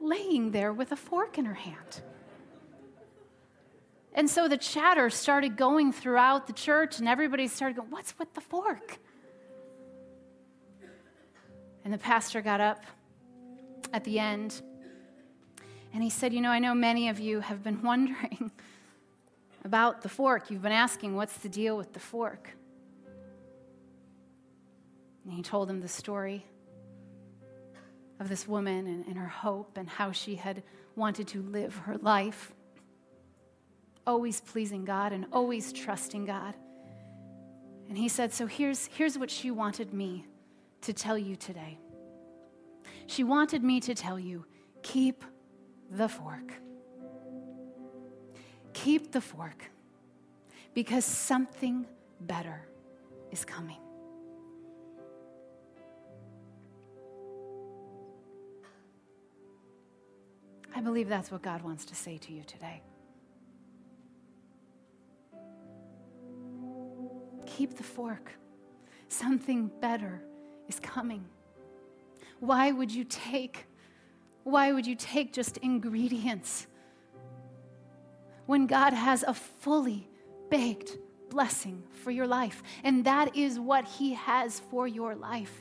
laying 0.00 0.50
there 0.50 0.72
with 0.72 0.90
a 0.90 0.96
fork 0.96 1.38
in 1.38 1.44
her 1.44 1.54
hand. 1.54 2.02
And 4.14 4.28
so 4.28 4.48
the 4.48 4.56
chatter 4.56 5.10
started 5.10 5.56
going 5.56 5.92
throughout 5.92 6.46
the 6.46 6.52
church, 6.52 7.00
and 7.00 7.08
everybody 7.08 7.48
started 7.48 7.76
going, 7.76 7.90
What's 7.90 8.16
with 8.16 8.32
the 8.34 8.40
fork? 8.40 8.98
And 11.84 11.92
the 11.92 11.98
pastor 11.98 12.40
got 12.40 12.60
up 12.60 12.84
at 13.92 14.04
the 14.04 14.20
end 14.20 14.62
and 15.94 16.02
he 16.02 16.10
said, 16.10 16.34
You 16.34 16.40
know, 16.40 16.50
I 16.50 16.58
know 16.58 16.74
many 16.74 17.08
of 17.08 17.20
you 17.20 17.40
have 17.40 17.62
been 17.62 17.80
wondering 17.90 18.50
about 19.64 20.02
the 20.02 20.08
fork. 20.08 20.50
You've 20.50 20.62
been 20.62 20.72
asking, 20.72 21.14
What's 21.14 21.36
the 21.38 21.48
deal 21.48 21.76
with 21.76 21.92
the 21.92 22.00
fork? 22.00 22.50
And 25.24 25.32
he 25.32 25.42
told 25.42 25.70
him 25.70 25.80
the 25.80 25.88
story 25.88 26.44
of 28.20 28.28
this 28.28 28.46
woman 28.46 28.86
and, 28.86 29.06
and 29.06 29.16
her 29.16 29.28
hope 29.28 29.78
and 29.78 29.88
how 29.88 30.12
she 30.12 30.34
had 30.34 30.62
wanted 30.96 31.28
to 31.28 31.40
live 31.40 31.74
her 31.78 31.96
life, 31.96 32.52
always 34.06 34.40
pleasing 34.40 34.84
God 34.84 35.12
and 35.12 35.24
always 35.32 35.72
trusting 35.72 36.26
God. 36.26 36.54
And 37.88 37.96
he 37.96 38.08
said, 38.08 38.32
So 38.32 38.46
here's, 38.46 38.86
here's 38.86 39.16
what 39.16 39.30
she 39.30 39.50
wanted 39.52 39.94
me 39.94 40.26
to 40.82 40.92
tell 40.92 41.16
you 41.16 41.36
today. 41.36 41.78
She 43.06 43.22
wanted 43.22 43.62
me 43.62 43.80
to 43.80 43.94
tell 43.94 44.18
you 44.18 44.44
keep 44.82 45.24
the 45.96 46.08
fork. 46.08 46.52
Keep 48.72 49.12
the 49.12 49.20
fork 49.20 49.70
because 50.74 51.04
something 51.04 51.86
better 52.20 52.66
is 53.30 53.44
coming. 53.44 53.78
I 60.74 60.80
believe 60.80 61.08
that's 61.08 61.30
what 61.30 61.42
God 61.42 61.62
wants 61.62 61.84
to 61.86 61.94
say 61.94 62.18
to 62.18 62.32
you 62.32 62.42
today. 62.42 62.82
Keep 67.46 67.76
the 67.76 67.84
fork. 67.84 68.32
Something 69.08 69.70
better 69.80 70.20
is 70.66 70.80
coming. 70.80 71.24
Why 72.40 72.72
would 72.72 72.90
you 72.90 73.04
take 73.04 73.66
why 74.44 74.72
would 74.72 74.86
you 74.86 74.94
take 74.94 75.32
just 75.32 75.56
ingredients 75.58 76.66
when 78.46 78.66
God 78.66 78.92
has 78.92 79.22
a 79.22 79.34
fully 79.34 80.06
baked 80.50 80.98
blessing 81.30 81.82
for 82.02 82.10
your 82.10 82.26
life? 82.26 82.62
And 82.84 83.04
that 83.06 83.36
is 83.36 83.58
what 83.58 83.86
He 83.86 84.12
has 84.14 84.60
for 84.70 84.86
your 84.86 85.14
life. 85.14 85.52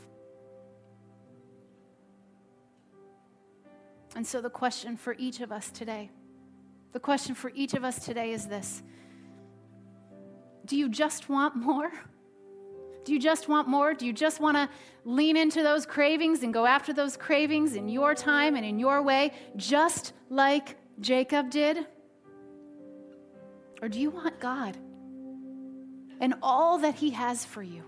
And 4.15 4.27
so 4.27 4.41
the 4.41 4.49
question 4.49 4.95
for 4.95 5.15
each 5.17 5.39
of 5.39 5.51
us 5.51 5.71
today, 5.71 6.11
the 6.91 6.99
question 6.99 7.33
for 7.33 7.51
each 7.55 7.73
of 7.73 7.83
us 7.83 8.05
today 8.05 8.31
is 8.31 8.47
this 8.47 8.83
Do 10.65 10.77
you 10.77 10.89
just 10.89 11.29
want 11.29 11.55
more? 11.55 11.91
Do 13.03 13.13
you 13.13 13.19
just 13.19 13.47
want 13.47 13.67
more? 13.67 13.93
Do 13.93 14.05
you 14.05 14.13
just 14.13 14.39
want 14.39 14.57
to 14.57 14.69
lean 15.05 15.35
into 15.35 15.61
those 15.61 15.85
cravings 15.85 16.43
and 16.43 16.53
go 16.53 16.65
after 16.65 16.93
those 16.93 17.17
cravings 17.17 17.75
in 17.75 17.89
your 17.89 18.15
time 18.15 18.55
and 18.55 18.65
in 18.65 18.79
your 18.79 19.01
way, 19.01 19.33
just 19.55 20.13
like 20.29 20.77
Jacob 20.99 21.49
did? 21.49 21.85
Or 23.81 23.89
do 23.89 23.99
you 23.99 24.09
want 24.09 24.39
God 24.39 24.77
and 26.21 26.35
all 26.41 26.77
that 26.79 26.95
He 26.95 27.11
has 27.11 27.43
for 27.43 27.61
you? 27.61 27.83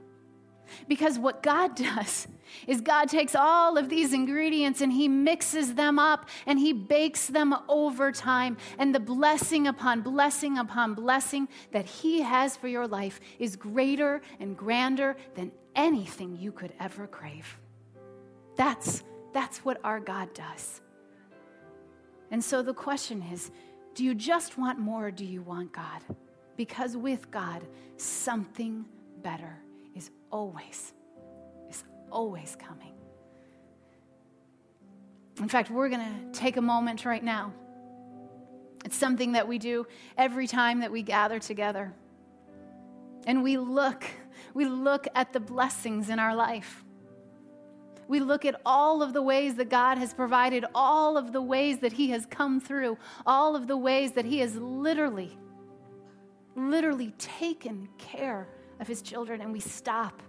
Because 0.87 1.17
what 1.17 1.43
God 1.43 1.75
does 1.75 2.27
is 2.67 2.81
God 2.81 3.09
takes 3.09 3.35
all 3.35 3.77
of 3.77 3.89
these 3.89 4.13
ingredients 4.13 4.81
and 4.81 4.91
He 4.91 5.07
mixes 5.07 5.75
them 5.75 5.99
up 5.99 6.27
and 6.45 6.59
He 6.59 6.73
bakes 6.73 7.27
them 7.27 7.55
over 7.67 8.11
time. 8.11 8.57
And 8.77 8.93
the 8.93 8.99
blessing 8.99 9.67
upon 9.67 10.01
blessing 10.01 10.57
upon 10.57 10.93
blessing 10.93 11.47
that 11.71 11.85
He 11.85 12.21
has 12.21 12.55
for 12.55 12.67
your 12.67 12.87
life 12.87 13.19
is 13.39 13.55
greater 13.55 14.21
and 14.39 14.57
grander 14.57 15.15
than 15.35 15.51
anything 15.75 16.37
you 16.37 16.51
could 16.51 16.73
ever 16.79 17.07
crave. 17.07 17.57
That's, 18.55 19.03
that's 19.33 19.59
what 19.59 19.79
our 19.83 19.99
God 19.99 20.33
does. 20.33 20.81
And 22.31 22.43
so 22.43 22.61
the 22.61 22.73
question 22.73 23.23
is 23.31 23.51
do 23.93 24.03
you 24.03 24.13
just 24.13 24.57
want 24.57 24.77
more 24.77 25.07
or 25.07 25.11
do 25.11 25.23
you 25.25 25.41
want 25.41 25.71
God? 25.71 26.01
Because 26.57 26.97
with 26.97 27.31
God, 27.31 27.65
something 27.97 28.85
better 29.21 29.57
is 29.95 30.11
always, 30.31 30.93
is 31.69 31.83
always 32.11 32.55
coming. 32.55 32.93
In 35.39 35.49
fact, 35.49 35.69
we're 35.69 35.89
going 35.89 36.01
to 36.01 36.39
take 36.39 36.57
a 36.57 36.61
moment 36.61 37.05
right 37.05 37.23
now. 37.23 37.53
It's 38.85 38.95
something 38.95 39.31
that 39.31 39.47
we 39.47 39.57
do 39.57 39.87
every 40.17 40.47
time 40.47 40.81
that 40.81 40.91
we 40.91 41.01
gather 41.01 41.39
together. 41.39 41.93
And 43.25 43.43
we 43.43 43.57
look, 43.57 44.05
we 44.53 44.65
look 44.65 45.07
at 45.15 45.33
the 45.33 45.39
blessings 45.39 46.09
in 46.09 46.19
our 46.19 46.35
life. 46.35 46.83
We 48.07 48.19
look 48.19 48.45
at 48.45 48.61
all 48.65 49.01
of 49.01 49.13
the 49.13 49.21
ways 49.21 49.55
that 49.55 49.69
God 49.69 49.97
has 49.97 50.13
provided, 50.13 50.63
all 50.75 51.17
of 51.17 51.33
the 51.33 51.41
ways 51.41 51.79
that 51.79 51.93
He 51.93 52.11
has 52.11 52.25
come 52.27 52.59
through, 52.59 52.97
all 53.25 53.55
of 53.55 53.67
the 53.67 53.77
ways 53.77 54.11
that 54.11 54.25
He 54.25 54.39
has 54.39 54.55
literally, 54.55 55.35
literally 56.55 57.13
taken 57.17 57.89
care 57.97 58.47
of 58.79 58.87
his 58.87 59.01
children 59.01 59.41
and 59.41 59.51
we 59.51 59.59
stop 59.59 60.21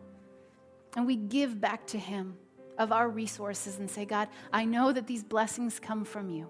and 0.96 1.06
we 1.06 1.16
give 1.16 1.60
back 1.60 1.86
to 1.88 1.98
him 1.98 2.36
of 2.78 2.92
our 2.92 3.08
resources 3.08 3.78
and 3.78 3.90
say, 3.90 4.04
God, 4.04 4.28
I 4.52 4.64
know 4.64 4.92
that 4.92 5.06
these 5.06 5.24
blessings 5.24 5.78
come 5.78 6.04
from 6.04 6.30
you. 6.30 6.48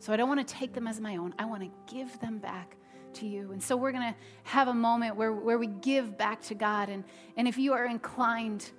So 0.00 0.12
I 0.12 0.16
don't 0.16 0.28
want 0.28 0.46
to 0.46 0.54
take 0.54 0.72
them 0.72 0.86
as 0.86 1.00
my 1.00 1.16
own. 1.16 1.34
I 1.38 1.44
want 1.44 1.62
to 1.62 1.94
give 1.94 2.18
them 2.20 2.38
back 2.38 2.76
to 3.14 3.26
you. 3.26 3.52
And 3.52 3.62
so 3.62 3.76
we're 3.76 3.92
going 3.92 4.12
to 4.12 4.18
have 4.44 4.68
a 4.68 4.74
moment 4.74 5.16
where, 5.16 5.32
where 5.32 5.58
we 5.58 5.66
give 5.66 6.16
back 6.16 6.40
to 6.42 6.54
God. 6.54 6.88
And, 6.88 7.04
and 7.36 7.48
if 7.48 7.58
you 7.58 7.72
are 7.72 7.86
inclined 7.86 8.70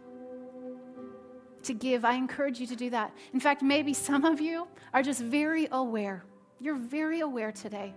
to 1.64 1.74
give, 1.74 2.06
I 2.06 2.14
encourage 2.14 2.60
you 2.60 2.68
to 2.68 2.76
do 2.76 2.90
that. 2.92 3.14
In 3.34 3.40
fact, 3.40 3.62
maybe 3.62 3.94
some 3.94 4.24
of 4.24 4.40
you 4.40 4.68
are 4.94 5.04
just 5.04 5.22
very 5.22 5.68
aware. 5.72 6.24
You're 6.60 6.78
very 6.78 7.20
aware 7.20 7.52
today 7.52 7.94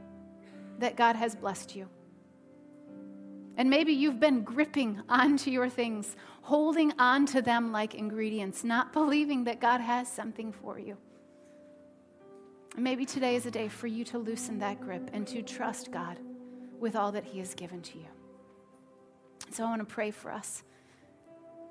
that 0.79 0.97
God 0.97 1.17
has 1.17 1.37
blessed 1.37 1.77
you. 1.77 1.89
And 3.57 3.69
maybe 3.69 3.93
you've 3.93 4.21
been 4.21 4.43
gripping 4.43 5.03
onto 5.09 5.51
your 5.51 5.69
things, 5.69 6.17
holding 6.43 6.93
on 6.99 7.27
to 7.27 7.43
them 7.43 7.71
like 7.71 7.95
ingredients, 7.95 8.65
not 8.65 8.93
believing 8.93 9.45
that 9.45 9.61
God 9.61 9.81
has 9.81 10.09
something 10.09 10.53
for 10.53 10.79
you. 10.79 10.97
And 12.75 12.85
maybe 12.85 13.05
today 13.05 13.37
is 13.37 13.45
a 13.45 13.51
day 13.51 13.69
for 13.69 13.87
you 13.87 14.05
to 14.07 14.19
loosen 14.19 14.59
that 14.61 14.81
grip 14.81 15.11
and 15.13 15.27
to 15.29 15.43
trust 15.43 15.93
God 15.93 16.19
with 16.81 16.97
all 16.97 17.13
that 17.13 17.25
He 17.25 17.39
has 17.41 17.55
given 17.55 17.83
to 17.83 17.99
you. 17.99 18.09
So 19.51 19.65
I 19.65 19.69
want 19.69 19.87
to 19.87 19.95
pray 19.95 20.11
for 20.11 20.33
us. 20.33 20.63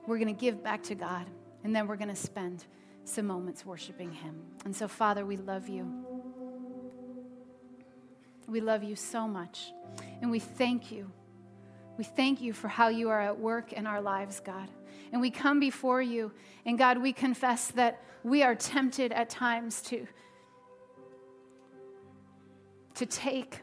We're 0.05 0.19
going 0.19 0.33
to 0.33 0.39
give 0.39 0.63
back 0.63 0.83
to 0.83 0.95
God, 0.95 1.25
and 1.63 1.75
then 1.75 1.87
we're 1.87 1.95
going 1.95 2.09
to 2.09 2.15
spend 2.15 2.65
some 3.05 3.25
moments 3.25 3.65
worshiping 3.65 4.11
Him. 4.11 4.35
And 4.65 4.75
so, 4.75 4.87
Father, 4.87 5.25
we 5.25 5.37
love 5.37 5.67
you. 5.67 6.05
We 8.47 8.61
love 8.61 8.83
you 8.83 8.95
so 8.95 9.27
much, 9.27 9.71
and 10.21 10.29
we 10.29 10.39
thank 10.39 10.91
you 10.91 11.11
we 11.97 12.03
thank 12.03 12.41
you 12.41 12.53
for 12.53 12.67
how 12.67 12.87
you 12.87 13.09
are 13.09 13.21
at 13.21 13.39
work 13.39 13.73
in 13.73 13.85
our 13.85 14.01
lives, 14.01 14.39
God. 14.39 14.67
And 15.11 15.21
we 15.21 15.29
come 15.29 15.59
before 15.59 16.01
you, 16.01 16.31
and 16.65 16.77
God, 16.77 16.97
we 16.97 17.13
confess 17.13 17.67
that 17.71 18.01
we 18.23 18.43
are 18.43 18.55
tempted 18.55 19.11
at 19.11 19.29
times 19.29 19.81
to, 19.83 20.07
to 22.95 23.05
take. 23.05 23.61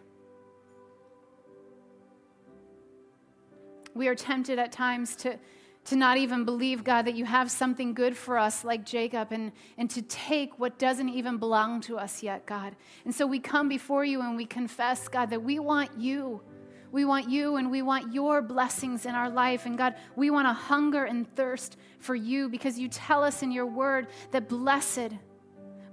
We 3.94 4.08
are 4.08 4.14
tempted 4.14 4.58
at 4.58 4.72
times 4.72 5.16
to, 5.16 5.38
to 5.86 5.96
not 5.96 6.18
even 6.18 6.44
believe, 6.44 6.84
God, 6.84 7.06
that 7.06 7.14
you 7.14 7.24
have 7.24 7.50
something 7.50 7.94
good 7.94 8.16
for 8.16 8.36
us 8.36 8.62
like 8.62 8.84
Jacob 8.84 9.32
and, 9.32 9.52
and 9.78 9.88
to 9.90 10.02
take 10.02 10.58
what 10.58 10.78
doesn't 10.78 11.08
even 11.08 11.38
belong 11.38 11.80
to 11.82 11.98
us 11.98 12.22
yet, 12.22 12.44
God. 12.46 12.76
And 13.04 13.14
so 13.14 13.26
we 13.26 13.40
come 13.40 13.68
before 13.68 14.04
you 14.04 14.20
and 14.20 14.36
we 14.36 14.44
confess, 14.44 15.08
God, 15.08 15.30
that 15.30 15.42
we 15.42 15.58
want 15.58 15.90
you. 15.96 16.42
We 16.90 17.04
want 17.04 17.28
you 17.28 17.56
and 17.56 17.70
we 17.70 17.82
want 17.82 18.14
your 18.14 18.40
blessings 18.40 19.04
in 19.04 19.14
our 19.14 19.28
life. 19.28 19.66
And 19.66 19.76
God, 19.76 19.94
we 20.16 20.30
want 20.30 20.48
to 20.48 20.52
hunger 20.52 21.04
and 21.04 21.32
thirst 21.36 21.76
for 21.98 22.14
you 22.14 22.48
because 22.48 22.78
you 22.78 22.88
tell 22.88 23.22
us 23.22 23.42
in 23.42 23.52
your 23.52 23.66
word 23.66 24.06
that 24.30 24.48
blessed, 24.48 25.10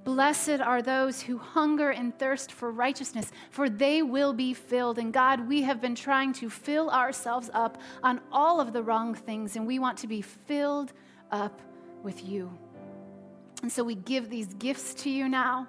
blessed 0.03 0.61
are 0.61 0.81
those 0.81 1.21
who 1.21 1.37
hunger 1.37 1.89
and 1.89 2.17
thirst 2.17 2.51
for 2.51 2.71
righteousness, 2.71 3.31
for 3.49 3.69
they 3.69 4.03
will 4.03 4.31
be 4.31 4.53
filled. 4.53 4.97
And 4.97 5.11
God, 5.11 5.47
we 5.47 5.63
have 5.63 5.81
been 5.81 5.95
trying 5.95 6.31
to 6.33 6.49
fill 6.49 6.89
ourselves 6.89 7.49
up 7.53 7.77
on 8.01 8.21
all 8.31 8.61
of 8.61 8.71
the 8.71 8.81
wrong 8.81 9.15
things, 9.15 9.57
and 9.57 9.67
we 9.67 9.79
want 9.79 9.97
to 9.99 10.07
be 10.07 10.21
filled 10.21 10.93
up 11.31 11.61
with 12.03 12.25
you. 12.25 12.57
And 13.61 13.71
so 13.71 13.83
we 13.83 13.95
give 13.95 14.29
these 14.29 14.53
gifts 14.53 14.93
to 14.95 15.09
you 15.09 15.27
now. 15.27 15.67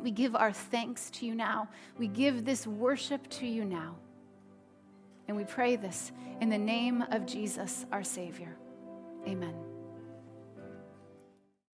We 0.00 0.10
give 0.10 0.36
our 0.36 0.52
thanks 0.52 1.10
to 1.10 1.26
you 1.26 1.34
now. 1.34 1.68
We 1.98 2.08
give 2.08 2.44
this 2.44 2.66
worship 2.66 3.28
to 3.30 3.46
you 3.46 3.64
now. 3.64 3.96
And 5.28 5.36
we 5.36 5.44
pray 5.44 5.76
this 5.76 6.12
in 6.40 6.48
the 6.48 6.58
name 6.58 7.02
of 7.10 7.26
Jesus, 7.26 7.86
our 7.92 8.02
Savior. 8.02 8.56
Amen. 9.26 9.73